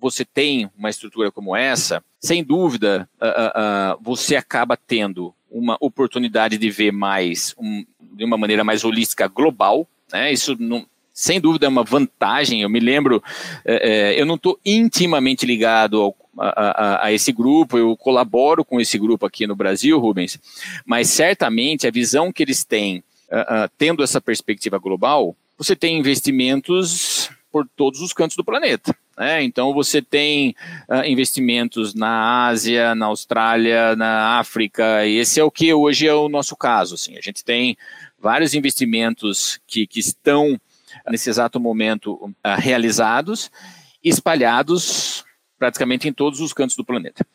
você 0.00 0.24
tem 0.24 0.68
uma 0.76 0.90
estrutura 0.90 1.30
como 1.30 1.54
essa, 1.54 2.02
sem 2.18 2.42
dúvida, 2.42 3.08
uh, 3.22 3.94
uh, 3.96 4.02
você 4.02 4.34
acaba 4.34 4.76
tendo 4.76 5.32
uma 5.48 5.76
oportunidade 5.80 6.58
de 6.58 6.68
ver 6.70 6.90
mais, 6.90 7.54
um, 7.56 7.86
de 8.00 8.24
uma 8.24 8.36
maneira 8.36 8.64
mais 8.64 8.82
holística 8.82 9.28
global, 9.28 9.86
né? 10.12 10.32
Isso 10.32 10.56
não, 10.58 10.84
sem 11.12 11.40
dúvida 11.40 11.66
é 11.66 11.68
uma 11.68 11.84
vantagem. 11.84 12.62
Eu 12.62 12.68
me 12.68 12.80
lembro, 12.80 13.22
é, 13.64 14.20
eu 14.20 14.26
não 14.26 14.34
estou 14.34 14.58
intimamente 14.66 15.46
ligado 15.46 16.02
ao, 16.02 16.16
a, 16.36 16.48
a, 16.48 17.06
a, 17.06 17.12
esse 17.12 17.30
grupo, 17.30 17.78
eu 17.78 17.96
colaboro 17.96 18.64
com 18.64 18.80
esse 18.80 18.98
grupo 18.98 19.24
aqui 19.24 19.46
no 19.46 19.54
Brasil, 19.54 20.00
Rubens, 20.00 20.38
mas 20.84 21.08
certamente 21.10 21.86
a 21.86 21.92
visão 21.92 22.32
que 22.32 22.42
eles 22.42 22.64
têm, 22.64 23.04
uh, 23.30 23.70
tendo 23.78 24.02
essa 24.02 24.20
perspectiva 24.20 24.78
global, 24.78 25.36
você 25.56 25.76
tem 25.76 25.96
investimentos 25.96 27.30
por 27.56 27.66
todos 27.74 28.02
os 28.02 28.12
cantos 28.12 28.36
do 28.36 28.44
planeta. 28.44 28.94
Né? 29.16 29.42
Então 29.42 29.72
você 29.72 30.02
tem 30.02 30.54
uh, 30.90 31.06
investimentos 31.06 31.94
na 31.94 32.44
Ásia, 32.48 32.94
na 32.94 33.06
Austrália, 33.06 33.96
na 33.96 34.38
África, 34.38 35.06
e 35.06 35.16
esse 35.16 35.40
é 35.40 35.44
o 35.44 35.50
que 35.50 35.72
hoje 35.72 36.06
é 36.06 36.12
o 36.12 36.28
nosso 36.28 36.54
caso. 36.54 36.96
Assim. 36.96 37.16
A 37.16 37.20
gente 37.22 37.42
tem 37.42 37.74
vários 38.20 38.52
investimentos 38.52 39.58
que, 39.66 39.86
que 39.86 40.00
estão 40.00 40.60
nesse 41.08 41.30
exato 41.30 41.58
momento 41.58 42.12
uh, 42.12 42.32
realizados, 42.58 43.50
espalhados 44.04 45.24
praticamente 45.58 46.08
em 46.08 46.12
todos 46.12 46.40
os 46.40 46.52
cantos 46.52 46.76
do 46.76 46.84
planeta. 46.84 47.26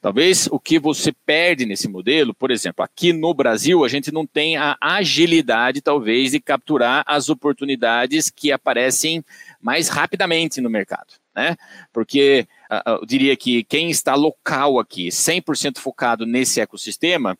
Talvez 0.00 0.46
o 0.50 0.60
que 0.60 0.78
você 0.78 1.12
perde 1.12 1.64
nesse 1.64 1.88
modelo, 1.88 2.34
por 2.34 2.50
exemplo, 2.50 2.84
aqui 2.84 3.12
no 3.12 3.32
Brasil, 3.32 3.84
a 3.84 3.88
gente 3.88 4.12
não 4.12 4.26
tem 4.26 4.56
a 4.56 4.76
agilidade, 4.80 5.80
talvez, 5.80 6.32
de 6.32 6.40
capturar 6.40 7.02
as 7.06 7.28
oportunidades 7.28 8.30
que 8.30 8.52
aparecem 8.52 9.24
mais 9.60 9.88
rapidamente 9.88 10.60
no 10.60 10.70
mercado. 10.70 11.14
Né? 11.34 11.56
Porque 11.92 12.46
eu 12.86 13.06
diria 13.06 13.36
que 13.36 13.64
quem 13.64 13.90
está 13.90 14.14
local 14.14 14.78
aqui, 14.78 15.08
100% 15.08 15.78
focado 15.78 16.26
nesse 16.26 16.60
ecossistema, 16.60 17.38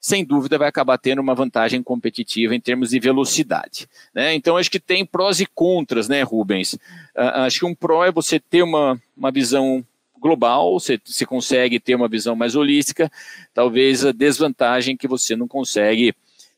sem 0.00 0.24
dúvida 0.24 0.58
vai 0.58 0.68
acabar 0.68 0.98
tendo 0.98 1.20
uma 1.20 1.34
vantagem 1.34 1.82
competitiva 1.82 2.54
em 2.54 2.60
termos 2.60 2.90
de 2.90 3.00
velocidade. 3.00 3.88
Né? 4.14 4.34
Então, 4.34 4.56
acho 4.56 4.70
que 4.70 4.80
tem 4.80 5.04
prós 5.04 5.40
e 5.40 5.46
contras, 5.46 6.08
né, 6.08 6.22
Rubens? 6.22 6.74
Uh, 6.74 7.44
acho 7.46 7.60
que 7.60 7.66
um 7.66 7.74
pró 7.74 8.04
é 8.04 8.12
você 8.12 8.38
ter 8.38 8.62
uma, 8.62 9.00
uma 9.16 9.30
visão 9.30 9.84
global, 10.20 10.78
você, 10.78 11.00
você 11.04 11.24
consegue 11.24 11.80
ter 11.80 11.94
uma 11.94 12.08
visão 12.08 12.34
mais 12.34 12.54
holística, 12.54 13.10
talvez 13.54 14.04
a 14.04 14.12
desvantagem 14.12 14.96
que 14.96 15.08
você 15.08 15.36
não 15.36 15.48
consegue 15.48 16.14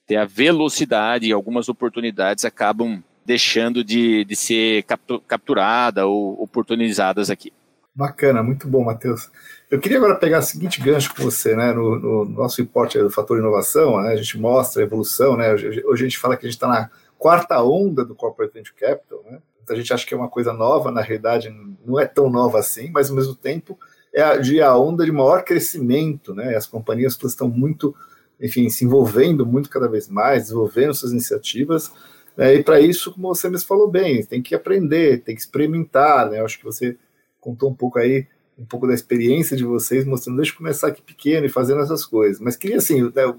ter 0.07 0.17
a 0.17 0.25
velocidade 0.25 1.27
e 1.27 1.33
algumas 1.33 1.69
oportunidades 1.69 2.45
acabam 2.45 3.03
deixando 3.25 3.85
de, 3.85 4.25
de 4.25 4.35
ser 4.35 4.85
capturada 5.29 6.07
ou 6.07 6.43
oportunizadas 6.43 7.31
aqui. 7.31 7.53
Bacana, 7.95 8.43
muito 8.43 8.67
bom, 8.67 8.85
Matheus. 8.85 9.31
Eu 9.71 9.79
queria 9.79 9.99
agora 9.99 10.17
pegar 10.17 10.41
o 10.41 10.43
seguinte 10.43 10.81
gancho 10.81 11.15
com 11.15 11.23
você, 11.23 11.55
né? 11.55 11.73
No, 11.73 11.97
no 11.97 12.25
nosso 12.25 12.61
reporte 12.61 12.99
do 12.99 13.09
fator 13.09 13.39
inovação, 13.39 14.03
né, 14.03 14.13
a 14.13 14.17
gente 14.17 14.37
mostra 14.37 14.83
a 14.83 14.85
evolução, 14.85 15.37
né? 15.37 15.53
Hoje, 15.53 15.85
hoje 15.87 16.03
a 16.03 16.09
gente 16.09 16.19
fala 16.19 16.37
que 16.37 16.45
a 16.45 16.49
gente 16.49 16.57
está 16.57 16.67
na 16.67 16.91
quarta 17.17 17.63
onda 17.63 18.05
do 18.05 18.13
Corporate 18.13 18.53
Venture 18.53 18.75
Capital, 18.75 19.23
né? 19.31 19.39
Então 19.63 19.77
a 19.77 19.79
gente 19.79 19.93
acha 19.93 20.05
que 20.05 20.13
é 20.13 20.17
uma 20.17 20.29
coisa 20.29 20.53
nova, 20.53 20.91
na 20.91 21.01
realidade 21.01 21.55
não 21.87 22.01
é 22.01 22.05
tão 22.05 22.29
nova 22.29 22.59
assim, 22.59 22.91
mas 22.91 23.11
ao 23.11 23.17
mesmo 23.17 23.37
tempo 23.37 23.79
é 24.13 24.21
a, 24.21 24.37
de 24.39 24.61
a 24.61 24.77
onda 24.77 25.05
de 25.05 25.13
maior 25.13 25.45
crescimento, 25.45 26.35
né? 26.35 26.57
As 26.57 26.67
companhias 26.67 27.17
estão 27.23 27.49
muito, 27.49 27.95
enfim, 28.41 28.69
se 28.69 28.85
envolvendo 28.85 29.47
muito 29.47 29.71
cada 29.71 29.87
vez 29.87 30.09
mais, 30.09 30.45
desenvolvendo 30.45 30.95
suas 30.95 31.13
iniciativas, 31.13 31.93
né? 32.37 32.57
e 32.57 32.65
para 32.65 32.81
isso, 32.81 33.13
como 33.13 33.33
você 33.33 33.49
mesmo 33.49 33.69
falou 33.69 33.89
bem, 33.89 34.25
tem 34.25 34.43
que 34.43 34.53
aprender, 34.53 35.23
tem 35.23 35.33
que 35.33 35.41
experimentar, 35.41 36.29
né? 36.29 36.41
Eu 36.41 36.45
acho 36.45 36.59
que 36.59 36.65
você 36.65 36.97
contou 37.41 37.71
um 37.71 37.75
pouco 37.75 38.01
aí 38.01 38.27
um 38.61 38.67
pouco 38.67 38.87
da 38.87 38.93
experiência 38.93 39.57
de 39.57 39.65
vocês, 39.65 40.05
mostrando, 40.05 40.37
deixa 40.37 40.53
eu 40.53 40.59
começar 40.59 40.89
aqui 40.89 41.01
pequeno 41.01 41.47
e 41.47 41.49
fazendo 41.49 41.81
essas 41.81 42.05
coisas. 42.05 42.39
Mas 42.39 42.57
queria, 42.57 42.77
assim, 42.77 43.03
né, 43.03 43.35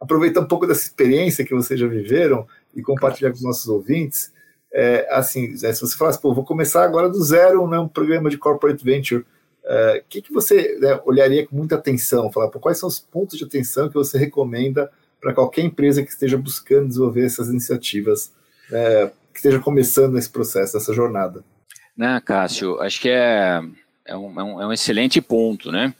aproveitar 0.00 0.40
um 0.40 0.46
pouco 0.46 0.66
dessa 0.66 0.82
experiência 0.82 1.44
que 1.44 1.54
vocês 1.54 1.78
já 1.78 1.86
viveram 1.86 2.46
e 2.74 2.82
compartilhar 2.82 3.30
com 3.30 3.36
os 3.36 3.42
nossos 3.42 3.68
ouvintes. 3.68 4.32
É, 4.72 5.06
assim, 5.10 5.50
né, 5.62 5.72
se 5.72 5.80
você 5.80 5.96
falasse, 5.96 6.20
pô, 6.20 6.34
vou 6.34 6.44
começar 6.44 6.84
agora 6.84 7.08
do 7.08 7.22
zero 7.22 7.66
né, 7.68 7.78
um 7.78 7.86
programa 7.86 8.28
de 8.28 8.36
corporate 8.36 8.84
venture, 8.84 9.22
o 9.22 9.24
é, 9.68 10.04
que, 10.08 10.20
que 10.20 10.32
você 10.32 10.78
né, 10.80 11.00
olharia 11.04 11.46
com 11.46 11.56
muita 11.56 11.76
atenção? 11.76 12.30
Falar, 12.32 12.48
pô, 12.48 12.58
quais 12.58 12.78
são 12.78 12.88
os 12.88 12.98
pontos 12.98 13.38
de 13.38 13.44
atenção 13.44 13.88
que 13.88 13.94
você 13.94 14.18
recomenda 14.18 14.90
para 15.20 15.32
qualquer 15.32 15.62
empresa 15.62 16.02
que 16.02 16.10
esteja 16.10 16.36
buscando 16.36 16.88
desenvolver 16.88 17.24
essas 17.24 17.48
iniciativas, 17.48 18.32
é, 18.70 19.10
que 19.32 19.38
esteja 19.38 19.60
começando 19.60 20.14
nesse 20.14 20.30
processo, 20.30 20.76
nessa 20.76 20.92
jornada? 20.92 21.44
Né, 21.96 22.20
Cássio, 22.24 22.80
acho 22.80 23.00
que 23.00 23.08
é 23.08 23.60
é 24.06 24.16
um, 24.16 24.40
é 24.40 24.44
um, 24.44 24.62
é 24.62 24.66
um 24.66 24.72
excelente 24.72 25.20
ponto, 25.20 25.70
né? 25.70 25.94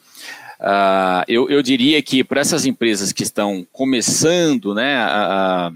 Uh, 0.58 1.22
eu, 1.28 1.50
eu, 1.50 1.62
diria 1.62 2.00
que 2.00 2.24
para 2.24 2.40
essas 2.40 2.64
empresas 2.64 3.12
que 3.12 3.22
estão 3.22 3.66
começando 3.70 4.74
né, 4.74 4.96
a, 4.96 5.66
a, 5.66 5.72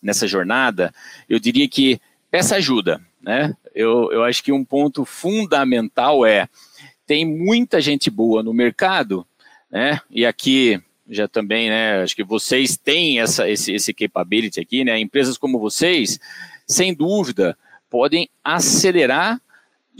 nessa 0.00 0.28
jornada, 0.28 0.94
eu 1.28 1.40
diria 1.40 1.68
que 1.68 2.00
peça 2.30 2.54
ajuda. 2.54 3.00
Né? 3.20 3.54
Eu, 3.74 4.10
eu 4.12 4.22
acho 4.22 4.42
que 4.44 4.52
um 4.52 4.64
ponto 4.64 5.04
fundamental 5.04 6.24
é 6.24 6.48
tem 7.06 7.26
muita 7.26 7.80
gente 7.80 8.08
boa 8.08 8.40
no 8.40 8.54
mercado, 8.54 9.26
né? 9.68 10.00
E 10.08 10.24
aqui 10.24 10.80
já 11.08 11.26
também, 11.26 11.68
né? 11.68 12.00
Acho 12.02 12.14
que 12.14 12.22
vocês 12.22 12.76
têm 12.76 13.18
essa, 13.18 13.50
esse, 13.50 13.72
esse 13.72 13.92
capability 13.92 14.60
aqui, 14.60 14.84
né? 14.84 14.96
Empresas 14.96 15.36
como 15.36 15.58
vocês, 15.58 16.20
sem 16.68 16.94
dúvida, 16.94 17.58
podem 17.90 18.28
acelerar 18.44 19.40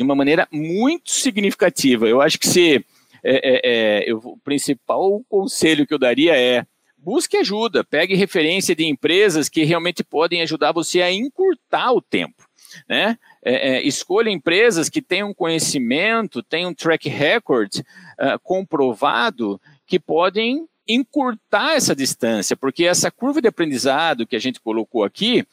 de 0.00 0.02
uma 0.04 0.14
maneira 0.14 0.48
muito 0.50 1.10
significativa. 1.10 2.08
Eu 2.08 2.22
acho 2.22 2.38
que 2.38 2.48
se 2.48 2.82
é, 3.22 3.34
é, 3.34 3.60
é, 3.64 4.10
eu, 4.10 4.16
o 4.16 4.38
principal 4.38 5.22
conselho 5.28 5.86
que 5.86 5.92
eu 5.92 5.98
daria 5.98 6.34
é 6.34 6.64
busque 6.96 7.36
ajuda, 7.36 7.84
pegue 7.84 8.14
referência 8.14 8.74
de 8.74 8.86
empresas 8.86 9.50
que 9.50 9.62
realmente 9.62 10.02
podem 10.02 10.40
ajudar 10.40 10.72
você 10.72 11.02
a 11.02 11.12
encurtar 11.12 11.92
o 11.92 12.00
tempo. 12.00 12.48
Né? 12.88 13.18
É, 13.44 13.72
é, 13.72 13.82
escolha 13.86 14.30
empresas 14.30 14.88
que 14.88 15.02
tenham 15.02 15.34
conhecimento, 15.34 16.42
tenham 16.42 16.72
track 16.72 17.06
record 17.10 17.80
uh, 17.80 18.38
comprovado 18.42 19.60
que 19.86 20.00
podem 20.00 20.66
encurtar 20.88 21.74
essa 21.74 21.94
distância, 21.94 22.56
porque 22.56 22.86
essa 22.86 23.10
curva 23.10 23.42
de 23.42 23.48
aprendizado 23.48 24.26
que 24.26 24.36
a 24.36 24.40
gente 24.40 24.60
colocou 24.60 25.04
aqui, 25.04 25.44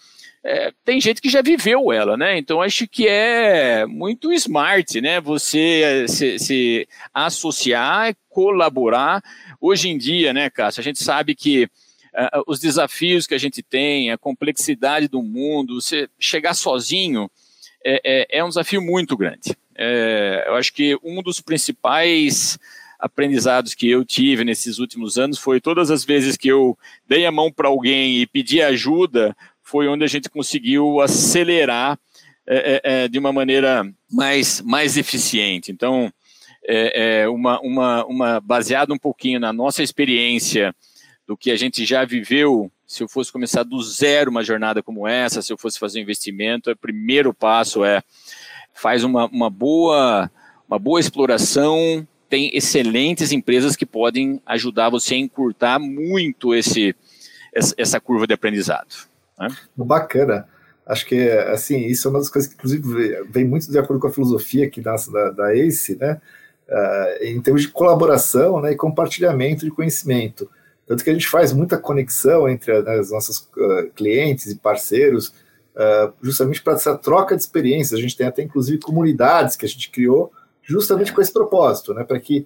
é, 0.49 0.71
tem 0.85 1.01
gente 1.01 1.21
que 1.21 1.29
já 1.29 1.41
viveu 1.41 1.91
ela, 1.91 2.15
né? 2.15 2.37
Então 2.37 2.61
acho 2.61 2.87
que 2.87 3.05
é 3.05 3.85
muito 3.85 4.31
smart, 4.31 5.01
né? 5.01 5.19
Você 5.19 5.81
é, 5.83 6.07
se, 6.07 6.39
se 6.39 6.87
associar, 7.13 8.15
colaborar. 8.29 9.21
Hoje 9.59 9.89
em 9.89 9.97
dia, 9.97 10.31
né, 10.31 10.49
Cássio, 10.49 10.79
a 10.79 10.83
gente 10.83 11.03
sabe 11.03 11.35
que 11.35 11.65
uh, 11.65 12.43
os 12.47 12.61
desafios 12.61 13.27
que 13.27 13.33
a 13.33 13.37
gente 13.37 13.61
tem, 13.61 14.09
a 14.09 14.17
complexidade 14.17 15.09
do 15.09 15.21
mundo, 15.21 15.81
você 15.81 16.07
chegar 16.17 16.53
sozinho 16.53 17.29
é, 17.83 18.01
é, 18.05 18.39
é 18.39 18.43
um 18.43 18.47
desafio 18.47 18.81
muito 18.81 19.17
grande. 19.17 19.53
É, 19.75 20.45
eu 20.47 20.55
acho 20.55 20.71
que 20.73 20.97
um 21.03 21.21
dos 21.21 21.41
principais 21.41 22.57
aprendizados 22.97 23.75
que 23.75 23.89
eu 23.89 24.05
tive 24.05 24.45
nesses 24.45 24.79
últimos 24.79 25.17
anos 25.17 25.37
foi 25.37 25.59
todas 25.59 25.91
as 25.91 26.05
vezes 26.05 26.37
que 26.37 26.47
eu 26.47 26.77
dei 27.07 27.25
a 27.25 27.31
mão 27.31 27.51
para 27.51 27.67
alguém 27.67 28.21
e 28.21 28.25
pedi 28.25 28.61
ajuda, 28.61 29.35
foi 29.67 29.89
onde 29.89 30.05
a 30.05 30.07
gente 30.07 30.29
conseguiu 30.29 31.01
acelerar 31.01 31.99
é, 32.47 32.55
é, 32.55 32.81
é, 32.83 33.07
de 33.09 33.19
uma 33.19 33.33
maneira 33.33 33.85
mais, 34.09 34.61
mais 34.61 34.95
eficiente. 34.95 35.73
Então, 35.73 36.09
é, 36.65 37.23
é, 37.23 37.29
uma, 37.29 37.59
uma, 37.59 38.05
uma 38.05 38.39
baseado 38.39 38.93
um 38.93 38.97
pouquinho 38.97 39.41
na 39.41 39.51
nossa 39.51 39.83
experiência 39.83 40.73
do 41.27 41.35
que 41.35 41.51
a 41.51 41.57
gente 41.57 41.85
já 41.85 42.05
viveu. 42.05 42.71
Se 42.87 43.03
eu 43.03 43.09
fosse 43.09 43.29
começar 43.29 43.63
do 43.63 43.81
zero 43.83 44.31
uma 44.31 44.41
jornada 44.41 44.81
como 44.81 45.05
essa, 45.05 45.41
se 45.41 45.51
eu 45.51 45.57
fosse 45.57 45.77
fazer 45.77 45.99
um 45.99 46.03
investimento, 46.03 46.71
o 46.71 46.77
primeiro 46.77 47.33
passo 47.33 47.83
é 47.83 48.01
faz 48.73 49.03
uma, 49.03 49.25
uma 49.25 49.49
boa 49.49 50.31
uma 50.65 50.79
boa 50.79 50.99
exploração, 50.99 52.07
tem 52.29 52.51
excelentes 52.53 53.33
empresas 53.33 53.75
que 53.75 53.85
podem 53.85 54.41
ajudar 54.45 54.89
você 54.89 55.15
a 55.15 55.17
encurtar 55.17 55.77
muito 55.79 56.55
esse, 56.55 56.95
essa 57.53 57.99
curva 57.99 58.27
de 58.27 58.33
aprendizado. 58.33 59.07
Né? 59.39 59.47
Bacana. 59.75 60.47
Acho 60.85 61.05
que, 61.05 61.29
assim, 61.29 61.85
isso 61.85 62.07
é 62.07 62.11
uma 62.11 62.19
das 62.19 62.29
coisas 62.29 62.49
que, 62.49 62.55
inclusive, 62.55 63.23
vem 63.29 63.45
muito 63.45 63.69
de 63.69 63.77
acordo 63.77 63.99
com 63.99 64.07
a 64.07 64.13
filosofia 64.13 64.65
aqui 64.65 64.79
da, 64.79 64.95
da, 64.95 65.31
da 65.31 65.53
ACE, 65.53 65.97
né? 65.97 66.21
Uh, 66.69 67.23
em 67.23 67.41
termos 67.41 67.61
de 67.61 67.69
colaboração 67.69 68.61
né, 68.61 68.73
e 68.73 68.75
compartilhamento 68.75 69.63
de 69.63 69.71
conhecimento. 69.71 70.49
Tanto 70.85 71.01
que 71.01 71.09
a 71.09 71.13
gente 71.13 71.27
faz 71.27 71.53
muita 71.53 71.77
conexão 71.77 72.47
entre 72.47 72.81
né, 72.81 72.99
os 72.99 73.11
nossos 73.11 73.39
uh, 73.39 73.89
clientes 73.95 74.47
e 74.47 74.55
parceiros, 74.55 75.29
uh, 75.75 76.11
justamente 76.21 76.61
para 76.61 76.73
essa 76.73 76.97
troca 76.97 77.35
de 77.35 77.41
experiências. 77.41 77.97
A 77.97 78.01
gente 78.01 78.17
tem 78.17 78.27
até, 78.27 78.41
inclusive, 78.41 78.79
comunidades 78.79 79.55
que 79.55 79.65
a 79.65 79.69
gente 79.69 79.89
criou 79.89 80.31
justamente 80.61 81.13
com 81.13 81.21
esse 81.21 81.31
propósito, 81.31 81.93
né, 81.93 82.03
para 82.03 82.19
que 82.19 82.45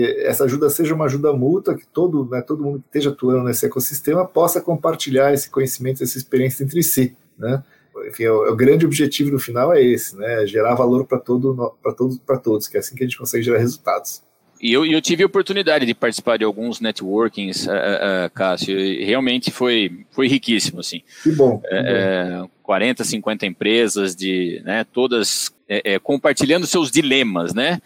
essa 0.00 0.44
ajuda 0.44 0.70
seja 0.70 0.94
uma 0.94 1.04
ajuda 1.04 1.32
mútua, 1.32 1.74
que 1.74 1.86
todo, 1.86 2.26
né, 2.30 2.40
todo 2.40 2.62
mundo 2.62 2.78
que 2.78 2.86
esteja 2.86 3.10
atuando 3.10 3.44
nesse 3.44 3.66
ecossistema 3.66 4.26
possa 4.26 4.60
compartilhar 4.60 5.34
esse 5.34 5.50
conhecimento, 5.50 6.02
essa 6.02 6.16
experiência 6.16 6.64
entre 6.64 6.82
si. 6.82 7.14
Né? 7.38 7.62
Enfim, 8.08 8.26
o, 8.26 8.50
o 8.50 8.56
grande 8.56 8.86
objetivo 8.86 9.30
no 9.30 9.38
final 9.38 9.72
é 9.72 9.82
esse, 9.82 10.16
né, 10.16 10.46
gerar 10.46 10.74
valor 10.74 11.04
para 11.04 11.18
todo, 11.18 11.76
todos, 11.96 12.18
todos, 12.42 12.68
que 12.68 12.76
é 12.76 12.80
assim 12.80 12.94
que 12.94 13.04
a 13.04 13.06
gente 13.06 13.18
consegue 13.18 13.44
gerar 13.44 13.58
resultados. 13.58 14.22
E 14.62 14.72
eu, 14.72 14.86
eu, 14.86 15.02
tive 15.02 15.24
a 15.24 15.26
oportunidade 15.26 15.84
de 15.84 15.92
participar 15.92 16.36
de 16.36 16.44
alguns 16.44 16.80
networkings, 16.80 17.66
uh, 17.66 17.70
uh, 17.70 18.30
Cássio, 18.32 18.78
e 18.78 19.04
realmente 19.04 19.50
foi, 19.50 20.06
foi 20.12 20.28
riquíssimo, 20.28 20.78
assim. 20.78 21.02
Que 21.24 21.32
bom. 21.32 21.58
Que 21.58 21.66
é, 21.68 22.38
bom. 22.38 22.50
40, 22.62 23.02
50 23.02 23.44
empresas, 23.44 24.14
de, 24.14 24.62
né, 24.64 24.84
todas 24.84 25.50
é, 25.68 25.94
é, 25.94 25.98
compartilhando 25.98 26.64
seus 26.64 26.92
dilemas, 26.92 27.52
né? 27.52 27.80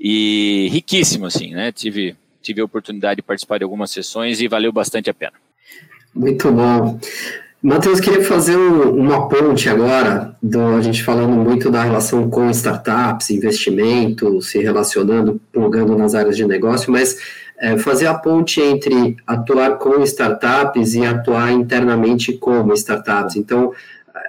E 0.00 0.68
riquíssimo, 0.72 1.26
assim, 1.26 1.52
né? 1.52 1.70
Tive, 1.70 2.16
tive 2.40 2.62
a 2.62 2.64
oportunidade 2.64 3.16
de 3.16 3.22
participar 3.22 3.58
de 3.58 3.64
algumas 3.64 3.90
sessões 3.90 4.40
e 4.40 4.48
valeu 4.48 4.72
bastante 4.72 5.10
a 5.10 5.14
pena. 5.14 5.34
Muito 6.14 6.50
bom. 6.50 6.98
Matheus, 7.62 8.00
queria 8.00 8.24
fazer 8.24 8.56
um, 8.56 8.90
uma 8.96 9.28
ponte 9.28 9.68
agora, 9.68 10.34
do, 10.42 10.76
a 10.76 10.80
gente 10.80 11.02
falando 11.02 11.32
muito 11.32 11.70
da 11.70 11.82
relação 11.82 12.30
com 12.30 12.48
startups, 12.48 13.28
investimento, 13.28 14.40
se 14.40 14.58
relacionando, 14.60 15.38
plugando 15.52 15.94
nas 15.94 16.14
áreas 16.14 16.38
de 16.38 16.46
negócio, 16.46 16.90
mas 16.90 17.18
é, 17.58 17.76
fazer 17.76 18.06
a 18.06 18.14
ponte 18.14 18.62
entre 18.62 19.18
atuar 19.26 19.76
com 19.76 20.02
startups 20.02 20.94
e 20.94 21.04
atuar 21.04 21.52
internamente 21.52 22.32
como 22.32 22.72
startups. 22.72 23.36
Então, 23.36 23.74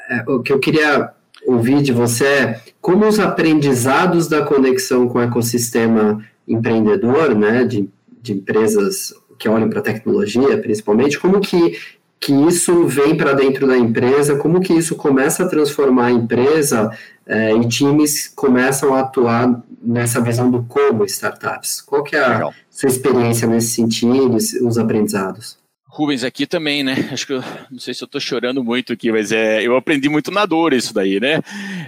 é, 0.09 0.23
o 0.27 0.41
que 0.41 0.51
eu 0.51 0.59
queria 0.59 1.13
ouvir 1.45 1.81
de 1.81 1.91
você 1.91 2.25
é 2.25 2.61
como 2.79 3.07
os 3.07 3.19
aprendizados 3.19 4.27
da 4.27 4.43
conexão 4.43 5.07
com 5.07 5.19
o 5.19 5.21
ecossistema 5.21 6.23
empreendedor, 6.47 7.35
né, 7.35 7.63
de, 7.63 7.89
de 8.21 8.33
empresas 8.33 9.13
que 9.37 9.47
olham 9.47 9.69
para 9.69 9.79
a 9.79 9.83
tecnologia, 9.83 10.57
principalmente, 10.57 11.19
como 11.19 11.39
que 11.39 11.77
que 12.21 12.31
isso 12.31 12.85
vem 12.85 13.17
para 13.17 13.33
dentro 13.33 13.65
da 13.65 13.75
empresa, 13.75 14.37
como 14.37 14.61
que 14.61 14.71
isso 14.71 14.95
começa 14.95 15.43
a 15.43 15.47
transformar 15.47 16.05
a 16.05 16.11
empresa 16.11 16.95
é, 17.25 17.51
e 17.51 17.67
times 17.67 18.27
começam 18.27 18.93
a 18.93 18.99
atuar 18.99 19.63
nessa 19.81 20.21
visão 20.21 20.51
do 20.51 20.61
como 20.63 21.03
startups. 21.03 21.81
Qual 21.81 22.03
que 22.03 22.15
é 22.15 22.23
a 22.23 22.33
Legal. 22.33 22.53
sua 22.69 22.89
experiência 22.89 23.47
nesse 23.47 23.69
sentido, 23.69 24.35
os 24.35 24.77
aprendizados? 24.77 25.57
Rubens, 25.91 26.23
aqui 26.23 26.47
também, 26.47 26.83
né? 26.83 26.93
Acho 27.11 27.27
que 27.27 27.33
eu 27.33 27.43
não 27.69 27.77
sei 27.77 27.93
se 27.93 28.01
eu 28.01 28.05
estou 28.05 28.21
chorando 28.21 28.63
muito 28.63 28.93
aqui, 28.93 29.11
mas 29.11 29.33
é, 29.33 29.61
eu 29.61 29.75
aprendi 29.75 30.07
muito 30.07 30.31
na 30.31 30.45
dor 30.45 30.71
isso 30.71 30.93
daí, 30.93 31.19
né? 31.19 31.41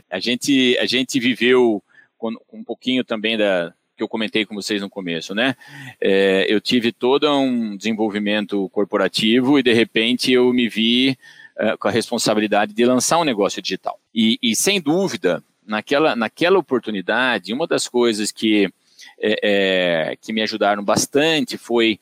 A 0.10 0.20
gente, 0.20 0.78
a 0.78 0.86
gente 0.86 1.18
viveu 1.22 1.82
com, 2.18 2.36
um 2.52 2.64
pouquinho 2.66 3.06
também 3.06 3.38
da, 3.38 3.74
que 3.96 4.04
eu 4.04 4.08
comentei 4.10 4.46
com 4.46 4.56
vocês 4.56 4.82
no 4.82 4.90
começo, 4.90 5.34
né? 5.34 5.56
É, 6.02 6.46
eu 6.50 6.60
tive 6.60 6.92
todo 6.92 7.32
um 7.32 7.78
desenvolvimento 7.78 8.68
corporativo 8.72 9.58
e 9.58 9.64
de 9.64 9.72
repente 9.72 10.34
eu 10.34 10.52
me 10.52 10.68
vi 10.68 11.18
é, 11.58 11.78
com 11.78 11.88
a 11.88 11.92
responsabilidade 11.92 12.74
de 12.74 12.84
lançar 12.84 13.20
um 13.20 13.24
negócio 13.24 13.62
digital. 13.62 13.98
E, 14.14 14.38
e, 14.44 14.54
sem 14.54 14.82
dúvida, 14.82 15.42
naquela, 15.66 16.14
naquela 16.14 16.60
oportunidade, 16.60 17.54
uma 17.54 17.66
das 17.66 17.88
coisas 17.88 18.34
que, 18.34 18.70
é, 19.18 19.40
é 20.12 20.18
que 20.22 20.34
me 20.34 20.42
ajudaram 20.42 20.84
bastante 20.84 21.58
foi 21.58 22.02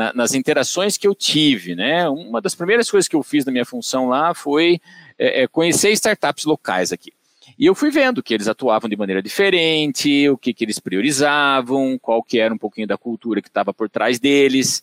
na, 0.00 0.12
nas 0.14 0.32
interações 0.32 0.96
que 0.96 1.06
eu 1.06 1.14
tive, 1.14 1.74
né? 1.74 2.08
Uma 2.08 2.40
das 2.40 2.54
primeiras 2.54 2.90
coisas 2.90 3.06
que 3.06 3.14
eu 3.14 3.22
fiz 3.22 3.44
na 3.44 3.52
minha 3.52 3.66
função 3.66 4.08
lá 4.08 4.32
foi 4.32 4.80
é, 5.18 5.42
é, 5.42 5.46
conhecer 5.46 5.90
startups 5.90 6.46
locais 6.46 6.90
aqui. 6.90 7.12
E 7.58 7.66
eu 7.66 7.74
fui 7.74 7.90
vendo 7.90 8.22
que 8.22 8.32
eles 8.32 8.48
atuavam 8.48 8.88
de 8.88 8.96
maneira 8.96 9.20
diferente, 9.22 10.26
o 10.30 10.38
que, 10.38 10.54
que 10.54 10.64
eles 10.64 10.78
priorizavam, 10.78 11.98
qual 12.00 12.22
que 12.22 12.38
era 12.38 12.54
um 12.54 12.56
pouquinho 12.56 12.86
da 12.86 12.96
cultura 12.96 13.42
que 13.42 13.48
estava 13.48 13.74
por 13.74 13.90
trás 13.90 14.18
deles. 14.18 14.82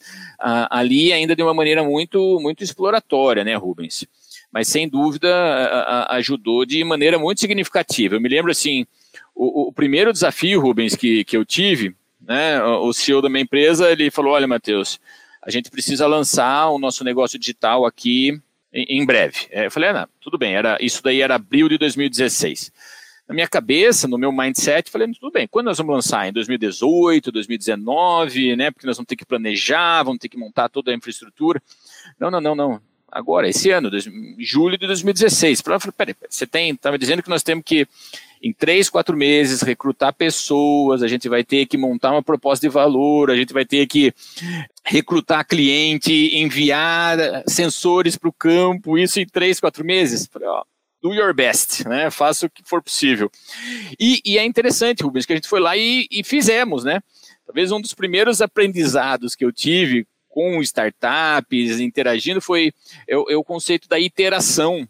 Ali 0.69 1.11
ainda 1.11 1.35
de 1.35 1.41
uma 1.41 1.55
maneira 1.55 1.83
muito, 1.83 2.39
muito 2.39 2.63
exploratória, 2.63 3.43
né, 3.43 3.55
Rubens? 3.55 4.05
Mas 4.51 4.67
sem 4.67 4.87
dúvida 4.87 5.27
ajudou 6.09 6.63
de 6.63 6.83
maneira 6.83 7.17
muito 7.17 7.39
significativa. 7.39 8.13
Eu 8.13 8.21
me 8.21 8.29
lembro 8.29 8.51
assim, 8.51 8.85
o, 9.33 9.69
o 9.69 9.73
primeiro 9.73 10.13
desafio, 10.13 10.61
Rubens, 10.61 10.95
que, 10.95 11.23
que 11.23 11.35
eu 11.35 11.43
tive, 11.43 11.95
né, 12.27 12.61
o 12.61 12.91
CEO 12.91 13.21
da 13.21 13.29
minha 13.29 13.43
empresa, 13.43 13.89
ele 13.89 14.11
falou, 14.11 14.33
olha, 14.33 14.45
Matheus, 14.45 14.99
a 15.41 15.49
gente 15.49 15.71
precisa 15.71 16.05
lançar 16.05 16.69
o 16.69 16.77
nosso 16.77 17.03
negócio 17.05 17.39
digital 17.39 17.85
aqui 17.85 18.37
em, 18.73 19.05
breve. 19.05 19.47
É, 19.49 19.67
eu 19.67 19.71
falei, 19.71 19.89
ah, 19.89 19.93
não, 19.93 20.07
tudo 20.19 20.37
bem, 20.37 20.53
era, 20.53 20.77
isso 20.81 21.01
daí 21.01 21.21
era 21.21 21.35
abril 21.35 21.69
de 21.69 21.77
2016. 21.77 22.71
Na 23.27 23.33
minha 23.33 23.47
cabeça, 23.47 24.07
no 24.07 24.17
meu 24.17 24.31
mindset, 24.31 24.91
falei, 24.91 25.07
tudo 25.13 25.31
bem, 25.31 25.47
quando 25.47 25.67
nós 25.67 25.77
vamos 25.77 25.95
lançar? 25.95 26.27
Em 26.27 26.33
2018, 26.33 27.31
2019, 27.31 28.55
né? 28.55 28.71
Porque 28.71 28.87
nós 28.87 28.97
vamos 28.97 29.07
ter 29.07 29.15
que 29.15 29.25
planejar, 29.25 30.03
vamos 30.03 30.19
ter 30.19 30.29
que 30.29 30.37
montar 30.37 30.69
toda 30.69 30.91
a 30.91 30.95
infraestrutura. 30.95 31.61
Não, 32.19 32.29
não, 32.29 32.39
não, 32.39 32.55
não. 32.55 32.81
Agora, 33.09 33.47
esse 33.47 33.69
ano, 33.71 33.89
dois, 33.89 34.07
julho 34.39 34.77
de 34.77 34.85
2016. 34.85 35.61
Eu 35.65 35.79
falei, 35.79 35.93
peraí, 35.97 36.15
você 36.29 36.45
tem, 36.45 36.71
estava 36.71 36.97
dizendo 36.97 37.23
que 37.23 37.29
nós 37.29 37.43
temos 37.43 37.63
que 37.65 37.87
em 38.41 38.53
três, 38.53 38.89
quatro 38.89 39.15
meses, 39.17 39.61
recrutar 39.61 40.13
pessoas, 40.13 41.01
a 41.01 41.07
gente 41.07 41.27
vai 41.27 41.43
ter 41.43 41.65
que 41.65 41.77
montar 41.77 42.11
uma 42.11 42.23
proposta 42.23 42.67
de 42.67 42.73
valor, 42.73 43.31
a 43.31 43.35
gente 43.35 43.53
vai 43.53 43.65
ter 43.65 43.87
que 43.87 44.13
recrutar 44.85 45.47
cliente, 45.47 46.35
enviar 46.35 47.17
sensores 47.47 48.15
para 48.15 48.29
o 48.29 48.33
campo, 48.33 48.97
isso 48.97 49.19
em 49.19 49.25
três, 49.25 49.59
quatro 49.59 49.83
meses. 49.83 50.29
Do 51.01 51.13
your 51.13 51.33
best, 51.33 51.87
né? 51.87 52.09
Faça 52.09 52.47
o 52.47 52.49
que 52.49 52.63
for 52.65 52.81
possível. 52.81 53.29
E, 53.99 54.21
e 54.25 54.37
é 54.37 54.45
interessante, 54.45 55.03
Rubens, 55.03 55.25
que 55.25 55.33
a 55.33 55.35
gente 55.35 55.47
foi 55.47 55.59
lá 55.59 55.77
e, 55.77 56.07
e 56.09 56.23
fizemos, 56.23 56.83
né? 56.83 57.01
Talvez 57.45 57.71
um 57.71 57.79
dos 57.79 57.93
primeiros 57.93 58.41
aprendizados 58.41 59.35
que 59.35 59.45
eu 59.45 59.51
tive 59.51 60.07
com 60.27 60.61
startups, 60.61 61.79
interagindo, 61.79 62.39
foi 62.39 62.71
é, 63.07 63.13
é 63.15 63.35
o 63.35 63.43
conceito 63.43 63.87
da 63.87 63.99
iteração 63.99 64.87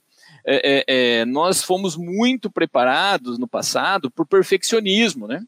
é, 0.49 0.85
é, 0.87 1.19
é, 1.19 1.25
nós 1.25 1.61
fomos 1.61 1.97
muito 1.97 2.49
preparados 2.49 3.37
no 3.37 3.47
passado 3.47 4.09
por 4.09 4.25
perfeccionismo, 4.25 5.27
né? 5.27 5.43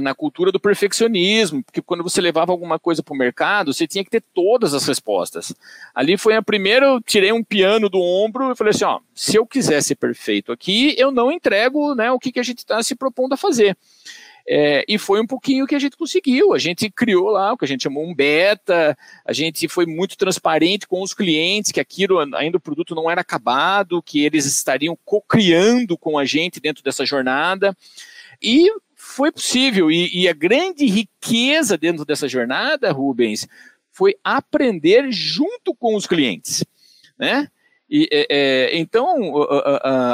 na 0.00 0.12
cultura 0.12 0.50
do 0.50 0.58
perfeccionismo, 0.58 1.62
porque 1.62 1.80
quando 1.80 2.02
você 2.02 2.20
levava 2.20 2.50
alguma 2.50 2.80
coisa 2.80 3.00
para 3.00 3.14
o 3.14 3.16
mercado, 3.16 3.72
você 3.72 3.86
tinha 3.86 4.02
que 4.02 4.10
ter 4.10 4.20
todas 4.34 4.74
as 4.74 4.84
respostas. 4.84 5.54
Ali 5.94 6.16
foi 6.18 6.34
a 6.34 6.42
primeira, 6.42 6.86
eu 6.86 7.00
tirei 7.00 7.30
um 7.30 7.44
piano 7.44 7.88
do 7.88 8.00
ombro 8.00 8.50
e 8.50 8.56
falei 8.56 8.72
assim, 8.72 8.84
ó, 8.84 8.98
se 9.14 9.36
eu 9.36 9.46
quiser 9.46 9.80
ser 9.80 9.94
perfeito 9.94 10.50
aqui, 10.50 10.96
eu 10.98 11.12
não 11.12 11.30
entrego 11.30 11.94
né, 11.94 12.10
o 12.10 12.18
que, 12.18 12.32
que 12.32 12.40
a 12.40 12.42
gente 12.42 12.58
está 12.58 12.82
se 12.82 12.96
propondo 12.96 13.34
a 13.34 13.36
fazer. 13.36 13.76
É, 14.50 14.82
e 14.88 14.96
foi 14.96 15.20
um 15.20 15.26
pouquinho 15.26 15.66
que 15.66 15.74
a 15.74 15.78
gente 15.78 15.94
conseguiu. 15.94 16.54
A 16.54 16.58
gente 16.58 16.90
criou 16.90 17.28
lá 17.28 17.52
o 17.52 17.58
que 17.58 17.66
a 17.66 17.68
gente 17.68 17.82
chamou 17.82 18.02
um 18.02 18.14
beta, 18.14 18.96
a 19.22 19.32
gente 19.34 19.68
foi 19.68 19.84
muito 19.84 20.16
transparente 20.16 20.88
com 20.88 21.02
os 21.02 21.12
clientes, 21.12 21.70
que 21.70 21.78
aquilo 21.78 22.18
ainda 22.34 22.56
o 22.56 22.60
produto 22.60 22.94
não 22.94 23.10
era 23.10 23.20
acabado, 23.20 24.02
que 24.02 24.24
eles 24.24 24.46
estariam 24.46 24.98
co-criando 25.04 25.98
com 25.98 26.16
a 26.16 26.24
gente 26.24 26.60
dentro 26.60 26.82
dessa 26.82 27.04
jornada. 27.04 27.76
E 28.42 28.72
foi 28.94 29.30
possível. 29.30 29.90
E, 29.90 30.22
e 30.22 30.26
a 30.26 30.32
grande 30.32 30.86
riqueza 30.86 31.76
dentro 31.76 32.06
dessa 32.06 32.26
jornada, 32.26 32.90
Rubens, 32.90 33.46
foi 33.92 34.14
aprender 34.24 35.12
junto 35.12 35.74
com 35.74 35.94
os 35.94 36.06
clientes. 36.06 36.64
Né? 37.18 37.48
E, 37.90 38.06
é, 38.12 38.26
é, 38.28 38.78
então, 38.78 39.32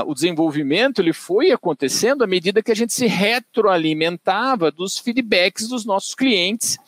o, 0.06 0.14
desenvolvimento 0.14 1.00
ele 1.00 1.12
foi 1.12 1.50
acontecendo 1.50 2.22
à 2.22 2.26
medida 2.26 2.62
que 2.62 2.70
a 2.70 2.74
gente 2.74 2.92
se 2.92 3.06
retroalimentava 3.06 4.70
dos 4.70 4.98
feedbacks 4.98 5.68
dos 5.68 5.84
nossos 5.84 6.14
clientes. 6.14 6.78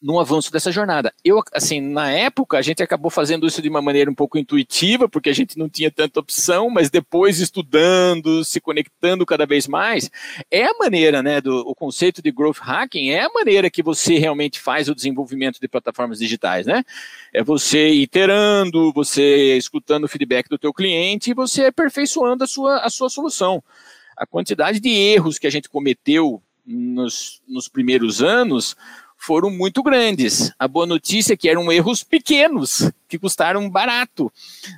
No 0.00 0.20
avanço 0.20 0.52
dessa 0.52 0.70
jornada. 0.70 1.12
Eu, 1.24 1.42
assim, 1.52 1.80
na 1.80 2.10
época, 2.10 2.56
a 2.56 2.62
gente 2.62 2.82
acabou 2.82 3.10
fazendo 3.10 3.46
isso 3.46 3.60
de 3.60 3.68
uma 3.68 3.82
maneira 3.82 4.10
um 4.10 4.14
pouco 4.14 4.38
intuitiva, 4.38 5.08
porque 5.08 5.28
a 5.28 5.32
gente 5.32 5.58
não 5.58 5.68
tinha 5.68 5.90
tanta 5.90 6.20
opção, 6.20 6.70
mas 6.70 6.88
depois 6.88 7.40
estudando, 7.40 8.44
se 8.44 8.60
conectando 8.60 9.26
cada 9.26 9.44
vez 9.44 9.66
mais, 9.66 10.08
é 10.50 10.66
a 10.66 10.74
maneira, 10.78 11.22
né, 11.22 11.40
do 11.40 11.58
o 11.68 11.74
conceito 11.74 12.22
de 12.22 12.30
growth 12.30 12.58
hacking, 12.60 13.10
é 13.10 13.24
a 13.24 13.28
maneira 13.28 13.68
que 13.68 13.82
você 13.82 14.18
realmente 14.18 14.60
faz 14.60 14.88
o 14.88 14.94
desenvolvimento 14.94 15.60
de 15.60 15.66
plataformas 15.66 16.20
digitais, 16.20 16.66
né? 16.66 16.84
É 17.32 17.42
você 17.42 17.88
iterando, 17.88 18.92
você 18.92 19.56
escutando 19.56 20.04
o 20.04 20.08
feedback 20.08 20.48
do 20.48 20.58
teu 20.58 20.72
cliente 20.72 21.30
e 21.30 21.34
você 21.34 21.66
aperfeiçoando 21.66 22.44
a 22.44 22.46
sua, 22.46 22.78
a 22.78 22.90
sua 22.90 23.10
solução. 23.10 23.62
A 24.16 24.26
quantidade 24.26 24.80
de 24.80 24.90
erros 24.90 25.38
que 25.38 25.46
a 25.46 25.50
gente 25.50 25.68
cometeu 25.68 26.42
nos, 26.64 27.40
nos 27.48 27.68
primeiros 27.68 28.22
anos 28.22 28.76
foram 29.18 29.50
muito 29.50 29.82
grandes. 29.82 30.52
A 30.58 30.68
boa 30.68 30.86
notícia 30.86 31.34
é 31.34 31.36
que 31.36 31.48
eram 31.48 31.70
erros 31.70 32.04
pequenos, 32.04 32.90
que 33.08 33.18
custaram 33.18 33.68
barato, 33.68 34.32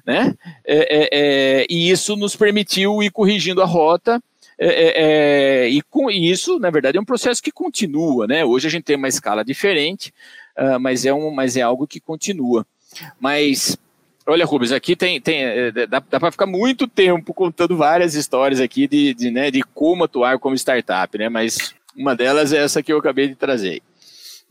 né? 0.05 0.35
É, 0.65 0.77
é, 0.77 1.09
é, 1.13 1.67
e 1.69 1.91
isso 1.91 2.17
nos 2.17 2.35
permitiu 2.35 3.03
ir 3.03 3.11
corrigindo 3.11 3.63
a 3.63 3.67
rota. 3.67 4.21
É, 4.59 5.65
é, 5.65 5.69
e 5.69 5.81
com 5.83 6.11
isso, 6.11 6.59
na 6.59 6.71
verdade, 6.71 6.99
é 6.99 7.01
um 7.01 7.05
processo 7.05 7.43
que 7.43 7.53
continua, 7.53 8.27
né? 8.27 8.45
Hoje 8.45 8.67
a 8.67 8.71
gente 8.71 8.85
tem 8.85 8.97
uma 8.97 9.09
escala 9.09 9.45
diferente, 9.45 10.13
uh, 10.59 10.81
mas, 10.81 11.07
é 11.07 11.15
um, 11.15 11.31
mas 11.31 11.57
é 11.57 11.63
algo 11.63 11.87
que 11.87 12.01
continua. 12.01 12.67
Mas 13.19 13.79
Olha, 14.27 14.45
Rubens, 14.45 14.71
aqui 14.71 14.95
tem, 14.95 15.21
tem 15.21 15.73
dá, 15.89 15.99
dá 16.09 16.21
para 16.21 16.31
ficar 16.31 16.47
muito 16.47 16.87
tempo 16.87 17.35
contando 17.35 17.77
várias 17.77 18.15
histórias 18.15 18.61
aqui 18.61 18.87
de, 18.87 19.15
de, 19.15 19.31
né, 19.31 19.51
de 19.51 19.63
como 19.75 20.05
atuar 20.05 20.39
como 20.39 20.55
startup, 20.55 21.17
né? 21.19 21.29
Mas 21.29 21.75
uma 21.97 22.15
delas 22.15 22.53
é 22.53 22.59
essa 22.59 22.83
que 22.83 22.93
eu 22.93 22.99
acabei 22.99 23.27
de 23.27 23.35
trazer. 23.35 23.83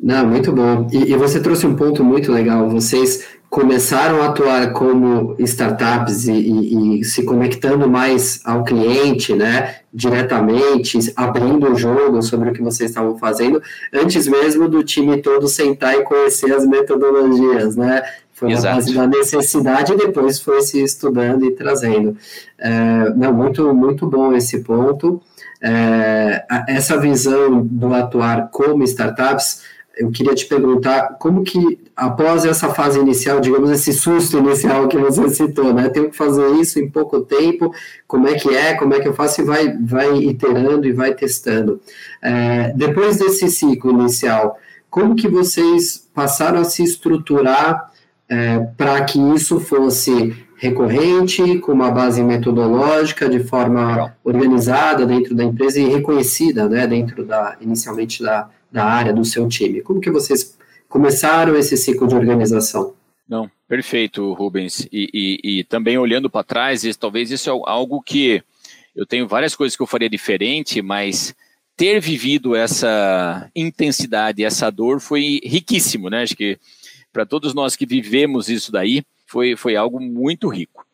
Não, 0.01 0.25
muito 0.25 0.53
bom. 0.53 0.87
E, 0.93 1.11
e, 1.11 1.15
você 1.17 1.41
trouxe 1.41 1.67
um 1.67 1.75
ponto 1.75 2.03
muito 2.05 2.31
legal. 2.31 2.69
Vocês 2.69 3.25
começaram 3.49 4.21
a 4.21 4.27
atuar 4.27 4.71
como 4.71 5.35
startups 5.39 6.27
e, 6.27 6.31
e, 6.31 6.99
e, 6.99 7.03
se 7.03 7.23
conectando 7.23 7.89
mais 7.89 8.39
ao 8.45 8.63
cliente, 8.63 9.33
né, 9.33 9.75
diretamente, 9.93 10.97
abrindo 11.15 11.71
o 11.71 11.75
jogo 11.75 12.21
sobre 12.21 12.49
o 12.49 12.53
que 12.53 12.61
vocês 12.61 12.91
estavam 12.91 13.17
fazendo, 13.17 13.61
antes 13.91 14.27
mesmo 14.27 14.69
do 14.69 14.83
time 14.83 15.21
todo 15.21 15.47
sentar 15.47 15.95
e 15.95 16.03
conhecer 16.03 16.53
as 16.53 16.65
metodologias, 16.65 17.75
né? 17.75 18.03
Foi 18.31 18.53
Exato. 18.53 18.75
base 18.75 18.95
da 18.95 19.05
necessidade 19.05 19.91
e 19.91 19.97
depois 19.97 20.39
foi 20.39 20.61
se 20.61 20.81
estudando 20.81 21.43
e 21.43 21.51
trazendo. 21.51 22.15
É, 22.57 23.13
não, 23.13 23.33
muito, 23.33 23.73
muito 23.73 24.07
bom 24.07 24.33
esse 24.33 24.59
ponto. 24.59 25.21
É, 25.61 26.45
essa 26.69 26.97
visão 26.97 27.61
do 27.65 27.93
atuar 27.93 28.49
como 28.49 28.81
startups 28.85 29.61
eu 29.99 30.09
queria 30.11 30.33
te 30.33 30.45
perguntar 30.45 31.17
como 31.19 31.43
que, 31.43 31.77
após 31.93 32.45
essa 32.45 32.69
fase 32.69 32.97
inicial, 32.97 33.41
digamos, 33.41 33.69
esse 33.69 33.91
susto 33.91 34.37
inicial 34.37 34.87
que 34.87 34.97
você 34.97 35.29
citou, 35.29 35.73
né? 35.73 35.89
Tenho 35.89 36.09
que 36.09 36.15
fazer 36.15 36.47
isso 36.53 36.79
em 36.79 36.89
pouco 36.89 37.19
tempo, 37.19 37.73
como 38.07 38.25
é 38.25 38.35
que 38.35 38.55
é, 38.55 38.75
como 38.75 38.93
é 38.93 39.01
que 39.01 39.09
eu 39.09 39.13
faço, 39.13 39.41
e 39.41 39.43
vai, 39.43 39.77
vai 39.77 40.15
iterando 40.19 40.87
e 40.87 40.93
vai 40.93 41.13
testando. 41.13 41.81
É, 42.21 42.71
depois 42.77 43.17
desse 43.17 43.49
ciclo 43.49 43.91
inicial, 43.91 44.57
como 44.89 45.15
que 45.15 45.27
vocês 45.27 46.07
passaram 46.13 46.61
a 46.61 46.63
se 46.63 46.81
estruturar 46.81 47.91
é, 48.29 48.59
para 48.77 49.03
que 49.03 49.19
isso 49.35 49.59
fosse 49.59 50.33
recorrente, 50.59 51.57
com 51.59 51.71
uma 51.71 51.89
base 51.89 52.21
metodológica, 52.21 53.29
de 53.29 53.39
forma 53.39 54.13
organizada 54.23 55.05
dentro 55.05 55.33
da 55.33 55.43
empresa 55.43 55.79
e 55.79 55.85
reconhecida, 55.85 56.67
né, 56.67 56.85
dentro 56.85 57.23
da, 57.25 57.57
inicialmente 57.61 58.21
da, 58.21 58.49
da 58.69 58.83
área, 58.83 59.13
do 59.13 59.23
seu 59.23 59.47
time. 59.47 59.81
Como 59.81 60.01
que 60.01 60.11
vocês 60.11 60.57
começaram 60.89 61.55
esse 61.55 61.77
ciclo 61.77 62.07
de 62.07 62.15
organização? 62.15 62.93
Não, 63.27 63.49
perfeito, 63.69 64.33
Rubens. 64.33 64.85
E, 64.91 65.09
e, 65.13 65.59
e 65.59 65.63
também 65.63 65.97
olhando 65.97 66.29
para 66.29 66.43
trás, 66.43 66.83
talvez 66.97 67.31
isso 67.31 67.49
é 67.49 67.53
algo 67.65 68.01
que 68.01 68.43
eu 68.93 69.05
tenho 69.05 69.27
várias 69.29 69.55
coisas 69.55 69.77
que 69.77 69.81
eu 69.81 69.87
faria 69.87 70.09
diferente, 70.09 70.81
mas 70.81 71.33
ter 71.77 72.01
vivido 72.01 72.53
essa 72.53 73.49
intensidade, 73.55 74.43
essa 74.43 74.69
dor 74.69 74.99
foi 74.99 75.39
riquíssimo, 75.41 76.09
né? 76.09 76.23
Acho 76.23 76.35
que 76.35 76.59
para 77.13 77.25
todos 77.25 77.53
nós 77.53 77.77
que 77.77 77.85
vivemos 77.85 78.49
isso 78.49 78.73
daí, 78.73 79.03
foi, 79.29 79.55
foi 79.55 79.75
algo 79.75 79.99
muito 79.99 80.47
rico. 80.47 80.85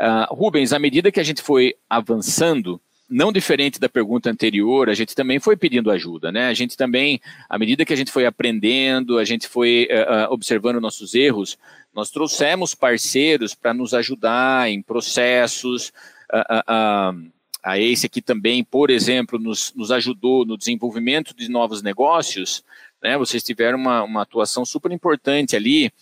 Uh, 0.00 0.34
Rubens, 0.34 0.72
à 0.72 0.78
medida 0.78 1.12
que 1.12 1.20
a 1.20 1.24
gente 1.24 1.42
foi 1.42 1.74
avançando, 1.88 2.80
não 3.08 3.32
diferente 3.32 3.78
da 3.78 3.88
pergunta 3.88 4.30
anterior, 4.30 4.88
a 4.88 4.94
gente 4.94 5.14
também 5.14 5.38
foi 5.38 5.56
pedindo 5.56 5.90
ajuda, 5.90 6.32
né? 6.32 6.48
A 6.48 6.54
gente 6.54 6.76
também, 6.76 7.20
à 7.48 7.58
medida 7.58 7.84
que 7.84 7.92
a 7.92 7.96
gente 7.96 8.10
foi 8.10 8.26
aprendendo, 8.26 9.18
a 9.18 9.24
gente 9.24 9.46
foi 9.46 9.88
uh, 9.90 10.32
observando 10.32 10.80
nossos 10.80 11.14
erros, 11.14 11.58
nós 11.94 12.10
trouxemos 12.10 12.74
parceiros 12.74 13.54
para 13.54 13.72
nos 13.72 13.94
ajudar 13.94 14.68
em 14.70 14.82
processos. 14.82 15.92
Uh, 16.32 16.72
uh, 16.72 17.34
a 17.62 17.78
ACE 17.78 18.06
aqui 18.06 18.20
também, 18.20 18.62
por 18.64 18.90
exemplo, 18.90 19.38
nos, 19.38 19.72
nos 19.74 19.90
ajudou 19.90 20.44
no 20.44 20.58
desenvolvimento 20.58 21.34
de 21.34 21.48
novos 21.48 21.82
negócios. 21.82 22.64
Né? 23.02 23.16
Vocês 23.16 23.42
tiveram 23.42 23.78
uma, 23.78 24.02
uma 24.02 24.22
atuação 24.22 24.64
super 24.64 24.90
importante 24.90 25.54
ali, 25.54 25.92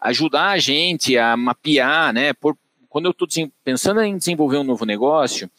ajudar 0.00 0.50
a 0.50 0.58
gente 0.58 1.16
a 1.18 1.36
mapear, 1.36 2.12
né? 2.12 2.32
Por, 2.32 2.56
quando 2.88 3.06
eu 3.06 3.10
estou 3.10 3.28
pensando 3.62 4.00
em 4.00 4.16
desenvolver 4.16 4.58
um 4.58 4.64
novo 4.64 4.84
negócio, 4.84 5.50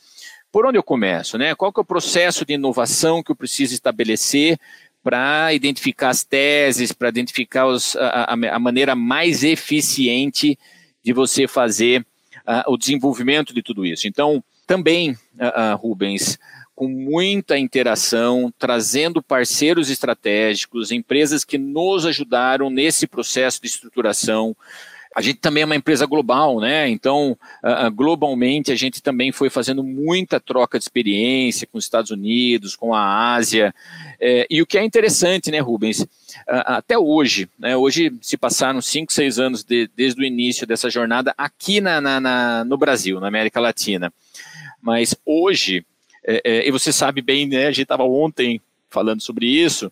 por 0.52 0.66
onde 0.66 0.78
eu 0.78 0.84
começo, 0.84 1.38
né? 1.38 1.56
Qual 1.56 1.72
que 1.72 1.80
é 1.80 1.84
o 1.84 1.86
processo 1.86 2.46
de 2.46 2.54
inovação 2.54 3.24
que 3.24 3.32
eu 3.32 3.36
preciso 3.36 3.74
estabelecer 3.74 4.60
para 5.04 5.54
identificar 5.54 6.10
as 6.10 6.24
teses, 6.24 6.92
para 6.92 7.10
identificar 7.10 7.68
os, 7.68 7.96
a, 7.96 8.34
a, 8.34 8.60
maneira 8.60 8.96
mais 8.96 9.44
eficiente 9.44 10.58
de 11.04 11.14
você 11.14 11.48
fazer 11.48 12.06
uh, 12.48 12.72
o 12.72 12.78
desenvolvimento 12.78 13.54
de 13.54 13.64
tudo 13.64 13.86
isso. 13.86 14.08
Então, 14.08 14.44
também, 14.68 15.12
uh, 15.12 15.74
uh, 15.74 15.78
Rubens, 15.78 16.38
com 16.82 16.88
muita 16.88 17.60
interação, 17.60 18.52
trazendo 18.58 19.22
parceiros 19.22 19.92
estratégicos, 19.92 20.92
empresas 20.92 21.46
que 21.46 21.60
nos 21.60 22.08
ajudaram 22.08 22.72
nesse 22.72 23.06
processo 23.06 23.62
de 23.62 23.68
estruturação, 23.68 24.58
a 25.16 25.22
gente 25.22 25.38
também 25.38 25.62
é 25.62 25.66
uma 25.68 25.76
empresa 25.76 26.08
global, 26.08 26.60
né? 26.60 26.90
Então, 26.90 27.38
globalmente, 27.94 28.72
a 28.72 28.76
gente 28.76 29.00
também 29.00 29.32
foi 29.32 29.48
fazendo 29.48 29.84
muita 29.84 30.40
troca 30.40 30.80
de 30.80 30.84
experiência 30.84 31.68
com 31.68 31.78
os 31.78 31.84
Estados 31.84 32.10
Unidos, 32.10 32.76
com 32.76 32.96
a 32.96 33.36
Ásia. 33.36 33.76
É, 34.20 34.48
e 34.50 34.60
o 34.60 34.66
que 34.66 34.80
é 34.80 34.84
interessante, 34.84 35.52
né, 35.52 35.60
Rubens? 35.60 36.04
Até 36.48 36.98
hoje, 36.98 37.48
né, 37.60 37.78
hoje 37.78 38.12
se 38.24 38.38
passaram 38.38 38.82
cinco, 38.82 39.14
seis 39.14 39.38
anos 39.38 39.64
de, 39.64 39.88
desde 39.96 40.20
o 40.20 40.26
início 40.26 40.66
dessa 40.66 40.90
jornada 40.90 41.32
aqui 41.38 41.80
na, 41.80 42.02
na, 42.02 42.20
na, 42.20 42.66
no 42.66 42.76
Brasil, 42.76 43.20
na 43.20 43.28
América 43.28 43.60
Latina. 43.60 44.12
Mas 44.82 45.16
hoje, 45.24 45.86
é, 46.26 46.42
é, 46.44 46.68
e 46.68 46.72
você 46.72 46.92
sabe 46.94 47.22
bem, 47.22 47.48
né? 47.48 47.68
A 47.68 47.72
gente 47.72 47.84
estava 47.84 48.04
ontem 48.04 48.62
falando 48.90 49.22
sobre 49.22 49.48
isso. 49.48 49.92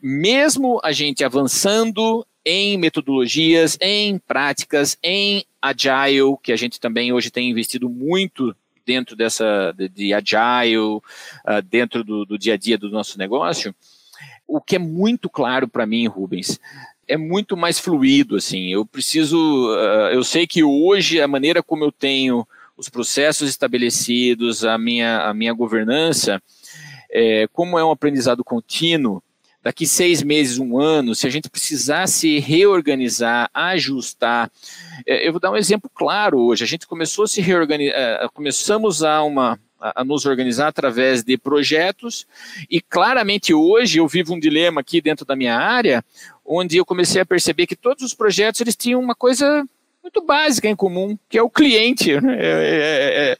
Mesmo 0.00 0.80
a 0.82 0.92
gente 0.92 1.24
avançando 1.24 2.26
em 2.44 2.78
metodologias, 2.78 3.76
em 3.80 4.18
práticas, 4.18 4.96
em 5.02 5.44
agile, 5.60 6.36
que 6.42 6.52
a 6.52 6.56
gente 6.56 6.80
também 6.80 7.12
hoje 7.12 7.30
tem 7.30 7.50
investido 7.50 7.90
muito 7.90 8.56
dentro 8.86 9.14
dessa 9.14 9.72
de, 9.76 9.88
de 9.88 10.14
agile, 10.14 10.78
uh, 10.78 11.02
dentro 11.68 12.02
do, 12.02 12.24
do 12.24 12.38
dia 12.38 12.54
a 12.54 12.56
dia 12.56 12.78
do 12.78 12.88
nosso 12.88 13.18
negócio. 13.18 13.74
O 14.46 14.62
que 14.62 14.76
é 14.76 14.78
muito 14.78 15.28
claro 15.28 15.68
para 15.68 15.84
mim, 15.84 16.06
Rubens, 16.06 16.58
é 17.06 17.18
muito 17.18 17.54
mais 17.54 17.78
fluido, 17.78 18.36
assim. 18.36 18.72
Eu 18.72 18.86
preciso, 18.86 19.36
uh, 19.36 20.08
eu 20.10 20.24
sei 20.24 20.46
que 20.46 20.64
hoje 20.64 21.20
a 21.20 21.28
maneira 21.28 21.62
como 21.62 21.84
eu 21.84 21.92
tenho 21.92 22.48
os 22.78 22.88
processos 22.88 23.50
estabelecidos, 23.50 24.64
a 24.64 24.78
minha, 24.78 25.22
a 25.22 25.34
minha 25.34 25.52
governança, 25.52 26.40
é, 27.10 27.48
como 27.52 27.76
é 27.76 27.84
um 27.84 27.90
aprendizado 27.90 28.44
contínuo, 28.44 29.20
daqui 29.60 29.86
seis 29.86 30.22
meses, 30.22 30.58
um 30.58 30.78
ano, 30.78 31.14
se 31.14 31.26
a 31.26 31.30
gente 31.30 31.50
precisar 31.50 32.06
se 32.06 32.38
reorganizar, 32.38 33.50
ajustar. 33.52 34.50
É, 35.04 35.26
eu 35.26 35.32
vou 35.32 35.40
dar 35.40 35.50
um 35.50 35.56
exemplo 35.56 35.90
claro 35.92 36.38
hoje. 36.38 36.62
A 36.62 36.66
gente 36.66 36.86
começou 36.86 37.24
a 37.24 37.28
se 37.28 37.40
reorganizar, 37.40 37.96
é, 37.96 38.28
começamos 38.32 39.02
a 39.02 39.22
uma 39.24 39.58
a, 39.80 40.04
nos 40.04 40.26
organizar 40.26 40.68
através 40.68 41.22
de 41.22 41.36
projetos 41.36 42.26
e 42.70 42.80
claramente 42.80 43.54
hoje 43.54 43.98
eu 43.98 44.08
vivo 44.08 44.34
um 44.34 44.40
dilema 44.40 44.80
aqui 44.80 45.00
dentro 45.00 45.24
da 45.24 45.36
minha 45.36 45.56
área, 45.56 46.04
onde 46.44 46.76
eu 46.76 46.84
comecei 46.84 47.20
a 47.20 47.26
perceber 47.26 47.66
que 47.66 47.76
todos 47.76 48.04
os 48.04 48.14
projetos 48.14 48.60
eles 48.60 48.76
tinham 48.76 49.00
uma 49.00 49.14
coisa 49.14 49.64
muito 50.08 50.24
básica 50.24 50.68
em 50.68 50.76
comum, 50.76 51.16
que 51.28 51.38
é 51.38 51.42
o 51.42 51.50
cliente. 51.50 52.20
Né? 52.20 52.36
É, 52.38 52.42
é, 52.42 53.30
é. 53.30 53.36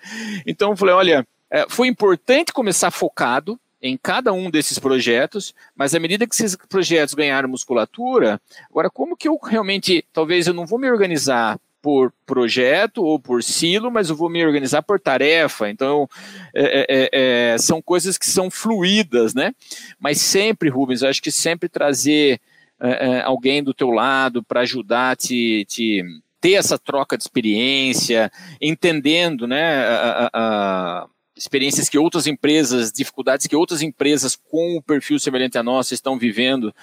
Então 0.46 0.70
eu 0.70 0.76
falei, 0.76 0.94
olha, 0.94 1.26
foi 1.68 1.88
importante 1.88 2.52
começar 2.52 2.90
focado, 2.90 3.58
em 3.80 3.96
cada 3.96 4.32
um 4.32 4.50
desses 4.50 4.78
projetos, 4.78 5.54
mas 5.74 5.94
à 5.94 6.00
medida 6.00 6.26
que 6.26 6.34
esses 6.34 6.56
projetos 6.68 7.14
ganharam 7.14 7.48
musculatura, 7.48 8.40
agora 8.68 8.90
como 8.90 9.16
que 9.16 9.28
eu 9.28 9.38
realmente, 9.40 10.04
talvez 10.12 10.46
eu 10.46 10.54
não 10.54 10.66
vou 10.66 10.78
me 10.78 10.90
organizar 10.90 11.58
por 11.80 12.12
projeto 12.26 13.04
ou 13.04 13.20
por 13.20 13.42
silo, 13.42 13.90
mas 13.90 14.10
eu 14.10 14.16
vou 14.16 14.28
me 14.28 14.44
organizar 14.44 14.82
por 14.82 14.98
tarefa. 14.98 15.70
Então, 15.70 16.08
é, 16.52 16.80
é, 16.80 16.86
é, 16.88 17.52
é 17.52 17.58
são 17.58 17.80
coisas 17.80 18.18
que 18.18 18.26
são 18.26 18.50
fluídas, 18.50 19.32
né? 19.32 19.54
Mas 19.98 20.20
sempre, 20.20 20.68
Rubens, 20.68 21.02
eu 21.02 21.08
acho 21.08 21.22
que 21.22 21.30
sempre 21.30 21.68
trazer 21.68 22.40
é, 22.80 23.20
alguém 23.20 23.62
do 23.62 23.72
teu 23.72 23.90
lado 23.90 24.42
para 24.42 24.60
ajudar 24.60 25.16
te, 25.16 25.64
te 25.68 26.02
ter 26.40 26.54
essa 26.54 26.78
troca 26.78 27.16
de 27.16 27.24
experiência, 27.24 28.30
entendendo, 28.60 29.46
né, 29.46 29.86
a, 29.86 30.30
a, 30.32 31.06
experiências 31.36 31.88
que 31.88 31.98
outras 31.98 32.26
empresas, 32.26 32.92
dificuldades 32.92 33.46
que 33.46 33.56
outras 33.56 33.82
empresas 33.82 34.36
com 34.36 34.76
o 34.76 34.82
perfil 34.82 35.18
semelhante 35.18 35.58
a 35.58 35.62
nossa 35.62 35.94
estão 35.94 36.18
vivendo. 36.18 36.74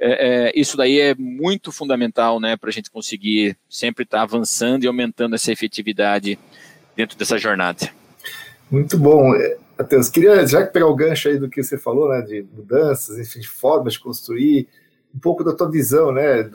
É, 0.00 0.48
é, 0.48 0.52
isso 0.54 0.76
daí 0.76 1.00
é 1.00 1.14
muito 1.14 1.72
fundamental, 1.72 2.38
né, 2.38 2.56
para 2.56 2.70
a 2.70 2.72
gente 2.72 2.90
conseguir 2.90 3.56
sempre 3.68 4.04
estar 4.04 4.18
tá 4.18 4.22
avançando 4.22 4.84
e 4.84 4.86
aumentando 4.86 5.34
essa 5.34 5.52
efetividade 5.52 6.38
dentro 6.96 7.18
dessa 7.18 7.36
jornada. 7.36 7.90
Muito 8.70 8.98
bom. 8.98 9.32
Matheus, 9.78 10.08
queria 10.08 10.46
já 10.46 10.66
pegar 10.66 10.86
o 10.86 10.94
gancho 10.94 11.28
aí 11.28 11.38
do 11.38 11.48
que 11.48 11.62
você 11.62 11.78
falou, 11.78 12.08
né, 12.08 12.20
de 12.22 12.44
mudanças, 12.54 13.18
enfim, 13.18 13.40
de 13.40 13.48
formas 13.48 13.94
de 13.94 14.00
construir, 14.00 14.68
um 15.14 15.18
pouco 15.18 15.42
da 15.42 15.52
tua 15.52 15.70
visão, 15.70 16.12
né, 16.12 16.50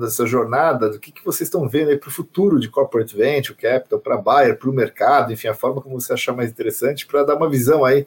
dessa 0.00 0.26
jornada, 0.26 0.90
do 0.90 0.98
que, 0.98 1.12
que 1.12 1.24
vocês 1.24 1.46
estão 1.46 1.68
vendo 1.68 1.90
aí 1.90 1.98
para 1.98 2.08
o 2.08 2.12
futuro 2.12 2.58
de 2.58 2.68
corporate 2.68 3.16
venture, 3.16 3.56
capital, 3.56 3.98
para 3.98 4.16
buyer, 4.16 4.58
para 4.58 4.70
o 4.70 4.72
mercado, 4.72 5.32
enfim, 5.32 5.48
a 5.48 5.54
forma 5.54 5.80
como 5.80 6.00
você 6.00 6.12
achar 6.12 6.34
mais 6.34 6.50
interessante, 6.50 7.06
para 7.06 7.22
dar 7.22 7.36
uma 7.36 7.48
visão 7.48 7.84
aí 7.84 8.06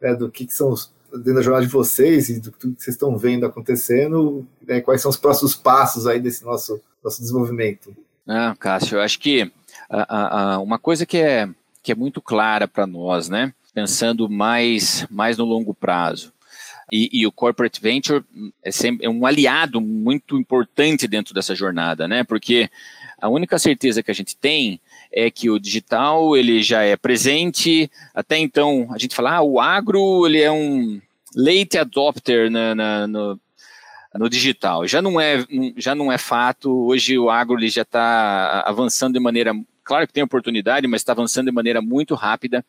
né, 0.00 0.14
do 0.14 0.30
que, 0.30 0.46
que 0.46 0.54
são 0.54 0.70
os, 0.70 0.92
dentro 1.12 1.34
da 1.34 1.42
jornada 1.42 1.66
de 1.66 1.72
vocês 1.72 2.28
e 2.28 2.40
do 2.40 2.50
que 2.50 2.66
vocês 2.68 2.88
estão 2.88 3.16
vendo 3.16 3.46
acontecendo, 3.46 4.46
né, 4.66 4.80
quais 4.80 5.00
são 5.00 5.10
os 5.10 5.16
próximos 5.16 5.54
passos 5.54 6.06
aí 6.06 6.18
desse 6.18 6.44
nosso, 6.44 6.80
nosso 7.04 7.20
desenvolvimento. 7.20 7.94
Ah, 8.26 8.54
Cássio, 8.58 8.96
eu 8.96 9.02
acho 9.02 9.18
que 9.18 9.50
uma 10.62 10.78
coisa 10.78 11.04
que 11.04 11.18
é, 11.18 11.48
que 11.82 11.92
é 11.92 11.94
muito 11.94 12.20
clara 12.20 12.66
para 12.66 12.86
nós, 12.86 13.28
né, 13.28 13.52
pensando 13.74 14.28
mais, 14.28 15.06
mais 15.10 15.36
no 15.36 15.44
longo 15.44 15.74
prazo, 15.74 16.32
e, 16.92 17.08
e, 17.10 17.26
o 17.26 17.32
corporate 17.32 17.80
venture 17.80 18.22
é, 18.62 18.70
sempre, 18.70 19.06
é 19.06 19.08
um 19.08 19.24
aliado 19.24 19.80
muito 19.80 20.38
importante 20.38 21.08
dentro 21.08 21.32
dessa 21.32 21.54
jornada, 21.54 22.06
né? 22.06 22.22
Porque 22.22 22.68
a 23.18 23.30
única 23.30 23.58
certeza 23.58 24.02
que 24.02 24.10
a 24.10 24.14
gente 24.14 24.36
tem 24.36 24.78
é 25.10 25.30
que 25.30 25.48
o 25.48 25.58
digital 25.58 26.36
ele 26.36 26.62
já 26.62 26.82
é 26.82 26.94
presente. 26.94 27.90
Até 28.14 28.36
então 28.36 28.88
a 28.92 28.98
gente 28.98 29.14
fala, 29.14 29.36
ah, 29.36 29.42
o 29.42 29.58
agro 29.58 30.26
ele 30.26 30.42
é 30.42 30.52
um 30.52 31.00
late 31.34 31.78
adopter 31.78 32.50
na, 32.50 32.74
na 32.74 33.06
no, 33.06 33.40
no 34.14 34.28
digital. 34.28 34.86
Já 34.86 35.00
não 35.00 35.18
é, 35.18 35.46
já 35.78 35.94
não 35.94 36.12
é 36.12 36.18
fato. 36.18 36.70
Hoje 36.88 37.18
o 37.18 37.30
agro 37.30 37.58
ele 37.58 37.70
já 37.70 37.82
está 37.82 38.64
avançando 38.66 39.14
de 39.14 39.20
maneira 39.20 39.54
claro 39.84 40.06
que 40.06 40.12
tem 40.12 40.22
oportunidade, 40.22 40.86
mas 40.86 41.00
está 41.00 41.12
avançando 41.12 41.46
de 41.46 41.52
maneira 41.52 41.82
muito 41.82 42.14
rápida. 42.14 42.64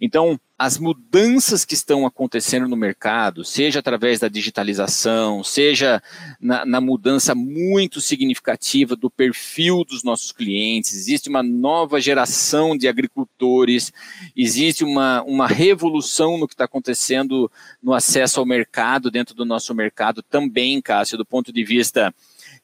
Então, 0.00 0.38
as 0.56 0.78
mudanças 0.78 1.64
que 1.64 1.74
estão 1.74 2.06
acontecendo 2.06 2.68
no 2.68 2.76
mercado, 2.76 3.44
seja 3.44 3.80
através 3.80 4.20
da 4.20 4.28
digitalização, 4.28 5.42
seja 5.42 6.00
na, 6.40 6.64
na, 6.64 6.80
mudança 6.80 7.34
muito 7.34 8.00
significativa 8.00 8.94
do 8.94 9.10
perfil 9.10 9.84
dos 9.84 10.04
nossos 10.04 10.30
clientes, 10.30 10.94
existe 10.94 11.28
uma 11.28 11.42
nova 11.42 12.00
geração 12.00 12.76
de 12.76 12.86
agricultores, 12.86 13.92
existe 14.36 14.84
uma, 14.84 15.22
uma 15.22 15.48
revolução 15.48 16.38
no 16.38 16.46
que 16.46 16.54
está 16.54 16.66
acontecendo 16.66 17.50
no 17.82 17.92
acesso 17.92 18.38
ao 18.38 18.46
mercado, 18.46 19.10
dentro 19.10 19.34
do 19.34 19.44
nosso 19.44 19.74
mercado 19.74 20.22
também, 20.22 20.80
Cássio, 20.80 21.18
do 21.18 21.26
ponto 21.26 21.52
de 21.52 21.64
vista 21.64 22.14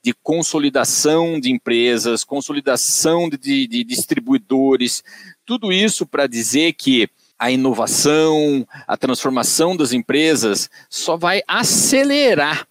de 0.03 0.15
consolidação 0.23 1.39
de 1.39 1.51
empresas, 1.51 2.25
consolidação 2.25 3.29
de, 3.29 3.67
de, 3.67 3.85
distribuidores, 3.85 5.05
tudo 5.45 5.73
isso 5.73 6.07
para 6.07 6.27
dizer 6.27 6.73
que 6.73 7.09
a 7.39 7.51
inovação, 7.51 8.67
a 8.87 8.97
transformação 8.97 9.77
das 9.77 9.93
empresas 9.93 10.71
só 10.89 11.17
vai 11.17 11.43
acelerar 11.47 12.67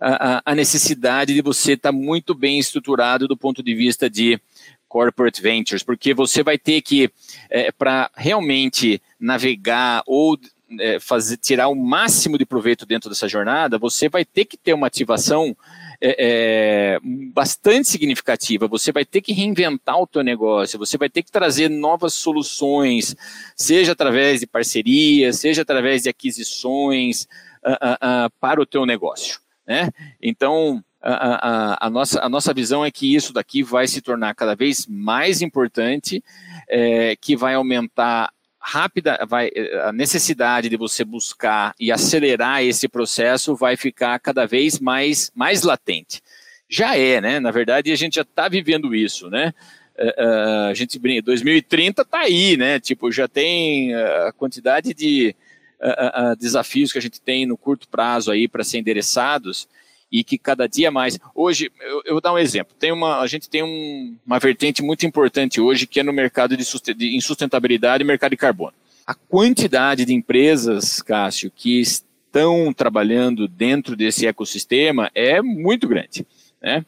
a, 0.00 0.42
a 0.44 0.54
necessidade 0.54 1.34
de 1.34 1.42
você 1.42 1.72
estar 1.72 1.92
tá 1.92 1.96
muito 1.96 2.34
bem 2.34 2.58
estruturado 2.58 3.26
do 3.26 3.36
ponto 3.36 3.62
de 3.62 3.74
vista 3.74 4.08
de 4.08 4.40
corporate 4.88 5.42
ventures, 5.42 5.82
porque 5.82 6.14
você 6.14 6.42
vai 6.42 6.56
ter 6.56 6.80
que, 6.80 7.10
é, 7.50 7.70
para 7.70 8.10
realmente 8.16 9.02
navegar 9.20 10.02
ou 10.06 10.38
é, 10.80 10.98
fazer, 10.98 11.36
tirar 11.36 11.68
o 11.68 11.74
máximo 11.74 12.38
de 12.38 12.46
proveito 12.46 12.86
dentro 12.86 13.08
dessa 13.08 13.28
jornada, 13.28 13.78
você 13.78 14.08
vai 14.08 14.24
ter 14.24 14.44
que 14.44 14.56
ter 14.56 14.72
uma 14.72 14.86
ativação 14.86 15.56
é, 16.00 16.16
é, 16.18 16.98
bastante 17.32 17.88
significativa. 17.88 18.68
Você 18.68 18.92
vai 18.92 19.04
ter 19.04 19.20
que 19.20 19.32
reinventar 19.32 20.00
o 20.00 20.06
teu 20.06 20.22
negócio, 20.22 20.78
você 20.78 20.96
vai 20.96 21.08
ter 21.08 21.22
que 21.22 21.30
trazer 21.30 21.68
novas 21.68 22.14
soluções, 22.14 23.16
seja 23.56 23.92
através 23.92 24.40
de 24.40 24.46
parcerias, 24.46 25.40
seja 25.40 25.62
através 25.62 26.02
de 26.02 26.08
aquisições 26.08 27.26
uh, 27.64 27.70
uh, 27.70 28.26
uh, 28.26 28.30
para 28.40 28.60
o 28.60 28.66
teu 28.66 28.86
negócio. 28.86 29.40
Né? 29.66 29.90
Então, 30.22 30.82
a, 31.00 31.86
a, 31.86 31.90
nossa, 31.90 32.20
a 32.20 32.28
nossa 32.28 32.52
visão 32.52 32.84
é 32.84 32.90
que 32.90 33.14
isso 33.14 33.32
daqui 33.32 33.62
vai 33.62 33.86
se 33.86 34.00
tornar 34.00 34.34
cada 34.34 34.54
vez 34.54 34.86
mais 34.88 35.42
importante, 35.42 36.22
é, 36.68 37.14
que 37.16 37.36
vai 37.36 37.54
aumentar 37.54 38.32
rápida, 38.60 39.18
vai, 39.28 39.50
a 39.84 39.92
necessidade 39.92 40.68
de 40.68 40.76
você 40.76 41.04
buscar 41.04 41.74
e 41.78 41.92
acelerar 41.92 42.62
esse 42.62 42.88
processo 42.88 43.54
vai 43.54 43.76
ficar 43.76 44.18
cada 44.18 44.46
vez 44.46 44.78
mais, 44.78 45.30
mais 45.34 45.62
latente. 45.62 46.20
Já 46.68 46.96
é, 46.96 47.20
né? 47.20 47.40
Na 47.40 47.50
verdade, 47.50 47.92
a 47.92 47.96
gente 47.96 48.16
já 48.16 48.22
está 48.22 48.48
vivendo 48.48 48.94
isso, 48.94 49.30
né? 49.30 49.54
Uh, 49.98 50.68
a 50.70 50.74
gente 50.74 50.98
brinca, 50.98 51.22
2030 51.22 52.02
está 52.02 52.20
aí, 52.20 52.56
né? 52.56 52.78
Tipo, 52.78 53.10
já 53.10 53.26
tem 53.26 53.94
a 53.94 54.32
quantidade 54.32 54.94
de 54.94 55.34
uh, 55.80 56.32
uh, 56.32 56.36
desafios 56.36 56.92
que 56.92 56.98
a 56.98 57.02
gente 57.02 57.20
tem 57.20 57.46
no 57.46 57.56
curto 57.56 57.88
prazo 57.88 58.30
aí 58.30 58.46
para 58.46 58.62
ser 58.62 58.78
endereçados 58.78 59.66
e 60.10 60.24
que 60.24 60.38
cada 60.38 60.66
dia 60.66 60.90
mais. 60.90 61.18
Hoje, 61.34 61.70
eu, 61.80 62.02
eu 62.06 62.12
vou 62.14 62.20
dar 62.20 62.32
um 62.32 62.38
exemplo. 62.38 62.74
Tem 62.78 62.92
uma, 62.92 63.20
a 63.20 63.26
gente 63.26 63.48
tem 63.48 63.62
um, 63.62 64.16
uma 64.26 64.38
vertente 64.38 64.82
muito 64.82 65.06
importante 65.06 65.60
hoje 65.60 65.86
que 65.86 66.00
é 66.00 66.02
no 66.02 66.12
mercado 66.12 66.56
de, 66.56 66.64
de 66.94 67.16
insustentabilidade 67.16 68.02
e 68.02 68.06
mercado 68.06 68.30
de 68.30 68.36
carbono. 68.36 68.74
A 69.06 69.14
quantidade 69.14 70.04
de 70.04 70.12
empresas, 70.12 71.00
Cássio, 71.00 71.50
que 71.54 71.80
estão 71.80 72.72
trabalhando 72.72 73.48
dentro 73.48 73.96
desse 73.96 74.26
ecossistema 74.26 75.10
é 75.14 75.40
muito 75.40 75.88
grande. 75.88 76.26
Né? 76.60 76.84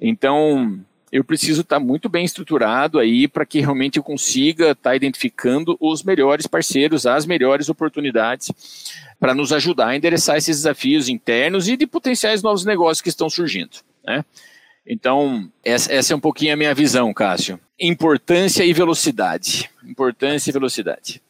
Então, 0.00 0.80
eu 1.12 1.24
preciso 1.24 1.62
estar 1.62 1.80
muito 1.80 2.08
bem 2.08 2.24
estruturado 2.24 2.98
aí 2.98 3.26
para 3.26 3.44
que 3.44 3.60
realmente 3.60 3.96
eu 3.96 4.02
consiga 4.02 4.70
estar 4.70 4.94
identificando 4.94 5.76
os 5.80 6.02
melhores 6.02 6.46
parceiros, 6.46 7.04
as 7.06 7.26
melhores 7.26 7.68
oportunidades 7.68 8.50
para 9.18 9.34
nos 9.34 9.52
ajudar 9.52 9.88
a 9.88 9.96
endereçar 9.96 10.36
esses 10.36 10.58
desafios 10.58 11.08
internos 11.08 11.68
e 11.68 11.76
de 11.76 11.86
potenciais 11.86 12.42
novos 12.42 12.64
negócios 12.64 13.02
que 13.02 13.08
estão 13.08 13.28
surgindo. 13.28 13.78
Né? 14.06 14.24
Então, 14.86 15.50
essa, 15.64 15.92
essa 15.92 16.12
é 16.12 16.16
um 16.16 16.20
pouquinho 16.20 16.54
a 16.54 16.56
minha 16.56 16.74
visão, 16.74 17.12
Cássio. 17.12 17.58
Importância 17.78 18.64
e 18.64 18.72
velocidade. 18.72 19.68
Importância 19.84 20.50
e 20.50 20.52
velocidade. 20.52 21.22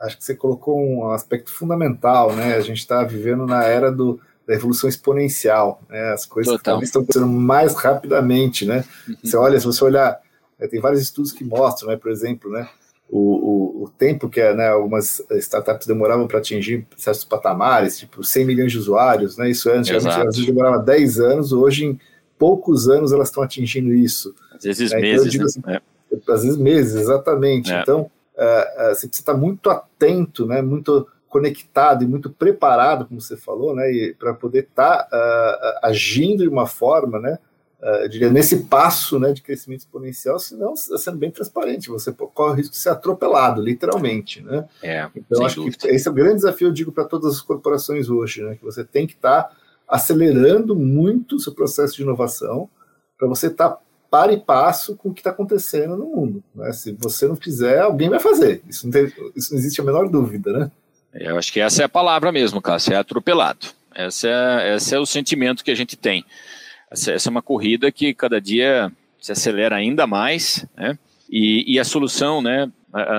Acho 0.00 0.18
que 0.18 0.24
você 0.24 0.34
colocou 0.34 0.78
um 0.78 1.10
aspecto 1.10 1.50
fundamental, 1.50 2.34
né? 2.34 2.56
A 2.56 2.60
gente 2.60 2.78
está 2.78 3.04
vivendo 3.04 3.46
na 3.46 3.64
era 3.64 3.90
do, 3.90 4.20
da 4.46 4.54
evolução 4.54 4.88
exponencial, 4.88 5.80
né? 5.88 6.12
As 6.12 6.26
coisas 6.26 6.54
estão 6.54 6.78
acontecendo 6.78 7.26
mais 7.26 7.74
rapidamente, 7.74 8.66
né? 8.66 8.84
Uhum. 9.08 9.16
Você 9.22 9.36
olha, 9.36 9.58
se 9.58 9.66
você 9.66 9.84
olhar, 9.84 10.20
né, 10.58 10.68
tem 10.68 10.80
vários 10.80 11.00
estudos 11.00 11.32
que 11.32 11.44
mostram, 11.44 11.90
né? 11.90 11.96
Por 11.96 12.10
exemplo, 12.10 12.50
né? 12.50 12.68
O, 13.08 13.18
o, 13.18 13.84
o 13.84 13.88
tempo 13.90 14.28
que 14.28 14.40
né, 14.54 14.68
algumas 14.68 15.20
startups 15.30 15.86
demoravam 15.86 16.26
para 16.26 16.38
atingir 16.38 16.86
certos 16.96 17.24
patamares, 17.24 17.98
tipo 17.98 18.24
100 18.24 18.44
milhões 18.44 18.72
de 18.72 18.78
usuários, 18.78 19.36
né? 19.36 19.50
Isso 19.50 19.70
antes, 19.70 19.90
antigamente 19.90 20.46
demorava 20.46 20.78
10 20.82 21.20
anos, 21.20 21.52
hoje 21.52 21.86
em 21.86 22.00
poucos 22.38 22.88
anos 22.88 23.12
elas 23.12 23.28
estão 23.28 23.42
atingindo 23.42 23.94
isso. 23.94 24.34
Às 24.54 24.64
vezes 24.64 24.90
né? 24.90 25.00
meses, 25.00 25.34
então, 25.34 25.46
assim, 25.46 25.62
né? 25.64 25.80
Às 26.28 26.42
vezes 26.42 26.58
meses, 26.58 26.94
exatamente. 26.94 27.72
É. 27.72 27.80
Então, 27.80 28.02
uh, 28.02 28.02
uh, 28.02 28.94
você 28.94 29.06
precisa 29.06 29.22
estar 29.22 29.34
muito 29.34 29.70
atento, 29.70 30.46
né? 30.46 30.60
Muito 30.60 31.06
conectado 31.34 32.04
e 32.04 32.06
muito 32.06 32.30
preparado, 32.30 33.06
como 33.06 33.20
você 33.20 33.36
falou, 33.36 33.74
né, 33.74 33.84
para 34.16 34.32
poder 34.32 34.68
estar 34.70 35.02
tá, 35.02 35.08
uh, 35.12 35.86
agindo 35.88 36.44
de 36.44 36.48
uma 36.48 36.64
forma, 36.64 37.18
né, 37.18 37.40
uh, 37.82 38.08
diria, 38.08 38.30
nesse 38.30 38.66
passo 38.66 39.18
né, 39.18 39.32
de 39.32 39.42
crescimento 39.42 39.80
exponencial, 39.80 40.38
senão, 40.38 40.76
sendo 40.76 41.18
bem 41.18 41.32
transparente, 41.32 41.88
você 41.88 42.12
corre 42.12 42.52
o 42.52 42.54
risco 42.54 42.70
de 42.70 42.78
ser 42.78 42.90
atropelado, 42.90 43.60
literalmente. 43.60 44.44
Né? 44.44 44.64
É, 44.80 45.10
então, 45.16 45.44
acho 45.44 45.56
dúvida. 45.56 45.76
que 45.76 45.88
esse 45.88 46.06
é 46.06 46.10
o 46.12 46.14
grande 46.14 46.36
desafio, 46.36 46.68
eu 46.68 46.72
digo, 46.72 46.92
para 46.92 47.04
todas 47.04 47.34
as 47.34 47.40
corporações 47.40 48.08
hoje, 48.08 48.40
né, 48.44 48.54
que 48.54 48.64
você 48.64 48.84
tem 48.84 49.04
que 49.04 49.14
estar 49.14 49.42
tá 49.42 49.56
acelerando 49.88 50.76
muito 50.76 51.34
o 51.34 51.40
seu 51.40 51.52
processo 51.52 51.96
de 51.96 52.02
inovação 52.02 52.70
para 53.18 53.26
você 53.26 53.48
estar 53.48 53.70
tá 53.70 53.78
para 54.08 54.32
e 54.32 54.38
passo 54.38 54.94
com 54.94 55.08
o 55.08 55.12
que 55.12 55.18
está 55.18 55.30
acontecendo 55.30 55.96
no 55.96 56.06
mundo. 56.06 56.44
Né? 56.54 56.72
Se 56.72 56.92
você 56.92 57.26
não 57.26 57.34
fizer, 57.34 57.80
alguém 57.80 58.08
vai 58.08 58.20
fazer. 58.20 58.62
Isso 58.68 58.86
não, 58.86 58.92
tem, 58.92 59.12
isso 59.34 59.50
não 59.50 59.58
existe 59.58 59.80
a 59.80 59.84
menor 59.84 60.08
dúvida, 60.08 60.52
né? 60.52 60.70
Eu 61.14 61.38
acho 61.38 61.52
que 61.52 61.60
essa 61.60 61.82
é 61.82 61.84
a 61.84 61.88
palavra 61.88 62.32
mesmo, 62.32 62.60
Cássio, 62.60 62.92
é 62.92 62.96
atropelado. 62.96 63.68
Esse 63.94 64.28
é, 64.28 64.74
esse 64.74 64.94
é 64.94 64.98
o 64.98 65.06
sentimento 65.06 65.64
que 65.64 65.70
a 65.70 65.74
gente 65.74 65.96
tem. 65.96 66.24
Essa, 66.90 67.12
essa 67.12 67.28
é 67.28 67.30
uma 67.30 67.42
corrida 67.42 67.90
que 67.92 68.12
cada 68.12 68.40
dia 68.40 68.90
se 69.20 69.32
acelera 69.32 69.76
ainda 69.76 70.06
mais, 70.06 70.66
né? 70.76 70.98
E, 71.30 71.74
e 71.74 71.78
a 71.80 71.84
solução, 71.84 72.42
né, 72.42 72.70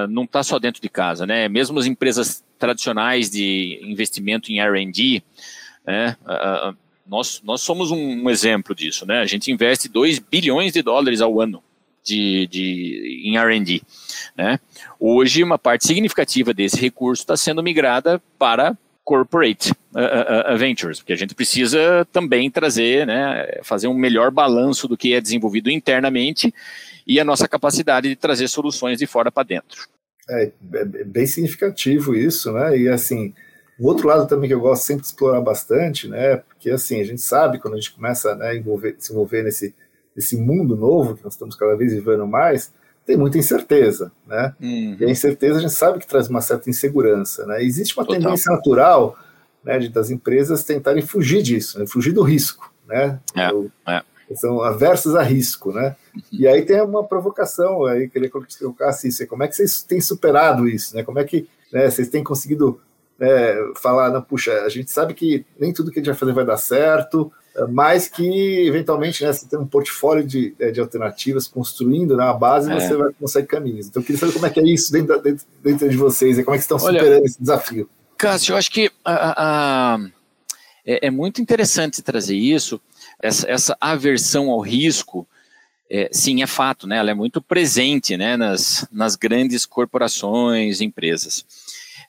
não 0.10 0.24
está 0.24 0.44
só 0.44 0.60
dentro 0.60 0.82
de 0.82 0.90
casa, 0.90 1.26
né? 1.26 1.50
Mesmo 1.50 1.80
as 1.80 1.86
empresas 1.86 2.44
tradicionais 2.60 3.30
de 3.30 3.80
investimento 3.84 4.52
em 4.52 4.60
R&D, 4.60 5.24
né, 5.86 6.16
nós, 7.08 7.42
nós 7.44 7.62
somos 7.62 7.92
um, 7.92 8.24
um, 8.24 8.30
exemplo 8.30 8.76
disso, 8.76 9.06
né? 9.06 9.20
A 9.20 9.26
gente 9.26 9.52
investe 9.52 9.90
2 9.90 10.20
bilhões 10.20 10.74
de 10.74 10.82
dólares 10.82 11.22
ao 11.22 11.40
ano 11.42 11.64
de, 12.06 12.48
de, 12.48 13.22
em 13.26 13.38
R&D, 13.38 13.82
né? 14.38 14.60
Hoje, 15.00 15.44
uma 15.44 15.58
parte 15.58 15.88
significativa 15.88 16.54
desse 16.54 16.80
recurso 16.80 17.24
está 17.24 17.36
sendo 17.36 17.64
migrada 17.64 18.22
para 18.38 18.78
corporate 19.04 19.72
uh, 19.94 20.54
uh, 20.54 20.58
ventures, 20.58 21.00
porque 21.00 21.14
a 21.14 21.18
gente 21.18 21.36
precisa 21.36 22.08
também 22.12 22.50
trazer, 22.50 23.06
né, 23.06 23.60
fazer 23.62 23.88
um 23.88 23.94
melhor 23.94 24.32
balanço 24.32 24.88
do 24.88 24.98
que 24.98 25.14
é 25.14 25.22
desenvolvido 25.22 25.70
internamente 25.70 26.54
e 27.06 27.20
a 27.20 27.24
nossa 27.24 27.48
capacidade 27.48 28.10
de 28.10 28.16
trazer 28.16 28.48
soluções 28.48 28.98
de 28.98 29.06
fora 29.06 29.32
para 29.32 29.44
dentro. 29.44 29.88
É, 30.28 30.52
é, 30.74 30.86
bem 31.06 31.28
significativo 31.28 32.16
isso, 32.16 32.52
né? 32.52 32.76
E 32.76 32.90
assim, 32.90 33.32
o 33.80 33.88
outro 33.88 34.08
lado 34.08 34.28
também 34.28 34.48
que 34.48 34.56
eu 34.56 34.60
gosto 34.60 34.84
sempre 34.84 35.02
de 35.02 35.08
explorar 35.10 35.40
bastante, 35.40 36.08
né? 36.08 36.38
Porque 36.38 36.72
assim, 36.72 37.00
a 37.00 37.04
gente 37.04 37.22
sabe 37.22 37.60
quando 37.60 37.76
a 37.76 37.78
gente 37.78 37.94
começa 37.94 38.34
né, 38.36 38.50
a 38.50 38.56
envolver, 38.56 38.96
se 38.98 39.12
envolver 39.12 39.44
nesse, 39.44 39.76
nesse 40.16 40.38
mundo 40.38 40.76
novo 40.76 41.16
que 41.16 41.24
nós 41.24 41.34
estamos 41.34 41.56
cada 41.56 41.76
vez 41.76 41.94
vivendo 41.94 42.26
mais, 42.26 42.72
tem 43.06 43.18
muita 43.18 43.38
incerteza, 43.38 44.12
né? 44.26 44.56
Uhum. 44.60 44.98
E 45.00 45.06
a 45.06 45.10
incerteza 45.10 45.60
a 45.60 45.62
gente 45.62 45.74
sabe 45.74 46.00
que 46.00 46.08
traz 46.08 46.28
uma 46.28 46.42
certa 46.42 46.70
insegurança, 46.70 47.46
né? 47.46 47.64
Existe 47.64 47.96
uma 47.96 48.06
Total. 48.06 48.22
tendência 48.22 48.52
natural 48.52 49.18
né, 49.64 49.78
de, 49.78 49.90
das 49.90 50.10
empresas 50.10 50.64
tentarem 50.64 51.04
fugir 51.04 51.42
disso, 51.44 51.80
né, 51.80 51.88
fugir 51.88 52.12
do 52.12 52.24
risco, 52.24 52.72
né? 52.88 53.20
É, 53.36 53.52
o, 53.52 53.70
é. 53.88 54.02
São 54.36 54.60
aversos 54.62 55.16
a 55.16 55.22
risco, 55.22 55.72
né? 55.72 55.96
Uhum. 56.16 56.22
E 56.32 56.48
aí 56.48 56.64
tem 56.64 56.82
uma 56.82 57.04
provocação, 57.04 57.86
aí 57.86 58.10
queria 58.10 58.30
colocar 58.30 58.90
assim, 58.90 59.10
como 59.28 59.44
é 59.44 59.48
que 59.48 59.56
vocês 59.56 59.84
têm 59.84 60.02
superado 60.02 60.68
isso, 60.68 60.96
né? 60.96 61.04
Como 61.04 61.20
é 61.20 61.24
que 61.24 61.48
né, 61.72 61.90
vocês 61.90 62.10
têm 62.10 62.24
conseguido 62.24 62.82
né, 63.20 63.56
falar, 63.76 64.10
não, 64.10 64.22
puxa, 64.22 64.52
a 64.64 64.70
gente 64.70 64.90
sabe 64.92 65.14
que 65.14 65.46
nem 65.60 65.72
tudo 65.72 65.92
que 65.92 66.00
a 66.00 66.02
gente 66.02 66.12
vai 66.12 66.20
fazer 66.20 66.34
vai 66.34 66.46
dar 66.46 66.58
certo, 66.58 67.32
mas 67.70 68.08
que 68.08 68.68
eventualmente 68.68 69.24
né, 69.24 69.32
você 69.32 69.48
tem 69.48 69.58
um 69.58 69.66
portfólio 69.66 70.26
de, 70.26 70.54
é, 70.60 70.72
de 70.72 70.80
alternativas 70.80 71.48
construindo 71.48 72.18
na 72.18 72.34
né, 72.34 72.40
base 72.40 72.72
é. 72.72 72.80
você 72.80 72.96
vai 72.96 73.14
conseguir 73.14 73.48
caminhos. 73.48 73.88
Então 73.88 74.02
eu 74.02 74.06
queria 74.06 74.20
saber 74.20 74.34
como 74.34 74.46
é 74.46 74.50
que 74.50 74.60
é 74.60 74.64
isso 74.64 74.92
dentro, 74.92 75.22
dentro, 75.22 75.46
dentro 75.64 75.90
de 75.90 75.98
vocês, 75.98 76.44
como 76.44 76.56
é 76.56 76.58
que 76.58 76.64
estão 76.64 76.78
Olha, 76.82 77.00
superando 77.00 77.26
esse 77.26 77.40
desafio. 77.40 77.90
Cássio, 78.18 78.54
eu 78.54 78.58
acho 78.58 78.72
que 78.72 78.92
a, 79.04 79.96
a, 79.96 80.00
é, 80.86 81.08
é, 81.08 81.12
muito 81.12 81.42
interessante 81.42 82.02
trazer 82.02 82.36
isso, 82.36 82.80
essa, 83.22 83.50
essa 83.50 83.78
aversão 83.80 84.50
ao 84.50 84.60
risco, 84.60 85.28
é, 85.90 86.10
sim, 86.12 86.42
é 86.42 86.48
fato, 86.48 86.88
né? 86.88 86.98
Ela 86.98 87.12
é 87.12 87.14
muito 87.14 87.42
presente 87.42 88.18
né, 88.18 88.36
nas, 88.36 88.88
nas 88.92 89.16
grandes 89.16 89.66
corporações, 89.66 90.82
empresas. 90.82 91.46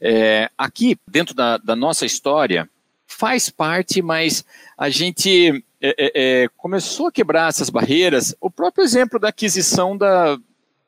É, 0.01 0.51
aqui, 0.57 0.99
dentro 1.09 1.34
da, 1.34 1.57
da 1.59 1.76
nossa 1.76 2.05
história, 2.05 2.68
faz 3.16 3.48
parte, 3.48 4.02
mas 4.02 4.44
a 4.76 4.90
gente 4.90 5.64
é, 5.80 5.94
é, 5.98 6.12
é, 6.44 6.48
começou 6.56 7.06
a 7.06 7.12
quebrar 7.12 7.48
essas 7.48 7.70
barreiras. 7.70 8.36
O 8.40 8.50
próprio 8.50 8.84
exemplo 8.84 9.18
da 9.18 9.28
aquisição 9.28 9.96
da, 9.96 10.36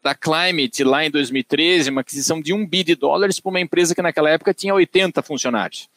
da 0.02 0.14
Climate 0.14 0.84
lá 0.84 1.04
em 1.06 1.10
2013, 1.10 1.88
uma 1.88 2.02
aquisição 2.02 2.40
de 2.40 2.52
um 2.52 2.66
bi 2.66 2.84
de 2.84 2.94
dólares 2.94 3.40
para 3.40 3.48
uma 3.48 3.60
empresa 3.60 3.94
que 3.94 4.02
naquela 4.02 4.28
época 4.28 4.52
tinha 4.52 4.74
80 4.74 5.22
funcionários, 5.22 5.88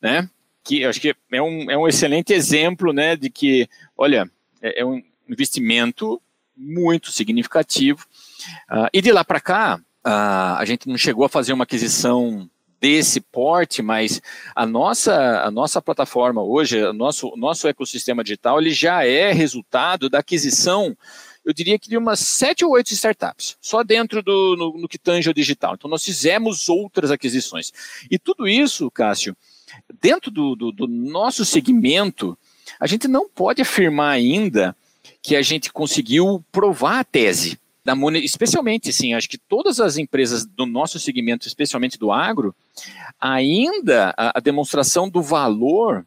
né? 0.00 0.30
Que 0.62 0.84
acho 0.84 1.00
que 1.00 1.16
é 1.32 1.42
um, 1.42 1.70
é 1.70 1.76
um 1.76 1.88
excelente 1.88 2.32
exemplo, 2.32 2.92
né, 2.92 3.16
de 3.16 3.28
que, 3.28 3.68
olha, 3.96 4.30
é, 4.62 4.82
é 4.82 4.84
um 4.84 5.02
investimento 5.28 6.20
muito 6.56 7.10
significativo. 7.10 8.06
Uh, 8.70 8.88
e 8.92 9.02
de 9.02 9.10
lá 9.10 9.24
para 9.24 9.40
cá, 9.40 9.80
uh, 10.06 10.56
a 10.58 10.64
gente 10.64 10.88
não 10.88 10.96
chegou 10.96 11.24
a 11.24 11.28
fazer 11.28 11.52
uma 11.52 11.64
aquisição 11.64 12.48
desse 12.80 13.20
porte, 13.20 13.82
mas 13.82 14.20
a 14.54 14.66
nossa, 14.66 15.42
a 15.42 15.50
nossa 15.50 15.80
plataforma 15.80 16.42
hoje, 16.42 16.82
o 16.82 16.92
nosso, 16.92 17.32
nosso 17.36 17.66
ecossistema 17.66 18.22
digital, 18.22 18.60
ele 18.60 18.70
já 18.70 19.04
é 19.04 19.32
resultado 19.32 20.08
da 20.08 20.18
aquisição, 20.18 20.96
eu 21.44 21.52
diria 21.52 21.78
que 21.78 21.88
de 21.88 21.96
umas 21.96 22.20
sete 22.20 22.64
ou 22.64 22.72
oito 22.72 22.92
startups, 22.92 23.56
só 23.60 23.82
dentro 23.82 24.22
do 24.22 24.56
no, 24.56 24.80
no 24.80 24.88
que 24.88 24.98
tange 24.98 25.28
ao 25.28 25.34
digital. 25.34 25.74
Então, 25.74 25.88
nós 25.88 26.04
fizemos 26.04 26.68
outras 26.68 27.10
aquisições. 27.10 27.72
E 28.10 28.18
tudo 28.18 28.48
isso, 28.48 28.90
Cássio, 28.90 29.36
dentro 30.00 30.30
do, 30.30 30.56
do, 30.56 30.72
do 30.72 30.86
nosso 30.86 31.44
segmento, 31.44 32.36
a 32.80 32.86
gente 32.86 33.06
não 33.06 33.28
pode 33.28 33.62
afirmar 33.62 34.10
ainda 34.10 34.76
que 35.22 35.36
a 35.36 35.42
gente 35.42 35.72
conseguiu 35.72 36.44
provar 36.50 37.00
a 37.00 37.04
tese 37.04 37.58
da 37.86 37.94
especialmente, 38.18 38.90
assim, 38.90 39.14
acho 39.14 39.28
que 39.28 39.38
todas 39.38 39.78
as 39.78 39.96
empresas 39.96 40.44
do 40.44 40.66
nosso 40.66 40.98
segmento, 40.98 41.46
especialmente 41.46 41.96
do 41.98 42.10
agro, 42.10 42.54
ainda 43.20 44.12
a, 44.16 44.38
a 44.38 44.40
demonstração 44.40 45.08
do 45.08 45.22
valor 45.22 46.04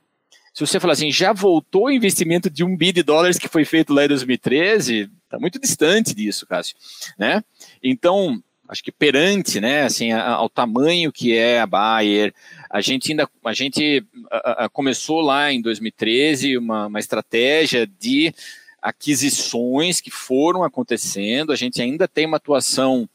se 0.53 0.65
você 0.65 0.79
falar 0.79 0.93
assim, 0.93 1.11
já 1.11 1.31
voltou 1.31 1.85
o 1.85 1.91
investimento 1.91 2.49
de 2.49 2.65
um 2.65 2.75
bi 2.75 2.91
de 2.91 3.01
dólares 3.01 3.37
que 3.37 3.47
foi 3.47 3.63
feito 3.63 3.93
lá 3.93 4.03
em 4.03 4.09
2013, 4.09 5.09
está 5.23 5.39
muito 5.39 5.57
distante 5.57 6.13
disso, 6.13 6.45
Cássio, 6.45 6.75
né? 7.17 7.41
Então, 7.81 8.43
acho 8.67 8.83
que 8.83 8.91
perante, 8.91 9.61
né, 9.61 9.83
assim, 9.83 10.11
ao 10.11 10.49
tamanho 10.49 11.13
que 11.13 11.33
é 11.33 11.61
a 11.61 11.65
Bayer, 11.65 12.33
a 12.69 12.81
gente 12.81 13.11
ainda, 13.11 13.29
a 13.45 13.53
gente 13.53 14.05
a, 14.29 14.65
a, 14.65 14.69
começou 14.69 15.21
lá 15.21 15.49
em 15.51 15.61
2013 15.61 16.57
uma, 16.57 16.87
uma 16.87 16.99
estratégia 16.99 17.87
de 17.87 18.33
aquisições 18.81 20.01
que 20.01 20.11
foram 20.11 20.63
acontecendo, 20.63 21.51
a 21.51 21.55
gente 21.55 21.81
ainda 21.81 22.07
tem 22.07 22.25
uma 22.25 22.37
atuação 22.37 23.07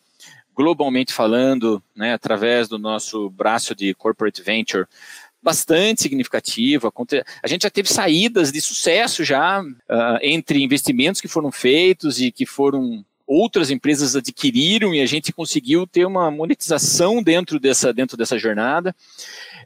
globalmente 0.55 1.13
falando, 1.13 1.83
né, 1.97 2.15
através 2.15 2.69
do 2.69 2.79
nosso 2.79 3.29
braço 3.31 3.75
de 3.75 3.93
corporate 3.95 4.41
venture, 4.41 4.87
bastante 5.43 6.01
significativa. 6.01 6.91
A 7.43 7.49
gente 7.49 7.63
já 7.65 7.71
teve 7.71 7.93
saídas 7.93 8.51
de 8.51 8.61
sucesso 8.61 9.23
já 9.23 9.61
uh, 9.61 10.19
entre 10.23 10.63
investimentos 10.63 11.21
que 11.21 11.29
foram 11.29 11.53
feitos 11.53 12.21
e 12.21 12.33
que 12.33 12.47
foram 12.47 13.05
outras 13.27 13.71
empresas 13.71 14.17
adquiriram 14.17 14.95
e 14.95 15.01
a 15.01 15.07
gente 15.07 15.33
conseguiu 15.33 15.87
ter 15.87 16.07
uma 16.07 16.31
monetização 16.31 17.23
dentro 17.23 17.59
dessa, 17.59 17.93
dentro 17.93 18.17
dessa 18.17 18.39
jornada. 18.39 18.95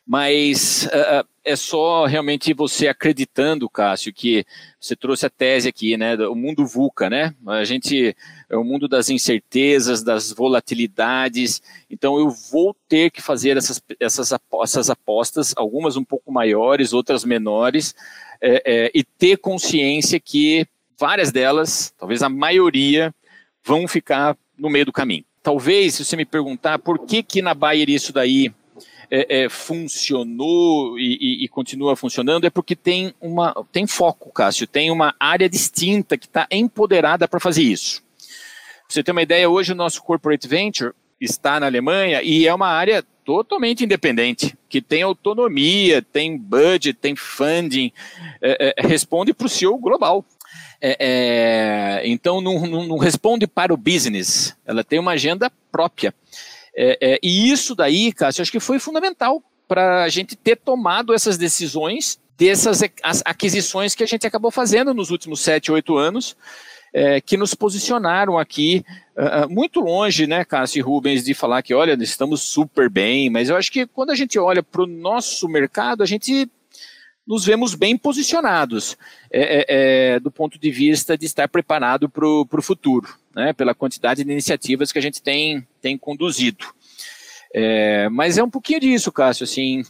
Mas 0.06 0.86
uh, 0.86 1.28
é 1.48 1.56
só 1.56 2.04
realmente 2.04 2.52
você 2.52 2.88
acreditando, 2.88 3.70
Cássio, 3.70 4.12
que 4.12 4.44
você 4.78 4.94
trouxe 4.94 5.24
a 5.24 5.30
tese 5.30 5.66
aqui, 5.66 5.96
né? 5.96 6.14
O 6.28 6.34
mundo 6.34 6.66
VUCA, 6.66 7.08
né? 7.08 7.34
A 7.46 7.64
gente 7.64 8.14
é 8.50 8.56
o 8.56 8.62
mundo 8.62 8.86
das 8.86 9.08
incertezas, 9.08 10.02
das 10.02 10.30
volatilidades. 10.30 11.62
Então 11.90 12.18
eu 12.18 12.30
vou 12.30 12.76
ter 12.86 13.10
que 13.10 13.22
fazer 13.22 13.56
essas, 13.56 13.82
essas, 13.98 14.30
essas 14.62 14.90
apostas, 14.90 15.54
algumas 15.56 15.96
um 15.96 16.04
pouco 16.04 16.30
maiores, 16.30 16.92
outras 16.92 17.24
menores, 17.24 17.94
é, 18.42 18.62
é, 18.66 18.90
e 18.94 19.02
ter 19.02 19.38
consciência 19.38 20.20
que 20.20 20.66
várias 20.98 21.32
delas, 21.32 21.94
talvez 21.98 22.22
a 22.22 22.28
maioria, 22.28 23.14
vão 23.64 23.88
ficar 23.88 24.36
no 24.58 24.68
meio 24.68 24.84
do 24.84 24.92
caminho. 24.92 25.24
Talvez, 25.42 25.94
se 25.94 26.04
você 26.04 26.14
me 26.14 26.26
perguntar 26.26 26.78
por 26.78 27.06
que 27.06 27.22
que 27.22 27.40
na 27.40 27.54
Bayer 27.54 27.88
isso 27.88 28.12
daí 28.12 28.52
é, 29.10 29.44
é, 29.44 29.48
funcionou 29.48 30.98
e, 30.98 31.18
e, 31.20 31.44
e, 31.44 31.48
continua 31.48 31.96
funcionando 31.96 32.46
é 32.46 32.50
porque 32.50 32.76
tem 32.76 33.14
uma 33.20 33.54
tem 33.72 33.86
foco, 33.86 34.30
Cássio, 34.30 34.66
tem 34.66 34.90
uma 34.90 35.14
área 35.18 35.48
distinta 35.48 36.18
que 36.18 36.26
está 36.26 36.46
empoderada 36.50 37.26
para 37.26 37.40
fazer 37.40 37.62
isso. 37.62 38.02
Pra 38.18 38.94
você 38.94 39.02
ter 39.02 39.12
uma 39.12 39.22
ideia, 39.22 39.48
hoje 39.48 39.72
o 39.72 39.76
nosso 39.76 40.02
corporate 40.02 40.46
venture 40.46 40.92
está 41.20 41.58
na 41.58 41.66
Alemanha 41.66 42.22
e 42.22 42.46
é 42.46 42.54
uma 42.54 42.68
área 42.68 43.04
totalmente 43.24 43.84
independente, 43.84 44.56
que 44.70 44.80
tem 44.80 45.02
autonomia, 45.02 46.00
tem 46.00 46.38
budget, 46.38 46.94
tem 46.94 47.14
funding, 47.14 47.92
é, 48.40 48.74
é, 48.74 48.86
responde 48.86 49.34
para 49.34 49.46
o 49.46 49.50
CEO 49.50 49.76
global. 49.76 50.24
É, 50.80 50.96
é, 50.98 52.08
então 52.08 52.40
não, 52.40 52.66
não, 52.66 52.86
não, 52.86 52.96
responde 52.96 53.46
para 53.46 53.74
o 53.74 53.76
business, 53.76 54.56
ela 54.64 54.82
tem 54.82 54.98
uma 54.98 55.12
agenda 55.12 55.52
própria. 55.70 56.14
É, 56.80 57.14
é, 57.14 57.18
e 57.20 57.50
isso 57.50 57.74
daí, 57.74 58.12
Cássio, 58.12 58.40
acho 58.40 58.52
que 58.52 58.60
foi 58.60 58.78
fundamental 58.78 59.42
para 59.66 60.04
a 60.04 60.08
gente 60.08 60.36
ter 60.36 60.54
tomado 60.54 61.12
essas 61.12 61.36
decisões 61.36 62.20
dessas 62.38 62.80
aquisições 63.24 63.96
que 63.96 64.04
a 64.04 64.06
gente 64.06 64.24
acabou 64.24 64.52
fazendo 64.52 64.94
nos 64.94 65.10
últimos 65.10 65.40
sete, 65.40 65.72
oito 65.72 65.96
anos, 65.96 66.36
é, 66.94 67.20
que 67.20 67.36
nos 67.36 67.52
posicionaram 67.52 68.38
aqui 68.38 68.84
uh, 69.16 69.52
muito 69.52 69.80
longe, 69.80 70.28
né, 70.28 70.44
Cássio 70.44 70.78
e 70.78 70.82
Rubens, 70.82 71.24
de 71.24 71.34
falar 71.34 71.62
que, 71.62 71.74
olha, 71.74 72.00
estamos 72.00 72.42
super 72.42 72.88
bem, 72.88 73.28
mas 73.28 73.48
eu 73.48 73.56
acho 73.56 73.72
que 73.72 73.84
quando 73.84 74.10
a 74.10 74.14
gente 74.14 74.38
olha 74.38 74.62
para 74.62 74.82
o 74.82 74.86
nosso 74.86 75.48
mercado, 75.48 76.04
a 76.04 76.06
gente 76.06 76.48
nos 77.26 77.44
vemos 77.44 77.74
bem 77.74 77.98
posicionados 77.98 78.96
é, 79.32 79.42
é, 79.42 80.14
é 80.14 80.20
do 80.20 80.30
ponto 80.30 80.60
de 80.60 80.70
vista 80.70 81.18
de 81.18 81.26
estar 81.26 81.48
preparado 81.48 82.08
para 82.08 82.24
o 82.24 82.62
futuro 82.62 83.08
né, 83.38 83.52
pela 83.52 83.72
quantidade 83.72 84.24
de 84.24 84.32
iniciativas 84.32 84.90
que 84.90 84.98
a 84.98 85.02
gente 85.02 85.22
tem, 85.22 85.64
tem 85.80 85.96
conduzido. 85.96 86.66
É, 87.54 88.08
mas 88.08 88.36
é 88.36 88.42
um 88.42 88.50
pouquinho 88.50 88.80
disso, 88.80 89.12
Cássio, 89.12 89.44
assim, 89.44 89.84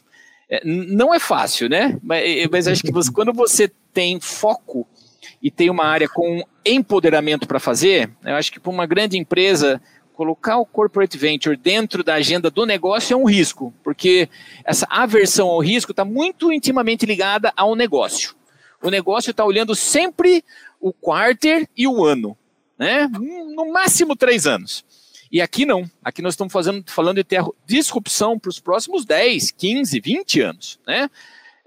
é, 0.50 0.60
não 0.64 1.14
é 1.14 1.18
fácil, 1.18 1.66
né? 1.66 1.98
Mas, 2.02 2.46
mas 2.52 2.68
acho 2.68 2.82
que 2.82 2.92
você, 2.92 3.10
quando 3.10 3.32
você 3.32 3.72
tem 3.90 4.20
foco 4.20 4.86
e 5.42 5.50
tem 5.50 5.70
uma 5.70 5.86
área 5.86 6.06
com 6.06 6.44
empoderamento 6.62 7.48
para 7.48 7.58
fazer, 7.58 8.10
eu 8.22 8.34
acho 8.34 8.52
que 8.52 8.60
para 8.60 8.70
uma 8.70 8.84
grande 8.84 9.16
empresa 9.16 9.80
colocar 10.12 10.58
o 10.58 10.66
corporate 10.66 11.16
venture 11.16 11.56
dentro 11.56 12.04
da 12.04 12.14
agenda 12.14 12.50
do 12.50 12.66
negócio 12.66 13.14
é 13.14 13.16
um 13.16 13.24
risco, 13.24 13.72
porque 13.82 14.28
essa 14.62 14.86
aversão 14.90 15.48
ao 15.48 15.60
risco 15.60 15.92
está 15.92 16.04
muito 16.04 16.52
intimamente 16.52 17.06
ligada 17.06 17.50
ao 17.56 17.74
negócio. 17.74 18.36
O 18.82 18.90
negócio 18.90 19.30
está 19.30 19.44
olhando 19.44 19.74
sempre 19.74 20.44
o 20.80 20.92
quarter 20.92 21.68
e 21.76 21.88
o 21.88 22.04
ano, 22.04 22.36
né? 22.78 23.08
No 23.08 23.72
máximo 23.72 24.14
três 24.14 24.46
anos. 24.46 24.84
E 25.30 25.42
aqui 25.42 25.66
não. 25.66 25.88
Aqui 26.02 26.22
nós 26.22 26.34
estamos 26.34 26.52
fazendo, 26.52 26.84
falando 26.86 27.16
de 27.16 27.24
ter 27.24 27.44
disrupção 27.66 28.38
para 28.38 28.48
os 28.48 28.60
próximos 28.60 29.04
10, 29.04 29.50
15, 29.50 30.00
20 30.00 30.40
anos, 30.40 30.80
né? 30.86 31.10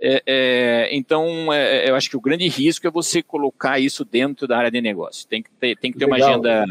É, 0.03 0.23
é, 0.25 0.95
então, 0.95 1.53
é, 1.53 1.87
eu 1.87 1.95
acho 1.95 2.09
que 2.09 2.17
o 2.17 2.21
grande 2.21 2.47
risco 2.47 2.87
é 2.87 2.89
você 2.89 3.21
colocar 3.21 3.79
isso 3.79 4.03
dentro 4.03 4.47
da 4.47 4.57
área 4.57 4.71
de 4.71 4.81
negócio. 4.81 5.27
Tem 5.27 5.43
que 5.43 5.51
ter, 5.51 5.77
tem 5.77 5.91
que 5.91 5.99
ter 5.99 6.05
uma 6.05 6.15
agenda 6.15 6.65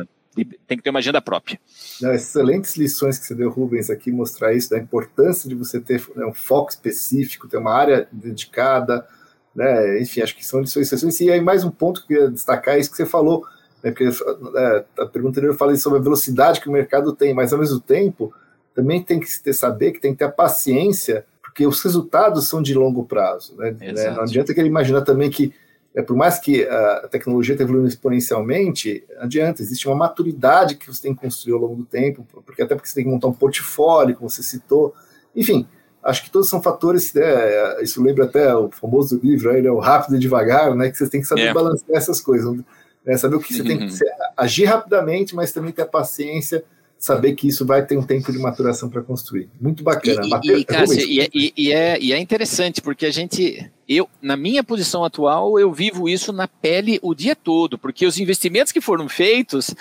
tem 0.66 0.78
que 0.78 0.82
ter 0.82 0.90
uma 0.90 1.00
agenda 1.00 1.20
própria. 1.20 1.58
Não, 2.00 2.12
excelentes 2.12 2.76
lições 2.76 3.18
que 3.18 3.26
você 3.26 3.34
deu, 3.34 3.50
Rubens, 3.50 3.90
aqui, 3.90 4.12
mostrar 4.12 4.54
isso, 4.54 4.70
da 4.70 4.78
importância 4.78 5.48
de 5.48 5.54
você 5.54 5.80
ter 5.80 6.02
né, 6.14 6.24
um 6.24 6.32
foco 6.32 6.70
específico, 6.70 7.48
ter 7.48 7.58
uma 7.58 7.74
área 7.74 8.08
dedicada, 8.12 9.06
né, 9.54 10.00
enfim, 10.00 10.22
acho 10.22 10.36
que 10.36 10.46
são 10.46 10.60
lições 10.60 10.90
excelentes. 10.90 11.20
E 11.20 11.30
aí, 11.30 11.40
mais 11.40 11.64
um 11.64 11.70
ponto 11.70 12.06
que 12.06 12.14
eu 12.14 12.18
queria 12.18 12.30
destacar 12.30 12.76
é 12.76 12.78
isso 12.78 12.90
que 12.90 12.96
você 12.96 13.06
falou, 13.06 13.44
né, 13.82 13.90
porque 13.90 14.04
é, 14.04 14.84
a 14.98 15.06
pergunta 15.06 15.38
anterior 15.38 15.52
eu 15.52 15.58
falei 15.58 15.76
sobre 15.76 15.98
a 15.98 16.02
velocidade 16.02 16.60
que 16.60 16.68
o 16.68 16.72
mercado 16.72 17.14
tem, 17.14 17.34
mas 17.34 17.52
ao 17.52 17.58
mesmo 17.58 17.80
tempo, 17.80 18.32
também 18.74 19.02
tem 19.02 19.20
que 19.20 19.26
ter, 19.42 19.52
saber 19.52 19.92
que 19.92 20.00
tem 20.00 20.12
que 20.12 20.18
ter 20.18 20.24
a 20.24 20.30
paciência, 20.30 21.24
porque 21.42 21.66
os 21.66 21.82
resultados 21.82 22.48
são 22.48 22.62
de 22.62 22.74
longo 22.74 23.04
prazo. 23.04 23.56
Né, 23.56 23.76
né 23.80 24.10
não 24.10 24.22
adianta 24.22 24.54
que 24.54 24.60
ele 24.60 24.68
imagina 24.68 25.02
também 25.02 25.30
que 25.30 25.52
é, 25.94 26.02
por 26.02 26.16
mais 26.16 26.38
que 26.38 26.64
a 26.64 27.08
tecnologia 27.10 27.54
está 27.54 27.64
evoluindo 27.64 27.88
exponencialmente, 27.88 29.02
adianta, 29.18 29.60
existe 29.60 29.88
uma 29.88 29.96
maturidade 29.96 30.76
que 30.76 30.86
você 30.86 31.02
tem 31.02 31.14
que 31.14 31.20
construir 31.20 31.54
ao 31.54 31.60
longo 31.60 31.76
do 31.76 31.84
tempo, 31.84 32.24
porque 32.46 32.62
até 32.62 32.76
porque 32.76 32.88
você 32.88 32.94
tem 32.94 33.04
que 33.04 33.10
montar 33.10 33.26
um 33.26 33.32
portfólio, 33.32 34.14
como 34.14 34.30
você 34.30 34.42
citou. 34.42 34.94
Enfim, 35.34 35.66
acho 36.02 36.22
que 36.22 36.30
todos 36.30 36.48
são 36.48 36.62
fatores, 36.62 37.12
né, 37.12 37.82
isso 37.82 38.00
lembra 38.02 38.24
até 38.24 38.54
o 38.54 38.70
famoso 38.70 39.18
livro, 39.22 39.50
aí, 39.50 39.60
né, 39.60 39.70
o 39.70 39.80
rápido 39.80 40.14
e 40.14 40.20
devagar, 40.20 40.74
né, 40.76 40.90
que 40.90 40.96
você 40.96 41.08
tem 41.08 41.20
que 41.20 41.26
saber. 41.26 41.46
É. 41.46 41.52
balancear 41.52 41.98
essas 41.98 42.20
coisas, 42.20 42.56
né, 43.04 43.16
saber 43.16 43.36
o 43.36 43.40
que 43.40 43.54
você 43.54 43.62
tem 43.62 43.78
que 43.78 43.84
uhum. 43.84 43.98
agir 44.36 44.64
rapidamente, 44.64 45.34
mas 45.34 45.52
também 45.52 45.72
ter 45.72 45.82
a 45.82 45.86
paciência 45.86 46.64
saber 47.00 47.34
que 47.34 47.48
isso 47.48 47.64
vai 47.64 47.84
ter 47.84 47.96
um 47.96 48.02
tempo 48.02 48.30
de 48.30 48.38
maturação 48.38 48.90
para 48.90 49.00
construir. 49.00 49.48
Muito 49.58 49.82
bacana. 49.82 50.20
E, 50.22 50.28
Mateus, 50.28 50.60
e, 50.60 50.64
Cássio, 50.64 51.08
e, 51.08 51.20
é, 51.20 51.28
e, 51.32 51.72
é, 51.72 51.98
e, 51.98 52.12
é, 52.12 52.18
interessante, 52.18 52.82
porque 52.82 53.06
a 53.06 53.10
gente, 53.10 53.70
eu, 53.88 54.06
na 54.20 54.36
minha 54.36 54.62
posição 54.62 55.02
atual, 55.02 55.58
eu 55.58 55.72
vivo 55.72 56.10
isso 56.10 56.30
na 56.30 56.46
pele 56.46 56.98
o 57.00 57.14
dia 57.14 57.34
todo, 57.34 57.78
porque 57.78 58.04
os 58.04 58.20
investimentos 58.20 58.70
que 58.70 58.82
foram 58.82 59.08
feitos, 59.08 59.74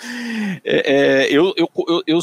é, 0.64 1.26
é, 1.26 1.28
eu, 1.30 1.52
eu, 1.58 1.68
eu, 1.86 2.02
eu 2.06 2.20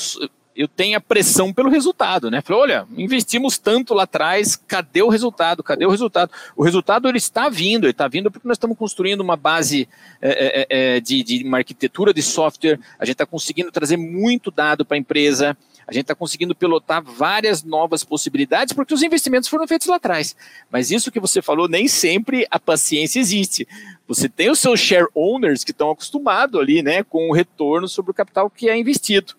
eu 0.58 0.68
tenho 0.68 0.98
a 0.98 1.02
pressão 1.02 1.54
pelo 1.54 1.70
resultado, 1.70 2.32
né? 2.32 2.42
Falei, 2.42 2.62
olha, 2.64 2.88
investimos 2.98 3.60
tanto 3.60 3.94
lá 3.94 4.04
atrás, 4.04 4.56
cadê 4.56 5.04
o 5.04 5.08
resultado? 5.08 5.62
Cadê 5.62 5.86
o 5.86 5.90
resultado? 5.92 6.32
O 6.56 6.64
resultado 6.64 7.08
ele 7.08 7.20
está 7.20 7.48
vindo, 7.48 7.84
ele 7.84 7.92
está 7.92 8.08
vindo 8.08 8.32
porque 8.32 8.48
nós 8.48 8.56
estamos 8.56 8.76
construindo 8.76 9.22
uma 9.22 9.36
base 9.36 9.88
é, 10.20 10.68
é, 10.70 11.00
de, 11.00 11.22
de 11.22 11.44
uma 11.44 11.60
arquitetura 11.60 12.12
de 12.12 12.24
software, 12.24 12.80
a 12.98 13.06
gente 13.06 13.14
está 13.14 13.26
conseguindo 13.26 13.72
trazer 13.72 13.98
muito 13.98 14.50
dado 14.50 14.84
para 14.84 14.98
a 14.98 15.00
empresa, 15.00 15.56
a 15.88 15.94
gente 15.94 16.02
está 16.02 16.16
conseguindo 16.16 16.56
pilotar 16.56 17.04
várias 17.04 17.64
novas 17.64 18.04
possibilidades 18.04 18.74
porque 18.74 18.96
os 18.96 19.04
investimentos 19.04 19.48
foram 19.48 19.68
feitos 19.68 19.88
lá 19.88 19.98
atrás. 19.98 20.36
Mas 20.72 20.90
isso 20.90 21.12
que 21.12 21.20
você 21.20 21.40
falou, 21.40 21.68
nem 21.68 21.88
sempre 21.88 22.48
a 22.50 22.60
paciência 22.60 23.20
existe. 23.20 23.68
Você 24.08 24.28
tem 24.28 24.50
os 24.50 24.58
seus 24.58 24.80
share 24.80 25.08
owners 25.14 25.64
que 25.64 25.72
estão 25.72 25.92
acostumados 25.92 26.60
ali, 26.60 26.82
né, 26.82 27.04
com 27.04 27.30
o 27.30 27.34
retorno 27.34 27.88
sobre 27.88 28.10
o 28.10 28.14
capital 28.14 28.50
que 28.50 28.68
é 28.68 28.76
investido. 28.76 29.36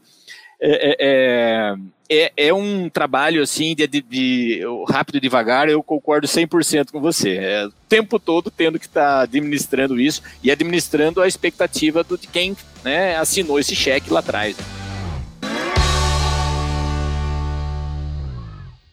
É, 0.60 0.96
é, 0.98 1.76
é, 2.10 2.32
é, 2.36 2.54
um 2.54 2.88
trabalho 2.88 3.42
assim 3.42 3.76
de, 3.76 3.86
de, 3.86 4.02
de, 4.02 4.62
rápido 4.88 5.16
e 5.16 5.20
devagar, 5.20 5.68
eu 5.68 5.82
concordo 5.82 6.26
100% 6.26 6.90
com 6.90 7.00
você. 7.00 7.36
É 7.36 7.66
o 7.66 7.72
tempo 7.88 8.18
todo 8.18 8.50
tendo 8.50 8.78
que 8.78 8.86
estar 8.86 9.18
tá 9.18 9.20
administrando 9.20 10.00
isso 10.00 10.22
e 10.42 10.50
administrando 10.50 11.20
a 11.20 11.28
expectativa 11.28 12.02
do, 12.02 12.18
de 12.18 12.26
quem 12.26 12.56
né, 12.84 13.16
assinou 13.16 13.60
esse 13.60 13.76
cheque 13.76 14.12
lá 14.12 14.20
atrás. 14.20 14.56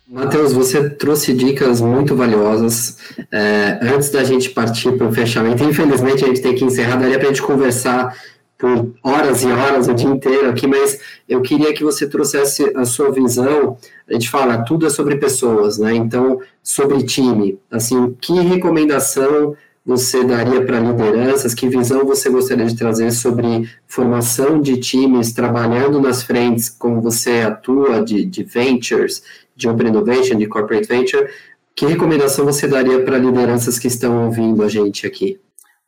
Matheus, 0.08 0.54
você 0.54 0.90
trouxe 0.92 1.34
dicas 1.34 1.82
muito 1.82 2.16
valiosas. 2.16 2.98
É, 3.32 3.80
antes 3.82 4.10
da 4.10 4.24
gente 4.24 4.50
partir 4.50 4.94
para 4.94 5.08
o 5.08 5.12
fechamento, 5.12 5.64
infelizmente 5.64 6.24
a 6.24 6.28
gente 6.28 6.42
tem 6.42 6.56
que 6.56 6.64
encerrar, 6.64 6.96
daria 6.96 7.18
para 7.18 7.28
a 7.28 7.32
gente 7.32 7.42
conversar 7.42 8.16
por 8.58 8.94
horas 9.04 9.44
e 9.44 9.48
horas, 9.48 9.88
o 9.88 9.94
dia 9.94 10.10
inteiro 10.10 10.50
aqui, 10.50 10.66
mas 10.66 11.00
eu 11.28 11.42
queria 11.42 11.74
que 11.74 11.84
você 11.84 12.08
trouxesse 12.08 12.72
a 12.76 12.86
sua 12.86 13.12
visão. 13.12 13.78
A 14.08 14.14
gente 14.14 14.30
fala, 14.30 14.64
tudo 14.64 14.86
é 14.86 14.90
sobre 14.90 15.18
pessoas, 15.18 15.78
né? 15.78 15.94
Então, 15.94 16.40
sobre 16.64 17.04
time. 17.04 17.60
Assim, 17.70 18.16
que 18.22 18.34
recomendação 18.34 19.56
você 19.86 20.24
daria 20.24 20.66
para 20.66 20.80
lideranças? 20.80 21.54
Que 21.54 21.68
visão 21.68 22.06
você 22.06 22.30
gostaria 22.30 22.66
de 22.66 22.76
trazer 22.76 23.12
sobre 23.12 23.70
formação 23.88 24.62
de 24.62 24.78
times, 24.78 25.34
trabalhando 25.34 26.00
nas 26.00 26.24
frentes, 26.24 26.70
como 26.70 27.02
você 27.02 27.42
atua, 27.42 28.04
de, 28.04 28.26
de 28.26 28.44
ventures, 28.44 29.22
de 29.56 29.68
open 29.68 29.90
innovation, 29.90 30.38
de 30.38 30.48
corporate 30.48 30.88
venture? 30.88 31.30
Que 31.76 31.86
recomendação 31.86 32.46
você 32.46 32.70
daria 32.70 33.04
para 33.04 33.18
lideranças 33.18 33.78
que 33.78 33.88
estão 33.88 34.26
ouvindo 34.26 34.64
a 34.64 34.70
gente 34.70 35.06
aqui? 35.06 35.38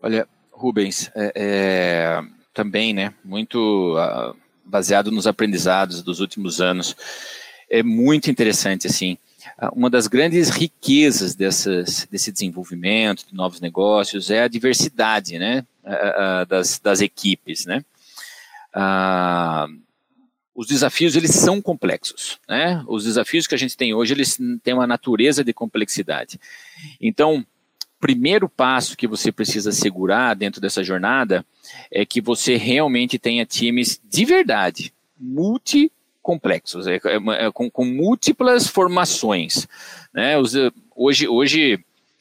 Olha, 0.01 0.27
Rubens, 0.51 1.09
é, 1.15 1.31
é 1.33 2.36
também, 2.57 2.91
né, 2.91 3.13
muito 3.23 3.95
uh, 3.99 4.35
baseado 4.65 5.11
nos 5.11 5.27
aprendizados 5.27 6.01
dos 6.01 6.19
últimos 6.19 6.59
anos. 6.59 6.95
É 7.69 7.83
muito 7.83 8.31
interessante, 8.31 8.87
assim, 8.87 9.15
uh, 9.61 9.69
uma 9.75 9.91
das 9.91 10.07
grandes 10.07 10.49
riquezas 10.49 11.35
dessas, 11.35 12.07
desse 12.09 12.31
desenvolvimento 12.31 13.27
de 13.27 13.35
novos 13.35 13.61
negócios 13.61 14.31
é 14.31 14.41
a 14.41 14.47
diversidade, 14.47 15.37
né, 15.37 15.63
uh, 15.83 16.47
das, 16.47 16.79
das 16.79 16.99
equipes, 16.99 17.67
né. 17.67 17.85
os 20.55 20.65
desafios, 20.65 21.15
eles 21.15 21.35
são 21.35 21.61
complexos, 21.61 22.39
né, 22.49 22.83
os 22.87 23.03
desafios 23.03 23.45
que 23.45 23.53
a 23.53 23.59
gente 23.59 23.77
tem 23.77 23.93
hoje, 23.93 24.15
eles 24.15 24.39
têm 24.63 24.73
uma 24.73 24.87
natureza 24.87 25.43
de 25.43 25.53
complexidade. 25.53 26.39
Então, 26.99 27.45
primeiro 27.99 28.47
passo 28.47 28.97
que 28.97 29.07
você 29.07 29.31
precisa 29.31 29.71
segurar 29.71 30.35
dentro 30.35 30.61
dessa 30.61 30.83
jornada 30.83 31.45
é 31.91 32.05
que 32.05 32.21
você 32.21 32.55
realmente 32.55 33.17
tenha 33.17 33.45
times 33.45 33.99
de 34.09 34.25
verdade, 34.25 34.93
multicomplexos, 35.19 36.87
é, 36.87 36.95
é, 36.95 37.45
é, 37.45 37.51
com, 37.51 37.69
com, 37.69 37.85
múltiplas 37.85 38.67
formações. 38.67 39.67
Né? 40.13 40.37
Os, 40.37 40.53
hoje, 40.95 41.27
hoje 41.27 41.79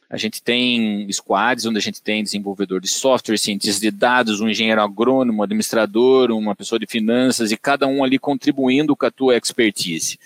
a 0.08 0.16
gente 0.16 0.40
tem 0.42 1.10
squads 1.12 1.66
onde 1.66 1.78
a 1.78 1.82
gente 1.82 2.00
tem 2.00 2.22
desenvolvedor 2.22 2.80
de 2.80 2.88
software, 2.88 3.36
cientista 3.36 3.80
de 3.80 3.90
dados, 3.90 4.40
um 4.40 4.48
engenheiro 4.48 4.80
agrônomo, 4.80 5.40
um 5.40 5.42
administrador, 5.42 6.30
uma 6.30 6.54
pessoa 6.54 6.78
de 6.78 6.86
finanças 6.86 7.50
e 7.50 7.56
cada 7.56 7.86
um 7.86 8.04
ali 8.04 8.18
contribuindo 8.18 8.96
com 8.96 9.06
a 9.06 9.10
tua 9.10 9.36
expertise. 9.36 10.18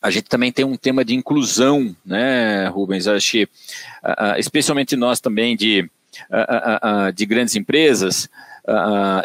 A 0.00 0.10
gente 0.10 0.24
também 0.24 0.52
tem 0.52 0.64
um 0.64 0.76
tema 0.76 1.04
de 1.04 1.14
inclusão, 1.14 1.94
né, 2.04 2.68
Rubens? 2.68 3.06
Acho 3.06 3.30
que, 3.32 3.44
uh, 3.44 4.38
especialmente 4.38 4.96
nós 4.96 5.20
também 5.20 5.56
de, 5.56 5.90
uh, 6.30 7.12
de 7.12 7.26
grandes 7.26 7.56
empresas, 7.56 8.28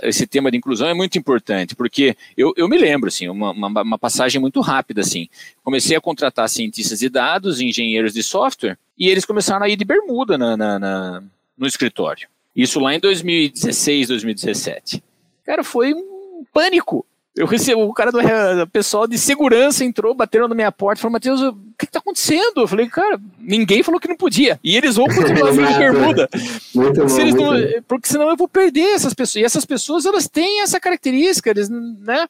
esse 0.02 0.26
tema 0.26 0.50
de 0.50 0.58
inclusão 0.58 0.88
é 0.88 0.94
muito 0.94 1.18
importante, 1.18 1.76
porque 1.76 2.16
eu, 2.38 2.54
eu 2.56 2.70
me 2.70 2.78
lembro, 2.78 3.10
assim, 3.10 3.28
uma, 3.28 3.52
uma, 3.52 3.82
uma, 3.82 4.00
passagem 4.00 4.40
muito 4.40 4.62
rápida, 4.62 5.02
assim, 5.02 5.28
comecei 5.62 5.98
a 5.98 6.02
contratar 6.02 6.48
cientistas 6.48 7.00
de 7.00 7.10
dados, 7.10 7.60
engenheiros 7.60 8.14
de 8.14 8.24
software, 8.24 8.78
e 8.98 9.10
eles 9.10 9.26
começaram 9.26 9.66
a 9.66 9.70
ir 9.70 9.76
de 9.76 9.84
bermuda 9.84 10.38
na, 10.38 10.56
na, 10.56 10.80
na 10.80 11.24
no 11.58 11.68
escritório. 11.68 12.28
Isso 12.56 12.80
lá 12.80 12.94
em 12.94 13.00
2016, 13.00 14.08
2017. 14.10 15.04
Cara, 15.44 15.64
foi 15.64 15.94
um 15.94 16.46
pânico. 16.54 17.06
Eu 17.36 17.48
recebo, 17.48 17.82
o 17.82 17.94
cara 17.94 18.12
do 18.12 18.20
o 18.20 18.68
pessoal 18.68 19.08
de 19.08 19.18
segurança 19.18 19.84
entrou, 19.84 20.14
bateram 20.14 20.48
na 20.48 20.54
minha 20.54 20.72
porta, 20.72 21.02
falou, 21.02 21.14
Matheus, 21.14 21.42
o 21.42 21.58
que 21.80 21.86
está 21.86 21.98
acontecendo? 21.98 22.58
Eu 22.58 22.68
falei, 22.68 22.88
cara, 22.88 23.20
ninguém 23.40 23.82
falou 23.82 24.00
que 24.00 24.08
não 24.08 24.16
podia. 24.16 24.60
E 24.64 24.78
eles 24.78 24.98
vão 24.98 25.08
continuar 25.08 25.50
de 25.52 25.80
bermuda. 25.80 26.30
Muito 26.76 27.06
bom, 27.06 27.12
muito 27.12 27.36
não, 27.36 27.82
porque 27.88 28.08
senão 28.08 28.30
eu 28.30 28.38
vou 28.38 28.48
perder 28.48 28.94
essas 28.94 29.16
pessoas. 29.16 29.42
E 29.42 29.46
essas 29.46 29.66
pessoas, 29.66 30.06
elas 30.06 30.28
têm 30.28 30.62
essa 30.62 30.80
característica, 30.80 31.50
eles, 31.50 31.70
né? 31.70 32.28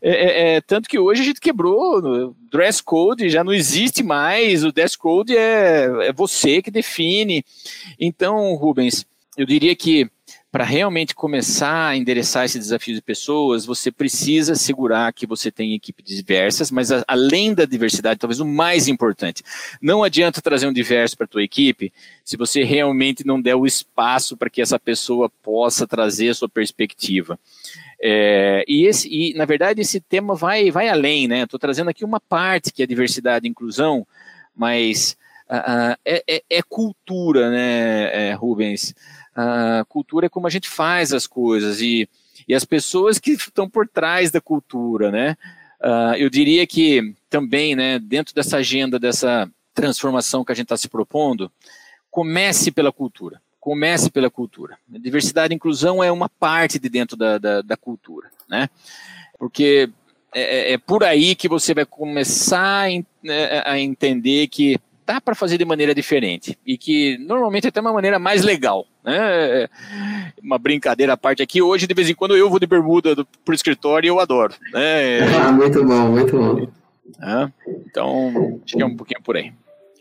É, 0.00 0.10
é, 0.10 0.56
é, 0.56 0.60
tanto 0.60 0.88
que 0.88 1.00
hoje 1.00 1.22
a 1.22 1.24
gente 1.24 1.40
quebrou 1.40 1.98
o 1.98 2.36
dress 2.48 2.80
code, 2.80 3.28
já 3.28 3.42
não 3.42 3.52
existe 3.52 4.04
mais, 4.04 4.64
o 4.64 4.70
dress 4.70 4.96
code 4.96 5.36
é, 5.36 5.86
é 6.02 6.12
você 6.12 6.62
que 6.62 6.70
define. 6.70 7.44
Então, 7.98 8.54
Rubens, 8.54 9.04
eu 9.36 9.44
diria 9.44 9.74
que 9.74 10.08
para 10.54 10.62
realmente 10.62 11.16
começar 11.16 11.88
a 11.88 11.96
endereçar 11.96 12.44
esse 12.44 12.60
desafio 12.60 12.94
de 12.94 13.02
pessoas, 13.02 13.66
você 13.66 13.90
precisa 13.90 14.54
segurar 14.54 15.12
que 15.12 15.26
você 15.26 15.50
tem 15.50 15.74
equipes 15.74 16.06
diversas, 16.06 16.70
mas 16.70 16.92
a, 16.92 17.02
além 17.08 17.52
da 17.52 17.64
diversidade, 17.64 18.20
talvez 18.20 18.38
o 18.38 18.46
mais 18.46 18.86
importante, 18.86 19.42
não 19.82 20.04
adianta 20.04 20.40
trazer 20.40 20.68
um 20.68 20.72
diverso 20.72 21.16
para 21.16 21.24
a 21.24 21.28
tua 21.28 21.42
equipe 21.42 21.92
se 22.24 22.36
você 22.36 22.62
realmente 22.62 23.26
não 23.26 23.42
der 23.42 23.56
o 23.56 23.66
espaço 23.66 24.36
para 24.36 24.48
que 24.48 24.62
essa 24.62 24.78
pessoa 24.78 25.28
possa 25.42 25.88
trazer 25.88 26.28
a 26.28 26.34
sua 26.34 26.48
perspectiva. 26.48 27.36
É, 28.00 28.64
e, 28.68 28.86
esse, 28.86 29.08
e, 29.08 29.34
na 29.34 29.46
verdade, 29.46 29.80
esse 29.80 29.98
tema 29.98 30.36
vai, 30.36 30.70
vai 30.70 30.88
além, 30.88 31.26
né? 31.26 31.42
Estou 31.42 31.58
trazendo 31.58 31.90
aqui 31.90 32.04
uma 32.04 32.20
parte 32.20 32.72
que 32.72 32.80
é 32.80 32.86
diversidade 32.86 33.44
e 33.44 33.50
inclusão, 33.50 34.06
mas 34.54 35.16
uh, 35.50 35.96
é, 36.04 36.22
é, 36.28 36.42
é, 36.48 36.62
cultura, 36.62 37.50
né, 37.50 38.28
é, 38.28 38.32
Rubens? 38.34 38.94
Uh, 39.36 39.84
cultura 39.86 40.26
é 40.26 40.28
como 40.28 40.46
a 40.46 40.50
gente 40.50 40.68
faz 40.68 41.12
as 41.12 41.26
coisas 41.26 41.80
e, 41.80 42.08
e 42.46 42.54
as 42.54 42.64
pessoas 42.64 43.18
que 43.18 43.32
estão 43.32 43.68
por 43.68 43.88
trás 43.88 44.30
da 44.30 44.40
cultura, 44.40 45.10
né? 45.10 45.36
Uh, 45.80 46.14
eu 46.16 46.30
diria 46.30 46.66
que 46.66 47.14
também, 47.28 47.74
né, 47.74 47.98
dentro 47.98 48.34
dessa 48.34 48.58
agenda, 48.58 48.98
dessa 48.98 49.50
transformação 49.74 50.44
que 50.44 50.52
a 50.52 50.54
gente 50.54 50.66
está 50.66 50.76
se 50.76 50.88
propondo, 50.88 51.50
comece 52.10 52.70
pela 52.70 52.92
cultura. 52.92 53.42
Comece 53.58 54.10
pela 54.10 54.30
cultura. 54.30 54.78
Diversidade 54.88 55.52
e 55.52 55.56
inclusão 55.56 56.02
é 56.02 56.12
uma 56.12 56.28
parte 56.28 56.78
de 56.78 56.88
dentro 56.88 57.16
da, 57.16 57.38
da, 57.38 57.60
da 57.60 57.76
cultura, 57.76 58.30
né? 58.48 58.68
Porque 59.38 59.90
é, 60.34 60.42
é, 60.42 60.72
é, 60.72 60.78
por 60.78 61.02
aí 61.04 61.34
que 61.34 61.48
você 61.48 61.72
vai 61.72 61.84
começar 61.84 62.88
a, 62.88 63.72
a 63.72 63.78
entender 63.78 64.48
que 64.48 64.78
dá 65.06 65.20
para 65.20 65.34
fazer 65.34 65.58
de 65.58 65.64
maneira 65.64 65.94
diferente 65.94 66.58
e 66.66 66.78
que 66.78 67.18
normalmente 67.18 67.66
é 67.66 67.68
até 67.68 67.80
uma 67.80 67.92
maneira 67.92 68.18
mais 68.18 68.42
legal, 68.42 68.86
né? 69.04 69.68
Uma 70.42 70.58
brincadeira 70.58 71.12
à 71.12 71.16
parte 71.16 71.42
aqui. 71.42 71.60
Hoje, 71.60 71.86
de 71.86 71.94
vez 71.94 72.08
em 72.08 72.14
quando, 72.14 72.36
eu 72.36 72.48
vou 72.48 72.58
de 72.58 72.66
bermuda 72.66 73.14
para 73.44 73.52
o 73.52 73.54
escritório 73.54 74.06
e 74.06 74.08
eu 74.08 74.20
adoro. 74.20 74.54
Né? 74.72 75.20
Ah, 75.36 75.52
muito 75.52 75.84
bom, 75.84 76.08
muito 76.08 76.36
bom. 76.36 76.68
É, 77.22 77.48
então, 77.86 78.60
acho 78.64 78.76
que 78.76 78.82
é 78.82 78.86
um 78.86 78.96
pouquinho 78.96 79.22
por 79.22 79.36
aí. 79.36 79.52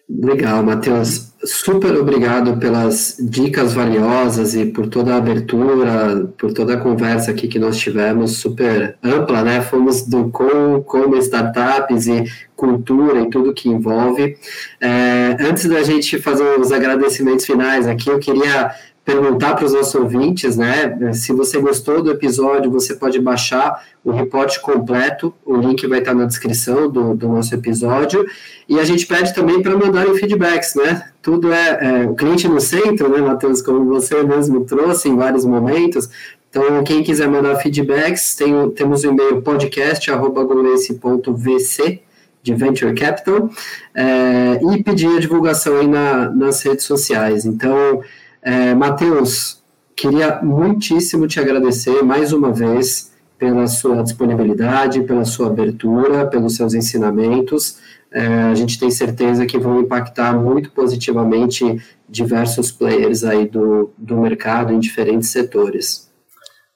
Legal, 0.10 0.62
Matheus. 0.64 1.34
Super 1.46 1.96
obrigado 1.96 2.58
pelas 2.58 3.18
dicas 3.20 3.74
valiosas 3.74 4.54
e 4.56 4.66
por 4.66 4.88
toda 4.88 5.14
a 5.14 5.18
abertura, 5.18 6.28
por 6.38 6.54
toda 6.54 6.76
a 6.76 6.80
conversa 6.80 7.32
aqui 7.32 7.48
que 7.48 7.60
nós 7.60 7.78
tivemos, 7.78 8.38
super 8.38 8.98
ampla, 9.04 9.44
né? 9.44 9.62
Fomos 9.62 10.04
do 10.04 10.30
com, 10.30 10.82
como 10.84 11.18
startups 11.18 12.08
e 12.08 12.24
cultura 12.56 13.22
e 13.22 13.30
tudo 13.30 13.54
que 13.54 13.70
envolve. 13.70 14.38
É, 14.80 15.38
antes 15.40 15.66
da 15.66 15.84
gente 15.84 16.18
fazer 16.20 16.60
os 16.60 16.72
agradecimentos 16.72 17.46
finais 17.46 17.88
aqui, 17.88 18.10
eu 18.10 18.20
queria 18.20 18.72
perguntar 19.06 19.56
para 19.56 19.66
os 19.66 19.74
nossos 19.74 19.96
ouvintes, 19.96 20.56
né? 20.56 21.12
Se 21.14 21.34
você 21.34 21.60
gostou 21.60 22.02
do 22.02 22.12
episódio, 22.12 22.72
você 22.72 22.96
pode 22.96 23.20
baixar 23.20 23.84
o 24.04 24.12
reporte 24.12 24.62
completo, 24.62 25.34
o 25.46 25.58
link 25.58 25.86
vai 25.88 26.00
estar 26.00 26.14
na 26.14 26.24
descrição 26.26 26.90
do, 26.90 27.14
do 27.14 27.28
nosso 27.28 27.54
episódio. 27.54 28.26
E 28.68 28.80
a 28.80 28.86
gente 28.86 29.06
pede 29.06 29.36
também 29.36 29.62
para 29.62 29.76
mandarem 29.76 30.16
feedbacks, 30.16 30.76
né? 30.76 31.10
Tudo 31.22 31.52
é, 31.52 31.80
é, 31.82 32.06
o 32.06 32.16
cliente 32.16 32.48
no 32.48 32.62
centro, 32.62 33.10
né, 33.10 33.20
Matheus, 33.20 33.62
como 33.62 33.84
você 33.86 34.24
mesmo 34.24 34.64
trouxe 34.64 35.10
em 35.10 35.18
vários 35.18 35.44
momentos. 35.44 36.10
Então, 36.50 36.82
quem 36.84 37.04
quiser 37.04 37.28
mandar 37.28 37.58
feedbacks, 37.58 38.36
tem, 38.36 38.70
temos 38.72 39.04
o 39.04 39.08
e-mail 39.08 39.42
podcast.vc 39.42 42.02
de 42.44 42.54
Venture 42.54 42.94
Capital 42.94 43.50
é, 43.96 44.60
e 44.72 44.84
pedir 44.84 45.16
a 45.16 45.20
divulgação 45.20 45.78
aí 45.78 45.88
na, 45.88 46.30
nas 46.30 46.62
redes 46.62 46.86
sociais. 46.86 47.46
Então, 47.46 48.04
é, 48.44 48.76
Matheus, 48.76 49.64
queria 49.96 50.42
muitíssimo 50.42 51.28
te 51.28 51.40
agradecer 51.40 52.04
mais 52.04 52.34
uma 52.34 52.52
vez 52.52 53.12
pela 53.38 53.68
sua 53.68 54.02
disponibilidade, 54.04 55.04
pela 55.04 55.26
sua 55.26 55.48
abertura, 55.48 56.28
pelos 56.28 56.56
seus 56.56 56.74
ensinamentos. 56.74 57.80
É, 58.12 58.26
a 58.26 58.56
gente 58.56 58.80
tem 58.80 58.92
certeza 58.92 59.46
que 59.46 59.58
vão 59.58 59.82
impactar 59.82 60.34
muito 60.34 60.72
positivamente 60.72 61.82
diversos 62.08 62.72
players 62.72 63.24
aí 63.24 63.48
do, 63.48 63.92
do 63.98 64.18
mercado 64.18 64.72
em 64.72 64.80
diferentes 64.80 65.30
setores. 65.30 66.12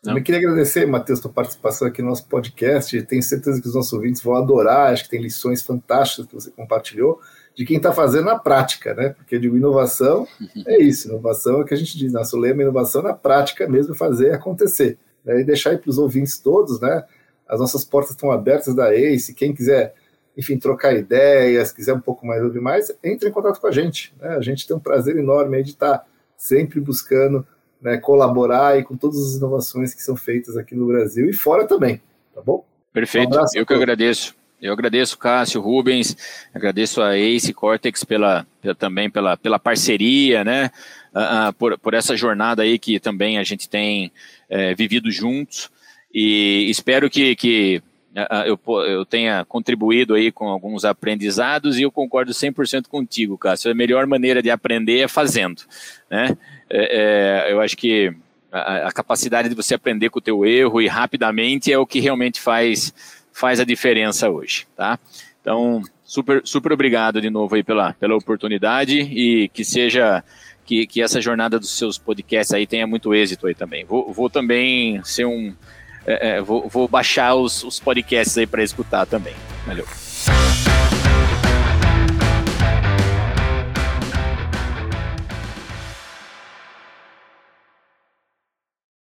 Eu 0.06 0.24
queria 0.24 0.40
agradecer, 0.40 0.86
Matheus, 0.86 1.26
a 1.26 1.30
participação 1.30 1.88
aqui 1.88 2.02
no 2.02 2.10
nosso 2.10 2.28
podcast. 2.28 3.02
Tenho 3.04 3.22
certeza 3.22 3.62
que 3.62 3.68
os 3.68 3.76
nossos 3.76 3.92
ouvintes 3.92 4.22
vão 4.22 4.36
adorar. 4.36 4.94
Acho 4.94 5.04
que 5.04 5.10
tem 5.10 5.22
lições 5.22 5.62
fantásticas 5.62 6.26
que 6.28 6.34
você 6.34 6.52
compartilhou 6.52 7.20
de 7.58 7.66
quem 7.66 7.78
está 7.78 7.92
fazendo 7.92 8.26
na 8.26 8.38
prática, 8.38 8.94
né? 8.94 9.10
Porque 9.10 9.36
eu 9.36 9.40
digo 9.40 9.58
inovação 9.58 10.28
é 10.68 10.78
isso, 10.78 11.10
inovação 11.10 11.58
é 11.58 11.62
o 11.64 11.66
que 11.66 11.74
a 11.74 11.78
gente 11.78 11.98
diz, 11.98 12.14
nosso 12.14 12.38
lema 12.38 12.62
inovação 12.62 13.02
na 13.02 13.14
prática 13.14 13.68
mesmo 13.68 13.96
fazer 13.96 14.32
acontecer. 14.32 15.00
Né? 15.26 15.42
E 15.42 15.44
deixar 15.44 15.72
aí 15.72 15.78
para 15.80 15.90
os 15.90 15.98
ouvintes 15.98 16.38
todos, 16.38 16.80
né? 16.80 17.04
As 17.50 17.60
nossas 17.60 17.84
portas 17.84 18.12
estão 18.12 18.32
abertas 18.32 18.76
da 18.76 18.94
ACE, 18.94 19.34
quem 19.34 19.56
quiser, 19.56 19.96
enfim, 20.38 20.60
trocar 20.60 20.94
ideias, 20.94 21.72
quiser 21.72 21.94
um 21.94 22.00
pouco 22.00 22.28
mais 22.28 22.44
ouvir 22.44 22.62
mais, 22.62 22.96
entre 23.04 23.28
em 23.28 23.32
contato 23.32 23.60
com 23.60 23.68
a 23.68 23.72
gente. 23.72 24.14
Né? 24.22 24.36
A 24.36 24.42
gente 24.42 24.68
tem 24.68 24.76
um 24.76 24.80
prazer 24.80 25.16
enorme 25.16 25.58
aí 25.58 25.64
de 25.64 25.72
estar 25.72 25.98
tá 25.98 26.06
sempre 26.36 26.80
buscando 26.80 27.48
né, 27.82 27.98
colaborar 27.98 28.74
aí 28.74 28.84
com 28.84 28.96
todas 28.96 29.18
as 29.18 29.36
inovações 29.36 29.96
que 29.96 30.04
são 30.04 30.16
feitas 30.16 30.58
aqui 30.58 30.76
no 30.76 30.86
Brasil 30.86 31.28
e 31.28 31.34
fora 31.34 31.66
também, 31.66 32.02
tá 32.36 32.42
bom? 32.42 32.64
Perfeito, 32.94 33.36
um 33.36 33.46
eu 33.56 33.66
que 33.66 33.74
agradeço. 33.74 34.37
Eu 34.62 34.74
agradeço, 34.74 35.18
Cássio, 35.18 35.62
Rubens, 35.62 36.18
agradeço 36.54 37.02
a 37.02 37.18
Ace 37.18 37.54
Cortex 37.54 38.04
pela, 38.04 38.46
pela 38.60 38.76
também 38.76 39.10
pela, 39.10 39.38
pela 39.38 39.60
parceria, 39.60 40.44
né? 40.44 40.72
Uh, 41.14 41.50
uh, 41.50 41.54
por, 41.54 41.78
por 41.78 41.94
essa 41.94 42.18
jornada 42.18 42.64
aí 42.64 42.80
que 42.80 43.00
também 43.00 43.38
a 43.38 43.44
gente 43.44 43.70
tem 43.70 44.12
uh, 44.50 44.76
vivido 44.76 45.12
juntos 45.12 45.70
e 46.14 46.70
espero 46.70 47.10
que, 47.10 47.36
que 47.36 47.82
eu, 48.46 48.60
eu 48.84 49.06
tenha 49.06 49.46
contribuído 49.46 50.16
aí 50.16 50.32
com 50.32 50.48
alguns 50.48 50.86
aprendizados 50.86 51.78
e 51.78 51.84
eu 51.84 51.92
concordo 51.92 52.32
100% 52.32 52.88
contigo, 52.88 53.38
Cássio. 53.38 53.70
A 53.70 53.76
melhor 53.76 54.08
maneira 54.08 54.42
de 54.42 54.50
aprender 54.50 55.00
é 55.02 55.08
fazendo, 55.08 55.62
né? 56.10 56.36
É, 56.70 57.46
é, 57.48 57.54
eu 57.54 57.62
acho 57.62 57.78
que 57.78 58.12
a, 58.52 58.88
a 58.88 58.92
capacidade 58.92 59.50
de 59.50 59.56
você 59.56 59.76
aprender 59.76 60.10
com 60.10 60.20
o 60.20 60.22
teu 60.22 60.46
erro 60.46 60.82
e 60.82 60.88
rapidamente 60.88 61.72
é 61.72 61.78
o 61.78 61.86
que 61.86 62.00
realmente 62.00 62.42
faz 62.42 62.94
faz 63.38 63.60
a 63.60 63.64
diferença 63.64 64.30
hoje, 64.30 64.66
tá? 64.76 64.98
Então, 65.40 65.82
super, 66.04 66.42
super 66.44 66.72
obrigado 66.72 67.22
de 67.22 67.30
novo 67.30 67.56
aí 67.56 67.64
pela, 67.64 67.94
pela 67.94 68.16
oportunidade 68.16 69.00
e 69.00 69.48
que 69.50 69.64
seja 69.64 70.24
que, 70.66 70.88
que 70.88 71.02
essa 71.02 71.22
jornada 71.22 71.60
dos 71.60 71.78
seus 71.78 71.98
podcasts 71.98 72.54
aí 72.54 72.66
tenha 72.66 72.88
muito 72.88 73.14
êxito 73.14 73.46
aí 73.46 73.54
também. 73.54 73.86
Vou, 73.86 74.12
vou 74.12 74.30
também 74.30 75.02
ser 75.04 75.26
um 75.26 75.54
é, 76.06 76.38
é, 76.38 76.42
vou, 76.42 76.68
vou 76.68 76.88
baixar 76.88 77.36
os, 77.36 77.64
os 77.64 77.80
podcasts 77.80 78.38
aí 78.38 78.48
para 78.48 78.64
escutar 78.64 79.06
também. 79.06 79.36
Valeu. 79.66 79.86